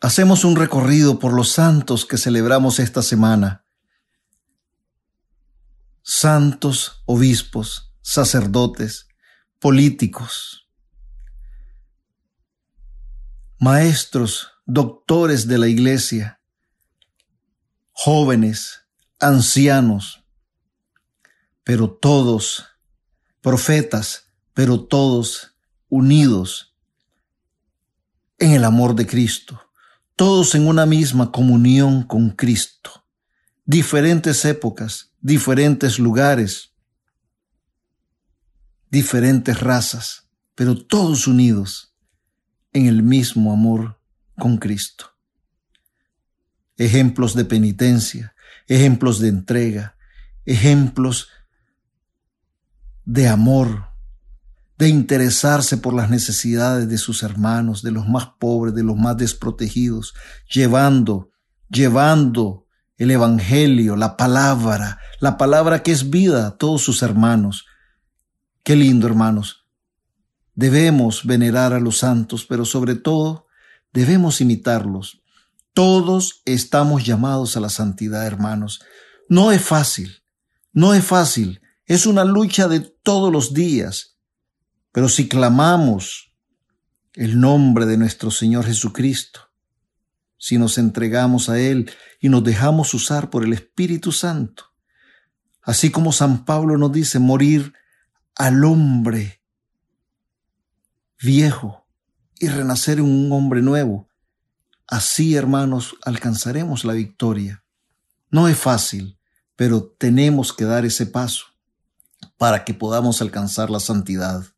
hacemos 0.00 0.44
un 0.44 0.54
recorrido 0.54 1.18
por 1.18 1.32
los 1.32 1.50
santos 1.50 2.06
que 2.06 2.16
celebramos 2.16 2.78
esta 2.78 3.02
semana. 3.02 3.64
Santos, 6.02 7.02
obispos, 7.06 7.92
sacerdotes, 8.02 9.08
políticos, 9.58 10.68
maestros, 13.58 14.52
doctores 14.64 15.48
de 15.48 15.58
la 15.58 15.66
iglesia, 15.66 16.40
jóvenes, 17.90 18.86
ancianos, 19.18 20.24
pero 21.64 21.90
todos, 21.90 22.66
profetas, 23.40 24.25
pero 24.56 24.80
todos 24.80 25.54
unidos 25.90 26.74
en 28.38 28.52
el 28.52 28.64
amor 28.64 28.94
de 28.94 29.06
Cristo, 29.06 29.60
todos 30.16 30.54
en 30.54 30.66
una 30.66 30.86
misma 30.86 31.30
comunión 31.30 32.02
con 32.02 32.30
Cristo, 32.30 33.04
diferentes 33.66 34.46
épocas, 34.46 35.12
diferentes 35.20 35.98
lugares, 35.98 36.72
diferentes 38.90 39.60
razas, 39.60 40.26
pero 40.54 40.86
todos 40.86 41.26
unidos 41.26 41.94
en 42.72 42.86
el 42.86 43.02
mismo 43.02 43.52
amor 43.52 44.00
con 44.38 44.56
Cristo. 44.56 45.18
Ejemplos 46.78 47.34
de 47.34 47.44
penitencia, 47.44 48.34
ejemplos 48.68 49.20
de 49.20 49.28
entrega, 49.28 49.98
ejemplos 50.46 51.28
de 53.04 53.28
amor, 53.28 53.95
de 54.78 54.88
interesarse 54.88 55.78
por 55.78 55.94
las 55.94 56.10
necesidades 56.10 56.88
de 56.88 56.98
sus 56.98 57.22
hermanos, 57.22 57.82
de 57.82 57.92
los 57.92 58.06
más 58.08 58.28
pobres, 58.38 58.74
de 58.74 58.82
los 58.82 58.96
más 58.96 59.16
desprotegidos, 59.16 60.14
llevando, 60.52 61.30
llevando 61.70 62.66
el 62.98 63.10
Evangelio, 63.10 63.96
la 63.96 64.16
palabra, 64.16 64.98
la 65.20 65.36
palabra 65.36 65.82
que 65.82 65.92
es 65.92 66.10
vida 66.10 66.46
a 66.46 66.56
todos 66.56 66.82
sus 66.82 67.02
hermanos. 67.02 67.66
Qué 68.62 68.76
lindo, 68.76 69.06
hermanos. 69.06 69.66
Debemos 70.54 71.26
venerar 71.26 71.72
a 71.72 71.80
los 71.80 71.98
santos, 71.98 72.46
pero 72.46 72.64
sobre 72.64 72.94
todo 72.94 73.46
debemos 73.92 74.40
imitarlos. 74.40 75.22
Todos 75.74 76.40
estamos 76.46 77.04
llamados 77.04 77.56
a 77.56 77.60
la 77.60 77.68
santidad, 77.68 78.26
hermanos. 78.26 78.80
No 79.28 79.52
es 79.52 79.60
fácil, 79.60 80.22
no 80.72 80.94
es 80.94 81.04
fácil, 81.04 81.60
es 81.84 82.06
una 82.06 82.24
lucha 82.24 82.68
de 82.68 82.80
todos 82.80 83.30
los 83.30 83.52
días. 83.52 84.15
Pero 84.96 85.10
si 85.10 85.28
clamamos 85.28 86.32
el 87.12 87.38
nombre 87.38 87.84
de 87.84 87.98
nuestro 87.98 88.30
Señor 88.30 88.64
Jesucristo, 88.64 89.40
si 90.38 90.56
nos 90.56 90.78
entregamos 90.78 91.50
a 91.50 91.60
Él 91.60 91.90
y 92.18 92.30
nos 92.30 92.42
dejamos 92.42 92.94
usar 92.94 93.28
por 93.28 93.44
el 93.44 93.52
Espíritu 93.52 94.10
Santo, 94.10 94.72
así 95.60 95.90
como 95.90 96.12
San 96.12 96.46
Pablo 96.46 96.78
nos 96.78 96.92
dice, 96.92 97.18
morir 97.18 97.74
al 98.36 98.64
hombre 98.64 99.42
viejo 101.20 101.86
y 102.38 102.48
renacer 102.48 102.98
en 102.98 103.04
un 103.04 103.30
hombre 103.32 103.60
nuevo. 103.60 104.08
Así, 104.86 105.36
hermanos, 105.36 105.94
alcanzaremos 106.06 106.86
la 106.86 106.94
victoria. 106.94 107.62
No 108.30 108.48
es 108.48 108.56
fácil, 108.56 109.18
pero 109.56 109.84
tenemos 109.84 110.54
que 110.54 110.64
dar 110.64 110.86
ese 110.86 111.04
paso 111.04 111.48
para 112.38 112.64
que 112.64 112.72
podamos 112.72 113.20
alcanzar 113.20 113.68
la 113.68 113.80
santidad. 113.80 114.55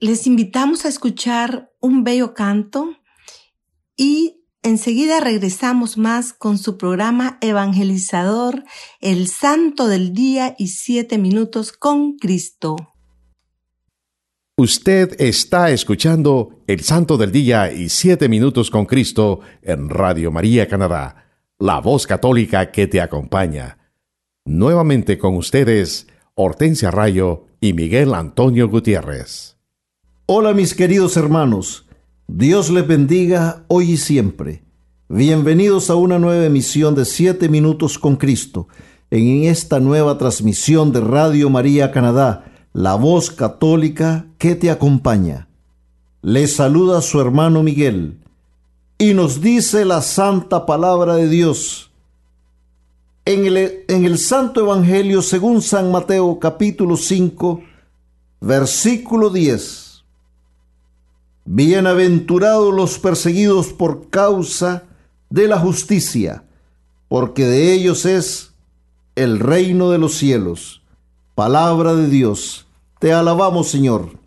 Les 0.00 0.26
invitamos 0.26 0.84
a 0.84 0.88
escuchar 0.88 1.72
un 1.80 2.02
bello 2.02 2.34
canto 2.34 2.96
y 3.96 4.44
enseguida 4.62 5.20
regresamos 5.20 5.96
más 5.96 6.32
con 6.32 6.58
su 6.58 6.76
programa 6.76 7.38
evangelizador, 7.40 8.64
El 9.00 9.28
Santo 9.28 9.86
del 9.86 10.12
Día 10.12 10.56
y 10.58 10.68
Siete 10.68 11.16
Minutos 11.16 11.72
con 11.72 12.16
Cristo. 12.16 12.76
Usted 14.56 15.14
está 15.20 15.70
escuchando 15.70 16.62
El 16.66 16.80
Santo 16.80 17.16
del 17.16 17.30
Día 17.30 17.72
y 17.72 17.88
Siete 17.88 18.28
Minutos 18.28 18.70
con 18.70 18.86
Cristo 18.86 19.40
en 19.62 19.88
Radio 19.88 20.32
María 20.32 20.68
Canadá, 20.68 21.24
la 21.58 21.80
voz 21.80 22.06
católica 22.06 22.72
que 22.72 22.88
te 22.88 23.00
acompaña. 23.00 23.78
Nuevamente 24.44 25.18
con 25.18 25.36
ustedes, 25.36 26.08
Hortensia 26.34 26.90
Rayo 26.90 27.46
y 27.60 27.72
Miguel 27.72 28.12
Antonio 28.12 28.68
Gutiérrez. 28.68 29.53
Hola 30.26 30.54
mis 30.54 30.72
queridos 30.72 31.18
hermanos, 31.18 31.84
Dios 32.28 32.70
les 32.70 32.86
bendiga 32.86 33.66
hoy 33.68 33.90
y 33.90 33.96
siempre. 33.98 34.62
Bienvenidos 35.10 35.90
a 35.90 35.96
una 35.96 36.18
nueva 36.18 36.46
emisión 36.46 36.94
de 36.94 37.04
Siete 37.04 37.50
Minutos 37.50 37.98
con 37.98 38.16
Cristo, 38.16 38.66
en 39.10 39.44
esta 39.44 39.80
nueva 39.80 40.16
transmisión 40.16 40.92
de 40.92 41.02
Radio 41.02 41.50
María 41.50 41.92
Canadá 41.92 42.50
la 42.72 42.94
voz 42.94 43.30
católica 43.30 44.24
que 44.38 44.54
te 44.54 44.70
acompaña. 44.70 45.46
Le 46.22 46.46
saluda 46.46 47.02
su 47.02 47.20
hermano 47.20 47.62
Miguel 47.62 48.16
y 48.96 49.12
nos 49.12 49.42
dice 49.42 49.84
la 49.84 50.00
santa 50.00 50.64
palabra 50.64 51.16
de 51.16 51.28
Dios. 51.28 51.90
En 53.26 53.44
el, 53.44 53.84
en 53.88 54.06
el 54.06 54.16
Santo 54.16 54.60
Evangelio 54.60 55.20
según 55.20 55.60
San 55.60 55.92
Mateo 55.92 56.38
capítulo 56.38 56.96
5, 56.96 57.60
versículo 58.40 59.28
10. 59.28 59.83
Bienaventurados 61.46 62.72
los 62.72 62.98
perseguidos 62.98 63.72
por 63.72 64.08
causa 64.08 64.84
de 65.28 65.46
la 65.46 65.58
justicia, 65.58 66.44
porque 67.08 67.44
de 67.44 67.72
ellos 67.72 68.06
es 68.06 68.54
el 69.14 69.38
reino 69.38 69.90
de 69.90 69.98
los 69.98 70.14
cielos. 70.14 70.82
Palabra 71.34 71.94
de 71.94 72.08
Dios. 72.08 72.66
Te 72.98 73.12
alabamos, 73.12 73.68
Señor. 73.68 74.18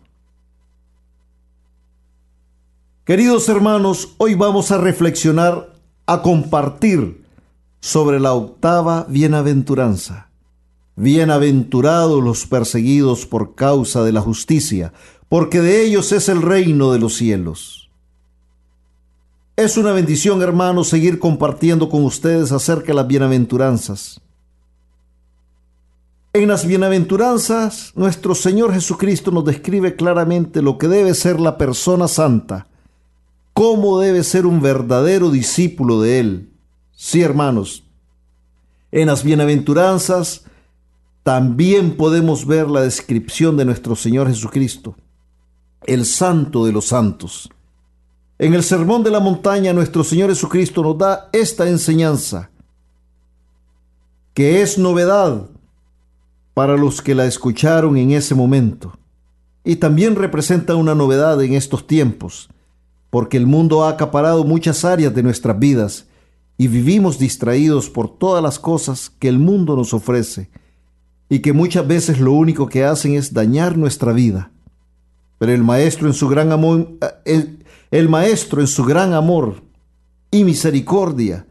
Queridos 3.04 3.48
hermanos, 3.48 4.10
hoy 4.18 4.34
vamos 4.34 4.70
a 4.70 4.78
reflexionar, 4.78 5.74
a 6.06 6.22
compartir 6.22 7.24
sobre 7.80 8.20
la 8.20 8.34
octava 8.34 9.06
bienaventuranza. 9.08 10.28
Bienaventurados 10.94 12.22
los 12.22 12.46
perseguidos 12.46 13.24
por 13.24 13.54
causa 13.54 14.02
de 14.02 14.12
la 14.12 14.20
justicia, 14.20 14.92
porque 15.28 15.60
de 15.60 15.84
ellos 15.84 16.12
es 16.12 16.28
el 16.28 16.42
reino 16.42 16.92
de 16.92 16.98
los 16.98 17.16
cielos. 17.16 17.90
Es 19.56 19.76
una 19.76 19.92
bendición, 19.92 20.40
hermanos, 20.40 20.88
seguir 20.88 21.18
compartiendo 21.18 21.88
con 21.88 22.04
ustedes 22.04 22.52
acerca 22.52 22.88
de 22.88 22.94
las 22.94 23.06
bienaventuranzas. 23.06 24.20
En 26.32 26.48
las 26.48 26.66
bienaventuranzas, 26.66 27.92
nuestro 27.96 28.34
Señor 28.34 28.72
Jesucristo 28.72 29.30
nos 29.30 29.44
describe 29.44 29.96
claramente 29.96 30.62
lo 30.62 30.78
que 30.78 30.86
debe 30.86 31.14
ser 31.14 31.40
la 31.40 31.58
persona 31.58 32.06
santa, 32.06 32.68
cómo 33.52 33.98
debe 33.98 34.22
ser 34.22 34.46
un 34.46 34.60
verdadero 34.60 35.30
discípulo 35.30 36.00
de 36.00 36.20
Él. 36.20 36.52
Sí, 36.92 37.22
hermanos, 37.22 37.82
en 38.92 39.08
las 39.08 39.24
bienaventuranzas 39.24 40.44
también 41.24 41.96
podemos 41.96 42.46
ver 42.46 42.68
la 42.68 42.82
descripción 42.82 43.56
de 43.56 43.64
nuestro 43.64 43.96
Señor 43.96 44.28
Jesucristo, 44.28 44.94
el 45.86 46.04
santo 46.04 46.64
de 46.64 46.72
los 46.72 46.86
santos. 46.86 47.50
En 48.38 48.54
el 48.54 48.62
Sermón 48.62 49.02
de 49.02 49.10
la 49.10 49.20
Montaña, 49.20 49.72
nuestro 49.72 50.04
Señor 50.04 50.30
Jesucristo 50.30 50.82
nos 50.82 50.96
da 50.96 51.28
esta 51.32 51.68
enseñanza, 51.68 52.50
que 54.32 54.62
es 54.62 54.78
novedad 54.78 55.48
para 56.54 56.76
los 56.76 57.02
que 57.02 57.14
la 57.14 57.26
escucharon 57.26 57.96
en 57.96 58.12
ese 58.12 58.34
momento. 58.34 58.98
Y 59.64 59.76
también 59.76 60.16
representa 60.16 60.76
una 60.76 60.94
novedad 60.94 61.42
en 61.42 61.54
estos 61.54 61.86
tiempos, 61.86 62.48
porque 63.10 63.36
el 63.36 63.46
mundo 63.46 63.84
ha 63.84 63.90
acaparado 63.90 64.44
muchas 64.44 64.84
áreas 64.84 65.14
de 65.14 65.22
nuestras 65.22 65.58
vidas 65.58 66.06
y 66.56 66.68
vivimos 66.68 67.18
distraídos 67.18 67.88
por 67.88 68.18
todas 68.18 68.42
las 68.42 68.58
cosas 68.58 69.10
que 69.18 69.28
el 69.28 69.38
mundo 69.38 69.76
nos 69.76 69.94
ofrece 69.94 70.50
y 71.28 71.40
que 71.40 71.52
muchas 71.52 71.86
veces 71.86 72.20
lo 72.20 72.32
único 72.32 72.66
que 72.68 72.84
hacen 72.84 73.14
es 73.14 73.32
dañar 73.32 73.76
nuestra 73.76 74.12
vida. 74.12 74.50
Pero 75.38 75.52
el 75.52 75.62
maestro 75.62 76.08
en 76.08 76.14
su 76.14 76.28
gran 76.28 76.52
amor, 76.52 76.88
el, 77.24 77.64
el 77.90 78.08
maestro 78.08 78.60
en 78.60 78.66
su 78.66 78.84
gran 78.84 79.12
amor 79.12 79.62
y 80.30 80.44
misericordia 80.44 81.46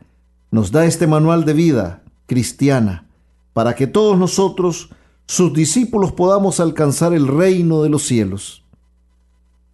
nos 0.52 0.72
da 0.72 0.86
este 0.86 1.08
manual 1.08 1.46
de 1.46 1.54
vida 1.54 2.04
cristiana 2.26 3.08
para 3.54 3.76
que 3.76 3.88
todos 3.88 4.18
nosotros 4.18 4.90
sus 5.26 5.54
discípulos 5.54 6.12
podamos 6.12 6.60
alcanzar 6.60 7.14
el 7.14 7.28
reino 7.28 7.82
de 7.82 7.90
los 7.90 8.04
cielos. 8.04 8.64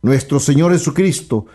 Nuestro 0.01 0.39
Señor 0.39 0.72
Jesucristo 0.72 1.45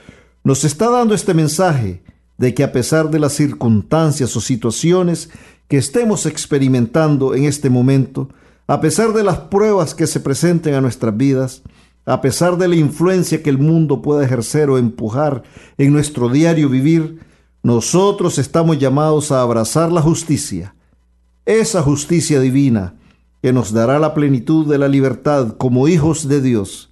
nos 0.45 0.65
está 0.65 0.91
dando 0.91 1.15
este 1.15 1.35
mensaje 1.35 2.03
de 2.39 2.55
que 2.55 2.63
a 2.63 2.73
pesar 2.73 3.11
de 3.11 3.19
las 3.19 3.33
circunstancias 3.33 4.35
o 4.37 4.41
situaciones 4.41 5.31
que 5.69 5.77
estemos 5.77 6.25
experimentando 6.27 7.35
en 7.35 7.45
este 7.45 7.69
momento, 7.69 8.29
a 8.67 8.81
pesar 8.81 9.13
de 9.13 9.25
las 9.25 9.39
pruebas 9.39 9.95
que 9.95 10.07
se 10.07 10.21
presenten 10.21 10.75
a 10.75 10.81
nuestras 10.81 11.17
vidas, 11.17 11.63
a 12.07 12.21
pesar 12.21 12.57
de 12.57 12.69
la 12.69 12.77
influencia 12.77 13.43
que 13.43 13.51
el 13.51 13.59
mundo 13.59 14.03
pueda 14.03 14.25
ejercer 14.25 14.71
o 14.71 14.79
empujar 14.79 15.43
en 15.77 15.93
nuestro 15.93 16.29
diario 16.29 16.69
vivir, 16.69 17.21
nosotros 17.63 18.39
estamos 18.39 18.79
llamados 18.79 19.31
a 19.31 19.43
abrazar 19.43 19.93
la 19.93 20.01
justicia, 20.01 20.75
esa 21.45 21.83
justicia 21.83 22.41
divina 22.41 22.95
que 23.43 23.53
nos 23.53 23.73
dará 23.73 23.99
la 23.99 24.15
plenitud 24.15 24.67
de 24.67 24.79
la 24.79 24.89
libertad 24.89 25.57
como 25.59 25.89
hijos 25.89 26.29
de 26.29 26.41
Dios, 26.41 26.91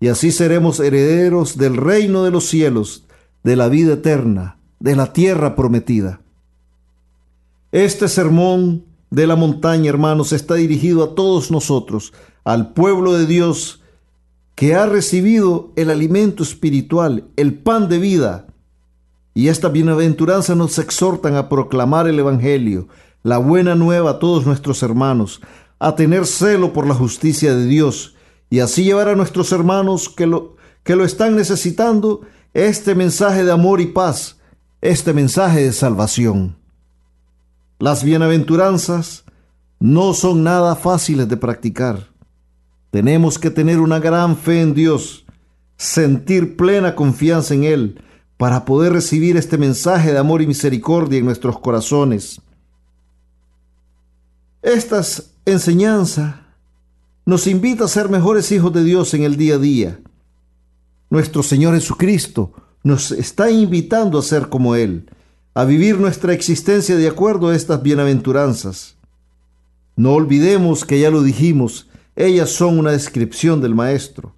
y 0.00 0.08
así 0.08 0.30
seremos 0.30 0.80
herederos 0.80 1.58
del 1.58 1.76
reino 1.76 2.24
de 2.24 2.30
los 2.30 2.44
cielos, 2.44 3.04
de 3.42 3.56
la 3.56 3.68
vida 3.68 3.94
eterna, 3.94 4.58
de 4.78 4.94
la 4.94 5.12
tierra 5.12 5.56
prometida. 5.56 6.20
Este 7.72 8.08
sermón 8.08 8.84
de 9.10 9.26
la 9.26 9.36
montaña, 9.36 9.88
hermanos, 9.88 10.32
está 10.32 10.54
dirigido 10.54 11.02
a 11.02 11.14
todos 11.14 11.50
nosotros, 11.50 12.12
al 12.44 12.72
pueblo 12.72 13.14
de 13.14 13.26
Dios, 13.26 13.82
que 14.58 14.74
ha 14.74 14.86
recibido 14.86 15.72
el 15.76 15.88
alimento 15.88 16.42
espiritual, 16.42 17.28
el 17.36 17.54
pan 17.54 17.88
de 17.88 18.00
vida. 18.00 18.48
Y 19.32 19.46
esta 19.46 19.68
bienaventuranza 19.68 20.56
nos 20.56 20.80
exhortan 20.80 21.36
a 21.36 21.48
proclamar 21.48 22.08
el 22.08 22.18
Evangelio, 22.18 22.88
la 23.22 23.38
buena 23.38 23.76
nueva 23.76 24.10
a 24.10 24.18
todos 24.18 24.46
nuestros 24.46 24.82
hermanos, 24.82 25.40
a 25.78 25.94
tener 25.94 26.26
celo 26.26 26.72
por 26.72 26.88
la 26.88 26.94
justicia 26.94 27.54
de 27.54 27.66
Dios 27.66 28.16
y 28.50 28.58
así 28.58 28.82
llevar 28.82 29.06
a 29.08 29.14
nuestros 29.14 29.52
hermanos 29.52 30.08
que 30.08 30.26
lo, 30.26 30.56
que 30.82 30.96
lo 30.96 31.04
están 31.04 31.36
necesitando 31.36 32.22
este 32.52 32.96
mensaje 32.96 33.44
de 33.44 33.52
amor 33.52 33.80
y 33.80 33.86
paz, 33.86 34.40
este 34.80 35.12
mensaje 35.12 35.62
de 35.62 35.72
salvación. 35.72 36.56
Las 37.78 38.02
bienaventuranzas 38.02 39.24
no 39.78 40.14
son 40.14 40.42
nada 40.42 40.74
fáciles 40.74 41.28
de 41.28 41.36
practicar. 41.36 42.08
Tenemos 42.90 43.38
que 43.38 43.50
tener 43.50 43.80
una 43.80 43.98
gran 43.98 44.36
fe 44.36 44.62
en 44.62 44.74
Dios, 44.74 45.26
sentir 45.76 46.56
plena 46.56 46.94
confianza 46.94 47.54
en 47.54 47.64
Él, 47.64 48.02
para 48.36 48.64
poder 48.64 48.92
recibir 48.92 49.36
este 49.36 49.58
mensaje 49.58 50.12
de 50.12 50.18
amor 50.18 50.40
y 50.42 50.46
misericordia 50.46 51.18
en 51.18 51.24
nuestros 51.24 51.58
corazones. 51.58 52.40
Estas 54.62 55.32
enseñanza 55.44 56.46
nos 57.26 57.46
invita 57.46 57.84
a 57.84 57.88
ser 57.88 58.08
mejores 58.08 58.50
hijos 58.52 58.72
de 58.72 58.84
Dios 58.84 59.12
en 59.12 59.22
el 59.22 59.36
día 59.36 59.56
a 59.56 59.58
día. 59.58 60.00
Nuestro 61.10 61.42
Señor 61.42 61.74
Jesucristo 61.74 62.52
nos 62.82 63.10
está 63.10 63.50
invitando 63.50 64.18
a 64.18 64.22
ser 64.22 64.48
como 64.48 64.76
Él, 64.76 65.10
a 65.54 65.64
vivir 65.64 65.98
nuestra 65.98 66.32
existencia 66.32 66.96
de 66.96 67.08
acuerdo 67.08 67.48
a 67.48 67.56
estas 67.56 67.82
bienaventuranzas. 67.82 68.96
No 69.96 70.12
olvidemos 70.12 70.84
que 70.84 71.00
ya 71.00 71.10
lo 71.10 71.22
dijimos, 71.22 71.87
ellas 72.18 72.50
son 72.50 72.80
una 72.80 72.90
descripción 72.90 73.60
del 73.60 73.76
Maestro. 73.76 74.34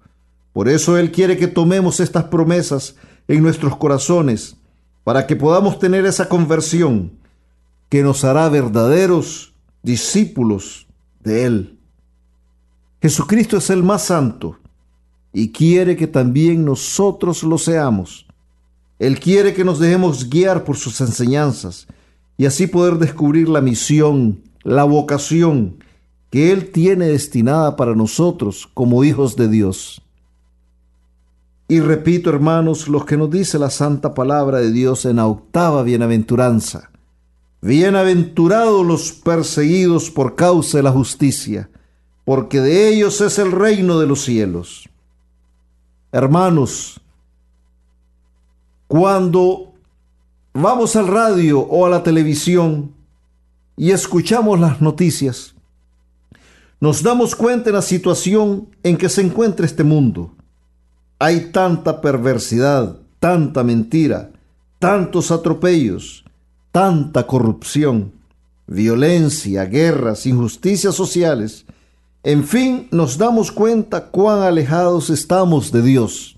Por 0.53 0.69
eso 0.69 0.97
Él 0.97 1.11
quiere 1.11 1.35
que 1.35 1.47
tomemos 1.47 1.99
estas 1.99 2.25
promesas 2.25 2.95
en 3.27 3.41
nuestros 3.41 3.75
corazones, 3.75 4.55
para 5.03 5.25
que 5.25 5.35
podamos 5.35 5.79
tener 5.79 6.05
esa 6.05 6.29
conversión 6.29 7.11
que 7.89 8.03
nos 8.03 8.23
hará 8.23 8.47
verdaderos 8.49 9.53
discípulos 9.81 10.87
de 11.23 11.45
Él. 11.45 11.79
Jesucristo 13.01 13.57
es 13.57 13.71
el 13.71 13.81
más 13.81 14.03
santo 14.03 14.59
y 15.33 15.51
quiere 15.51 15.95
que 15.95 16.05
también 16.05 16.63
nosotros 16.63 17.41
lo 17.41 17.57
seamos. 17.57 18.27
Él 18.99 19.19
quiere 19.19 19.55
que 19.55 19.63
nos 19.63 19.79
dejemos 19.79 20.29
guiar 20.29 20.63
por 20.63 20.77
sus 20.77 21.01
enseñanzas 21.01 21.87
y 22.37 22.45
así 22.45 22.67
poder 22.67 22.99
descubrir 22.99 23.49
la 23.49 23.61
misión, 23.61 24.43
la 24.63 24.83
vocación 24.83 25.83
que 26.31 26.53
Él 26.53 26.71
tiene 26.71 27.07
destinada 27.07 27.75
para 27.75 27.93
nosotros 27.93 28.67
como 28.73 29.03
hijos 29.03 29.35
de 29.35 29.49
Dios. 29.49 30.01
Y 31.67 31.81
repito, 31.81 32.29
hermanos, 32.29 32.87
lo 32.87 33.05
que 33.05 33.17
nos 33.17 33.29
dice 33.29 33.59
la 33.59 33.69
santa 33.69 34.13
palabra 34.13 34.59
de 34.59 34.71
Dios 34.71 35.05
en 35.05 35.17
la 35.17 35.27
octava 35.27 35.83
bienaventuranza. 35.83 36.89
Bienaventurados 37.61 38.85
los 38.85 39.11
perseguidos 39.11 40.09
por 40.09 40.35
causa 40.35 40.77
de 40.77 40.83
la 40.83 40.91
justicia, 40.91 41.69
porque 42.23 42.61
de 42.61 42.89
ellos 42.89 43.19
es 43.21 43.37
el 43.37 43.51
reino 43.51 43.99
de 43.99 44.07
los 44.07 44.23
cielos. 44.23 44.89
Hermanos, 46.13 46.99
cuando 48.87 49.73
vamos 50.53 50.95
al 50.95 51.07
radio 51.07 51.59
o 51.59 51.85
a 51.85 51.89
la 51.89 52.03
televisión 52.03 52.93
y 53.77 53.91
escuchamos 53.91 54.59
las 54.59 54.81
noticias, 54.81 55.55
nos 56.81 57.03
damos 57.03 57.35
cuenta 57.35 57.65
de 57.65 57.73
la 57.73 57.81
situación 57.81 58.67
en 58.83 58.97
que 58.97 59.07
se 59.07 59.21
encuentra 59.21 59.65
este 59.65 59.83
mundo. 59.83 60.35
Hay 61.19 61.51
tanta 61.51 62.01
perversidad, 62.01 62.97
tanta 63.19 63.63
mentira, 63.63 64.31
tantos 64.79 65.29
atropellos, 65.29 66.25
tanta 66.71 67.27
corrupción, 67.27 68.13
violencia, 68.65 69.65
guerras, 69.65 70.25
injusticias 70.25 70.95
sociales 70.95 71.65
En 72.23 72.43
fin, 72.43 72.87
nos 72.91 73.17
damos 73.17 73.51
cuenta 73.51 74.09
cuán 74.11 74.43
alejados 74.43 75.09
estamos 75.09 75.71
de 75.71 75.81
Dios. 75.81 76.37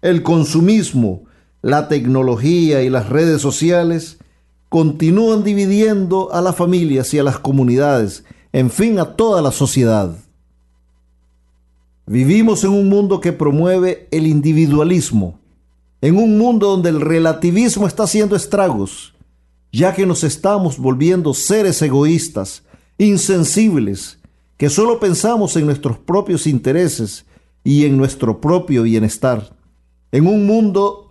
El 0.00 0.22
consumismo, 0.22 1.24
la 1.60 1.88
tecnología 1.88 2.82
y 2.82 2.88
las 2.88 3.10
redes 3.10 3.42
sociales 3.42 4.16
continúan 4.70 5.44
dividiendo 5.44 6.32
a 6.32 6.40
las 6.40 6.56
familias 6.56 7.12
y 7.12 7.18
a 7.18 7.22
las 7.22 7.38
comunidades, 7.38 8.24
en 8.52 8.70
fin, 8.70 8.98
a 8.98 9.16
toda 9.16 9.42
la 9.42 9.50
sociedad. 9.50 10.16
Vivimos 12.06 12.64
en 12.64 12.70
un 12.70 12.88
mundo 12.88 13.20
que 13.20 13.32
promueve 13.32 14.08
el 14.10 14.26
individualismo, 14.26 15.38
en 16.00 16.16
un 16.16 16.38
mundo 16.38 16.68
donde 16.68 16.88
el 16.88 17.00
relativismo 17.00 17.86
está 17.86 18.04
haciendo 18.04 18.34
estragos, 18.34 19.14
ya 19.72 19.94
que 19.94 20.06
nos 20.06 20.24
estamos 20.24 20.78
volviendo 20.78 21.34
seres 21.34 21.82
egoístas, 21.82 22.62
insensibles, 22.96 24.18
que 24.56 24.70
solo 24.70 24.98
pensamos 24.98 25.54
en 25.56 25.66
nuestros 25.66 25.98
propios 25.98 26.46
intereses 26.46 27.26
y 27.62 27.84
en 27.84 27.96
nuestro 27.96 28.40
propio 28.40 28.84
bienestar. 28.84 29.54
En 30.10 30.26
un 30.26 30.46
mundo, 30.46 31.10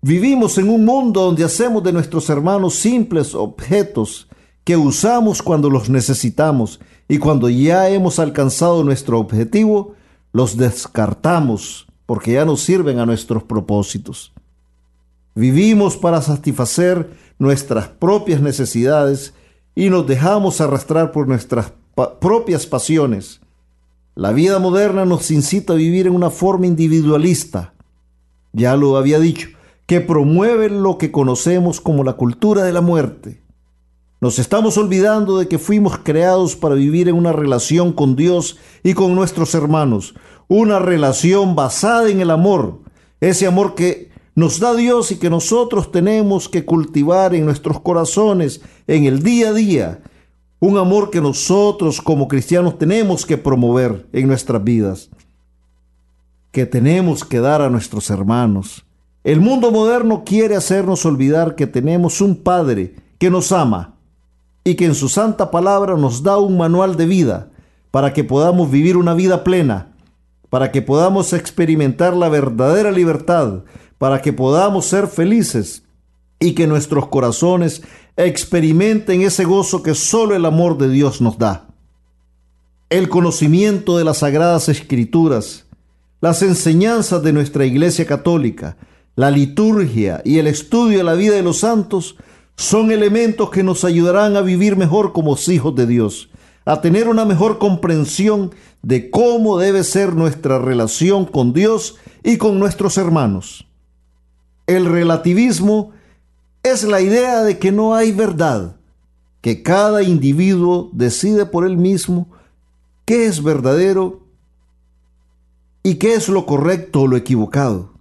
vivimos 0.00 0.56
en 0.58 0.68
un 0.68 0.84
mundo 0.84 1.22
donde 1.22 1.42
hacemos 1.42 1.82
de 1.82 1.92
nuestros 1.92 2.30
hermanos 2.30 2.76
simples 2.76 3.34
objetos 3.34 4.28
que 4.64 4.76
usamos 4.76 5.42
cuando 5.42 5.70
los 5.70 5.90
necesitamos 5.90 6.80
y 7.08 7.18
cuando 7.18 7.48
ya 7.48 7.88
hemos 7.88 8.18
alcanzado 8.18 8.84
nuestro 8.84 9.18
objetivo, 9.18 9.94
los 10.32 10.56
descartamos 10.56 11.86
porque 12.06 12.32
ya 12.32 12.44
no 12.44 12.56
sirven 12.56 12.98
a 12.98 13.06
nuestros 13.06 13.42
propósitos. 13.42 14.32
Vivimos 15.34 15.96
para 15.96 16.20
satisfacer 16.20 17.10
nuestras 17.38 17.88
propias 17.88 18.40
necesidades 18.40 19.34
y 19.74 19.88
nos 19.88 20.06
dejamos 20.06 20.60
arrastrar 20.60 21.12
por 21.12 21.26
nuestras 21.26 21.72
propias 22.20 22.66
pasiones. 22.66 23.40
La 24.14 24.32
vida 24.32 24.58
moderna 24.58 25.04
nos 25.04 25.30
incita 25.30 25.72
a 25.72 25.76
vivir 25.76 26.06
en 26.06 26.14
una 26.14 26.30
forma 26.30 26.66
individualista, 26.66 27.72
ya 28.52 28.76
lo 28.76 28.98
había 28.98 29.18
dicho, 29.18 29.48
que 29.86 30.00
promueve 30.00 30.68
lo 30.68 30.98
que 30.98 31.10
conocemos 31.10 31.80
como 31.80 32.04
la 32.04 32.14
cultura 32.14 32.64
de 32.64 32.72
la 32.72 32.82
muerte. 32.82 33.41
Nos 34.22 34.38
estamos 34.38 34.78
olvidando 34.78 35.38
de 35.38 35.48
que 35.48 35.58
fuimos 35.58 35.98
creados 35.98 36.54
para 36.54 36.76
vivir 36.76 37.08
en 37.08 37.16
una 37.16 37.32
relación 37.32 37.92
con 37.92 38.14
Dios 38.14 38.56
y 38.84 38.94
con 38.94 39.16
nuestros 39.16 39.52
hermanos, 39.56 40.14
una 40.46 40.78
relación 40.78 41.56
basada 41.56 42.08
en 42.08 42.20
el 42.20 42.30
amor, 42.30 42.78
ese 43.20 43.48
amor 43.48 43.74
que 43.74 44.12
nos 44.36 44.60
da 44.60 44.76
Dios 44.76 45.10
y 45.10 45.16
que 45.16 45.28
nosotros 45.28 45.90
tenemos 45.90 46.48
que 46.48 46.64
cultivar 46.64 47.34
en 47.34 47.46
nuestros 47.46 47.80
corazones 47.80 48.60
en 48.86 49.06
el 49.06 49.24
día 49.24 49.48
a 49.48 49.54
día, 49.54 50.02
un 50.60 50.78
amor 50.78 51.10
que 51.10 51.20
nosotros 51.20 52.00
como 52.00 52.28
cristianos 52.28 52.78
tenemos 52.78 53.26
que 53.26 53.38
promover 53.38 54.06
en 54.12 54.28
nuestras 54.28 54.62
vidas, 54.62 55.10
que 56.52 56.64
tenemos 56.64 57.24
que 57.24 57.40
dar 57.40 57.60
a 57.60 57.70
nuestros 57.70 58.08
hermanos. 58.08 58.84
El 59.24 59.40
mundo 59.40 59.72
moderno 59.72 60.22
quiere 60.24 60.54
hacernos 60.54 61.04
olvidar 61.06 61.56
que 61.56 61.66
tenemos 61.66 62.20
un 62.20 62.36
Padre 62.36 62.94
que 63.18 63.28
nos 63.28 63.50
ama 63.50 63.96
y 64.64 64.74
que 64.74 64.84
en 64.84 64.94
su 64.94 65.08
santa 65.08 65.50
palabra 65.50 65.96
nos 65.96 66.22
da 66.22 66.38
un 66.38 66.56
manual 66.56 66.96
de 66.96 67.06
vida 67.06 67.50
para 67.90 68.12
que 68.12 68.24
podamos 68.24 68.70
vivir 68.70 68.96
una 68.96 69.14
vida 69.14 69.44
plena, 69.44 69.92
para 70.50 70.70
que 70.70 70.82
podamos 70.82 71.32
experimentar 71.32 72.14
la 72.14 72.28
verdadera 72.28 72.90
libertad, 72.90 73.64
para 73.98 74.20
que 74.22 74.32
podamos 74.32 74.86
ser 74.86 75.06
felices 75.06 75.84
y 76.38 76.52
que 76.54 76.66
nuestros 76.66 77.08
corazones 77.08 77.82
experimenten 78.16 79.22
ese 79.22 79.44
gozo 79.44 79.82
que 79.82 79.94
solo 79.94 80.34
el 80.34 80.44
amor 80.44 80.78
de 80.78 80.88
Dios 80.88 81.20
nos 81.20 81.38
da. 81.38 81.68
El 82.90 83.08
conocimiento 83.08 83.96
de 83.96 84.04
las 84.04 84.18
sagradas 84.18 84.68
escrituras, 84.68 85.66
las 86.20 86.42
enseñanzas 86.42 87.22
de 87.22 87.32
nuestra 87.32 87.64
Iglesia 87.64 88.06
Católica, 88.06 88.76
la 89.16 89.30
liturgia 89.30 90.20
y 90.24 90.38
el 90.38 90.46
estudio 90.46 90.98
de 90.98 91.04
la 91.04 91.14
vida 91.14 91.34
de 91.34 91.42
los 91.42 91.58
santos 91.58 92.16
son 92.56 92.90
elementos 92.90 93.50
que 93.50 93.62
nos 93.62 93.84
ayudarán 93.84 94.36
a 94.36 94.40
vivir 94.42 94.76
mejor 94.76 95.12
como 95.12 95.36
hijos 95.48 95.74
de 95.74 95.86
Dios, 95.86 96.30
a 96.64 96.80
tener 96.80 97.08
una 97.08 97.24
mejor 97.24 97.58
comprensión 97.58 98.52
de 98.82 99.10
cómo 99.10 99.58
debe 99.58 99.84
ser 99.84 100.14
nuestra 100.14 100.58
relación 100.58 101.24
con 101.24 101.52
Dios 101.52 101.96
y 102.22 102.36
con 102.36 102.58
nuestros 102.58 102.98
hermanos. 102.98 103.66
El 104.66 104.86
relativismo 104.86 105.92
es 106.62 106.84
la 106.84 107.00
idea 107.00 107.42
de 107.42 107.58
que 107.58 107.72
no 107.72 107.94
hay 107.94 108.12
verdad, 108.12 108.76
que 109.40 109.62
cada 109.62 110.02
individuo 110.02 110.90
decide 110.92 111.46
por 111.46 111.66
él 111.66 111.76
mismo 111.76 112.28
qué 113.04 113.26
es 113.26 113.42
verdadero 113.42 114.20
y 115.82 115.96
qué 115.96 116.14
es 116.14 116.28
lo 116.28 116.46
correcto 116.46 117.02
o 117.02 117.06
lo 117.08 117.16
equivocado. 117.16 117.91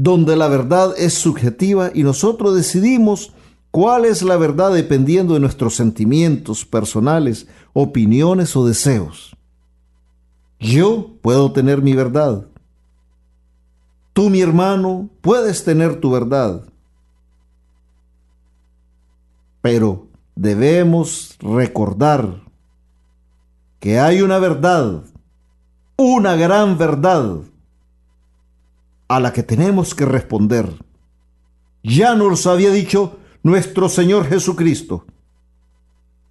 Donde 0.00 0.36
la 0.36 0.46
verdad 0.46 0.94
es 0.96 1.14
subjetiva 1.14 1.90
y 1.92 2.04
nosotros 2.04 2.54
decidimos 2.54 3.32
cuál 3.72 4.04
es 4.04 4.22
la 4.22 4.36
verdad 4.36 4.72
dependiendo 4.72 5.34
de 5.34 5.40
nuestros 5.40 5.74
sentimientos 5.74 6.64
personales, 6.64 7.48
opiniones 7.72 8.54
o 8.54 8.64
deseos. 8.64 9.36
Yo 10.60 11.16
puedo 11.20 11.50
tener 11.52 11.82
mi 11.82 11.94
verdad, 11.94 12.46
Tú, 14.18 14.30
mi 14.30 14.40
hermano, 14.40 15.08
puedes 15.20 15.62
tener 15.62 16.00
tu 16.00 16.10
verdad, 16.10 16.64
pero 19.60 20.08
debemos 20.34 21.36
recordar 21.38 22.42
que 23.78 24.00
hay 24.00 24.20
una 24.20 24.40
verdad, 24.40 25.04
una 25.96 26.34
gran 26.34 26.76
verdad, 26.76 27.42
a 29.08 29.20
la 29.20 29.32
que 29.32 29.42
tenemos 29.42 29.94
que 29.94 30.04
responder. 30.04 30.70
Ya 31.82 32.14
nos 32.14 32.46
había 32.46 32.70
dicho 32.70 33.18
nuestro 33.42 33.88
Señor 33.88 34.26
Jesucristo. 34.26 35.06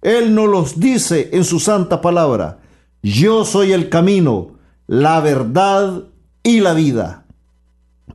Él 0.00 0.34
nos 0.34 0.48
los 0.48 0.80
dice 0.80 1.30
en 1.32 1.44
su 1.44 1.58
santa 1.58 2.00
palabra. 2.00 2.60
Yo 3.02 3.44
soy 3.44 3.72
el 3.72 3.88
camino, 3.88 4.58
la 4.86 5.20
verdad 5.20 6.04
y 6.42 6.60
la 6.60 6.74
vida 6.74 7.26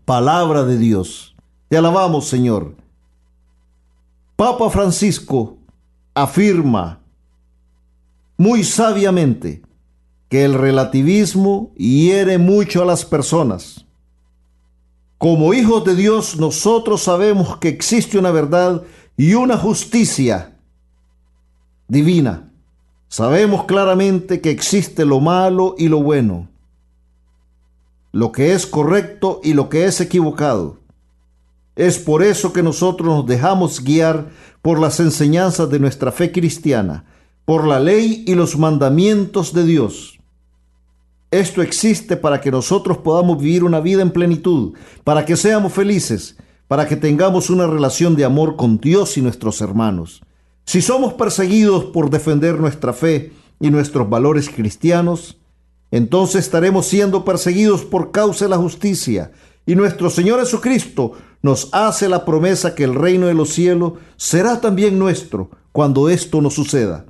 palabra 0.06 0.64
de 0.64 0.78
Dios. 0.78 1.36
Te 1.70 1.78
alabamos, 1.78 2.28
Señor. 2.28 2.76
Papa 4.36 4.70
Francisco 4.70 5.58
afirma 6.14 7.00
muy 8.38 8.64
sabiamente 8.64 9.62
que 10.30 10.44
el 10.44 10.56
relativismo 10.56 11.72
hiere 11.78 12.38
mucho 12.38 12.82
a 12.82 12.86
las 12.86 13.06
personas. 13.06 13.86
Como 15.18 15.54
hijos 15.54 15.86
de 15.86 15.96
Dios, 15.96 16.38
nosotros 16.38 17.04
sabemos 17.04 17.58
que 17.58 17.70
existe 17.70 18.18
una 18.18 18.32
verdad 18.32 18.84
y 19.16 19.36
una 19.36 19.58
justicia 19.58 20.58
divina. 21.88 22.52
Sabemos 23.08 23.66
claramente 23.66 24.42
que 24.42 24.50
existe 24.50 25.06
lo 25.06 25.20
malo 25.20 25.76
y 25.78 25.88
lo 25.88 26.02
bueno 26.02 26.50
lo 28.14 28.32
que 28.32 28.54
es 28.54 28.68
correcto 28.68 29.42
y 29.44 29.54
lo 29.54 29.68
que 29.70 29.86
es 29.86 30.00
equivocado. 30.00 30.78
Es 31.76 31.98
por 31.98 32.22
eso 32.22 32.54
que 32.54 32.62
nosotros 32.62 33.08
nos 33.08 33.26
dejamos 33.26 33.84
guiar 33.84 34.30
por 34.62 34.80
las 34.80 35.00
enseñanzas 35.00 35.70
de 35.72 35.80
nuestra 35.80 36.12
fe 36.12 36.32
cristiana, 36.32 37.06
por 37.44 37.68
la 37.68 37.80
ley 37.80 38.24
y 38.28 38.36
los 38.36 38.56
mandamientos 38.58 39.52
de 39.52 39.66
Dios. 39.66 40.13
Esto 41.34 41.64
existe 41.64 42.16
para 42.16 42.40
que 42.40 42.52
nosotros 42.52 43.00
podamos 43.00 43.40
vivir 43.40 43.64
una 43.64 43.80
vida 43.80 44.04
en 44.04 44.12
plenitud, 44.12 44.74
para 45.04 45.26
que 45.26 45.36
seamos 45.36 45.74
felices, 45.74 46.38
para 46.68 46.88
que 46.88 46.96
tengamos 46.96 47.50
una 47.50 47.66
relación 47.66 48.16
de 48.16 48.24
amor 48.24 48.56
con 48.56 48.78
Dios 48.78 49.18
y 49.18 49.22
nuestros 49.24 49.60
hermanos. 49.60 50.22
Si 50.64 50.80
somos 50.80 51.14
perseguidos 51.14 51.86
por 51.86 52.12
defender 52.12 52.60
nuestra 52.60 52.94
fe 52.94 53.34
y 53.60 53.72
nuestros 53.72 54.08
valores 54.08 54.48
cristianos, 54.48 55.40
entonces 55.90 56.46
estaremos 56.46 56.86
siendo 56.86 57.26
perseguidos 57.26 57.84
por 57.84 58.12
causa 58.12 58.46
de 58.46 58.50
la 58.50 58.58
justicia. 58.58 59.32
Y 59.66 59.74
nuestro 59.74 60.12
Señor 60.12 60.40
Jesucristo 60.40 61.14
nos 61.42 61.70
hace 61.72 62.10
la 62.10 62.26
promesa 62.26 62.76
que 62.76 62.84
el 62.84 62.94
reino 62.94 63.26
de 63.26 63.34
los 63.34 63.50
cielos 63.50 63.94
será 64.18 64.62
también 64.62 65.00
nuestro 65.00 65.50
cuando 65.72 66.10
esto 66.10 66.42
nos 66.42 66.54
suceda. 66.54 67.08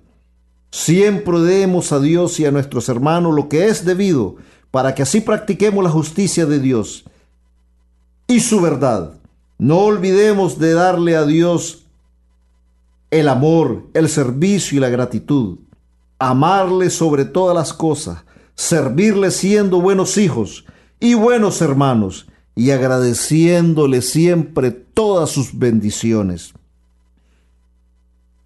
Siempre 0.75 1.39
demos 1.41 1.91
a 1.91 1.99
Dios 1.99 2.39
y 2.39 2.47
a 2.47 2.51
nuestros 2.51 2.89
hermanos 2.89 3.35
lo 3.35 3.47
que 3.47 3.67
es 3.67 3.85
debido, 3.85 4.37
para 4.71 4.95
que 4.95 5.03
así 5.03 5.21
practiquemos 5.21 5.83
la 5.83 5.91
justicia 5.91 6.47
de 6.47 6.59
Dios 6.59 7.05
y 8.25 8.39
su 8.39 8.59
verdad. 8.59 9.13
No 9.59 9.81
olvidemos 9.81 10.57
de 10.57 10.73
darle 10.73 11.15
a 11.15 11.27
Dios 11.27 11.85
el 13.11 13.29
amor, 13.29 13.83
el 13.93 14.09
servicio 14.09 14.77
y 14.77 14.81
la 14.81 14.89
gratitud. 14.89 15.59
Amarle 16.17 16.89
sobre 16.89 17.25
todas 17.25 17.55
las 17.55 17.71
cosas 17.71 18.23
servirle 18.55 19.29
siendo 19.29 19.79
buenos 19.79 20.17
hijos 20.17 20.65
y 20.99 21.13
buenos 21.13 21.61
hermanos 21.61 22.25
y 22.55 22.71
agradeciéndole 22.71 24.01
siempre 24.01 24.71
todas 24.71 25.29
sus 25.29 25.55
bendiciones. 25.55 26.53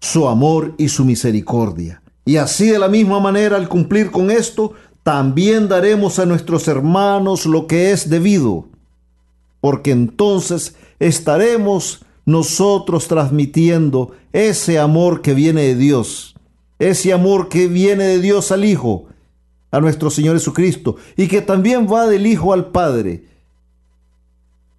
su 0.00 0.28
amor 0.28 0.74
y 0.78 0.90
su 0.90 1.06
misericordia. 1.06 2.02
Y 2.28 2.36
así 2.36 2.66
de 2.66 2.78
la 2.78 2.88
misma 2.90 3.20
manera, 3.20 3.56
al 3.56 3.70
cumplir 3.70 4.10
con 4.10 4.30
esto, 4.30 4.74
también 5.02 5.66
daremos 5.66 6.18
a 6.18 6.26
nuestros 6.26 6.68
hermanos 6.68 7.46
lo 7.46 7.66
que 7.66 7.90
es 7.90 8.10
debido, 8.10 8.66
porque 9.62 9.92
entonces 9.92 10.76
estaremos 10.98 12.04
nosotros 12.26 13.08
transmitiendo 13.08 14.10
ese 14.34 14.78
amor 14.78 15.22
que 15.22 15.32
viene 15.32 15.62
de 15.62 15.74
Dios, 15.74 16.34
ese 16.78 17.14
amor 17.14 17.48
que 17.48 17.66
viene 17.66 18.04
de 18.04 18.20
Dios 18.20 18.52
al 18.52 18.66
Hijo, 18.66 19.06
a 19.70 19.80
nuestro 19.80 20.10
Señor 20.10 20.36
Jesucristo, 20.36 20.96
y 21.16 21.28
que 21.28 21.40
también 21.40 21.90
va 21.90 22.06
del 22.06 22.26
Hijo 22.26 22.52
al 22.52 22.66
Padre. 22.66 23.24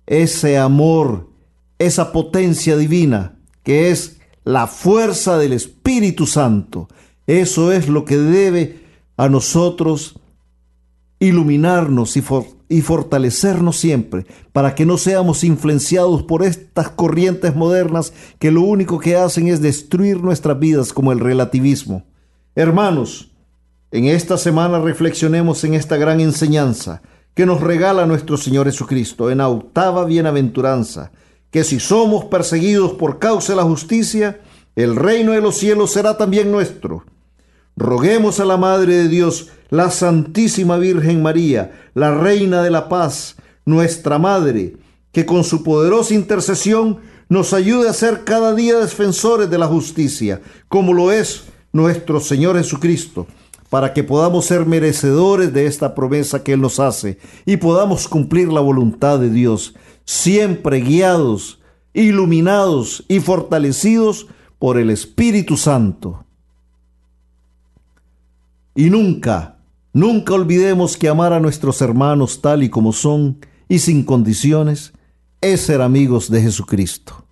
Ese 0.05 0.59
amor, 0.59 1.29
esa 1.79 2.11
potencia 2.11 2.77
divina, 2.77 3.39
que 3.63 3.89
es 3.89 4.19
la 4.43 4.67
fuerza 4.67 5.39
del 5.39 5.53
Espíritu 5.53 6.27
Santo. 6.27 6.87
Eso 7.29 7.71
es 7.71 7.87
lo 7.87 8.05
que 8.05 8.17
debe 8.17 8.79
a 9.15 9.29
nosotros 9.29 10.19
iluminarnos 11.19 12.17
y, 12.17 12.81
fortalecernos 12.81 13.77
siempre 13.77 14.25
para 14.51 14.73
que 14.73 14.83
no 14.87 14.97
seamos 14.97 15.43
influenciados 15.43 16.23
por 16.23 16.41
estas 16.41 16.89
corrientes 16.89 17.55
modernas 17.55 18.13
que 18.39 18.49
lo 18.49 18.61
único 18.61 18.97
que 18.97 19.15
hacen 19.15 19.47
es 19.47 19.61
destruir 19.61 20.23
nuestras 20.23 20.57
vidas 20.57 20.91
como 20.91 21.11
el 21.11 21.19
relativismo. 21.19 22.03
Hermanos, 22.55 23.29
en 23.91 24.05
esta 24.05 24.39
semana 24.39 24.79
reflexionemos 24.79 25.63
en 25.63 25.75
esta 25.75 25.97
gran 25.97 26.21
enseñanza 26.21 27.03
que 27.35 27.45
nos 27.45 27.61
regala 27.61 28.07
nuestro 28.07 28.37
Señor 28.37 28.65
Jesucristo 28.65 29.29
en 29.29 29.37
la 29.37 29.49
octava 29.49 30.03
bienaventuranza, 30.05 31.11
que 31.51 31.63
si 31.63 31.79
somos 31.79 32.25
perseguidos 32.25 32.93
por 32.93 33.19
causa 33.19 33.53
de 33.53 33.57
la 33.57 33.65
justicia, 33.65 34.41
el 34.75 34.95
reino 34.95 35.33
de 35.33 35.41
los 35.41 35.57
cielos 35.57 35.91
será 35.91 36.17
también 36.17 36.51
nuestro. 36.51 37.05
Roguemos 37.79 38.41
a 38.41 38.45
la 38.45 38.57
Madre 38.57 38.93
de 38.93 39.07
Dios, 39.07 39.47
la 39.69 39.89
Santísima 39.89 40.75
Virgen 40.75 41.21
María, 41.21 41.89
la 41.93 42.13
Reina 42.13 42.61
de 42.61 42.71
la 42.71 42.89
Paz, 42.89 43.37
nuestra 43.63 44.19
Madre, 44.19 44.75
que 45.13 45.25
con 45.25 45.45
su 45.45 45.63
poderosa 45.63 46.13
intercesión 46.13 46.97
nos 47.29 47.53
ayude 47.53 47.87
a 47.87 47.93
ser 47.93 48.25
cada 48.25 48.53
día 48.53 48.77
defensores 48.79 49.49
de 49.49 49.57
la 49.57 49.67
justicia, 49.67 50.41
como 50.67 50.91
lo 50.91 51.13
es 51.13 51.45
nuestro 51.71 52.19
Señor 52.19 52.57
Jesucristo, 52.57 53.27
para 53.69 53.93
que 53.93 54.03
podamos 54.03 54.43
ser 54.43 54.65
merecedores 54.65 55.53
de 55.53 55.65
esta 55.65 55.95
promesa 55.95 56.43
que 56.43 56.51
Él 56.51 56.59
nos 56.59 56.81
hace 56.81 57.17
y 57.45 57.55
podamos 57.55 58.09
cumplir 58.09 58.51
la 58.51 58.59
voluntad 58.59 59.19
de 59.19 59.29
Dios 59.29 59.73
siempre 60.03 60.81
guiados, 60.81 61.61
iluminados 61.93 63.05
y 63.07 63.21
fortalecidos 63.21 64.27
por 64.59 64.77
el 64.77 64.89
Espíritu 64.89 65.55
Santo. 65.55 66.25
Y 68.79 68.89
nunca, 68.89 69.57
nunca 69.91 70.33
olvidemos 70.35 70.95
que 70.95 71.09
amar 71.09 71.33
a 71.33 71.41
nuestros 71.41 71.81
hermanos 71.81 72.41
tal 72.41 72.63
y 72.63 72.69
como 72.69 72.93
son 72.93 73.45
y 73.67 73.79
sin 73.79 74.05
condiciones 74.05 74.93
es 75.41 75.59
ser 75.59 75.81
amigos 75.81 76.31
de 76.31 76.41
Jesucristo. 76.41 77.25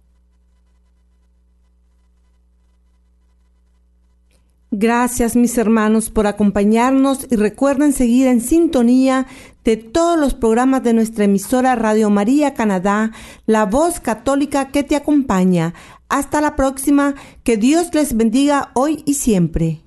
Gracias 4.72 5.38
mis 5.38 5.58
hermanos 5.58 6.10
por 6.10 6.28
acompañarnos 6.28 7.26
y 7.32 7.38
recuerden 7.38 7.94
seguir 7.94 8.28
en 8.28 8.42
sintonía 8.42 9.26
de 9.64 9.78
todos 9.78 10.20
los 10.20 10.34
programas 10.34 10.84
de 10.84 10.92
nuestra 10.92 11.24
emisora 11.24 11.76
Radio 11.76 12.10
María 12.10 12.56
Canadá, 12.56 13.14
la 13.46 13.66
voz 13.66 14.02
católica 14.02 14.68
que 14.68 14.84
te 14.84 14.98
acompaña. 14.98 15.74
Hasta 16.10 16.42
la 16.42 16.58
próxima, 16.58 17.16
que 17.46 17.56
Dios 17.56 17.94
les 17.94 18.18
bendiga 18.18 18.72
hoy 18.74 19.02
y 19.06 19.14
siempre. 19.14 19.87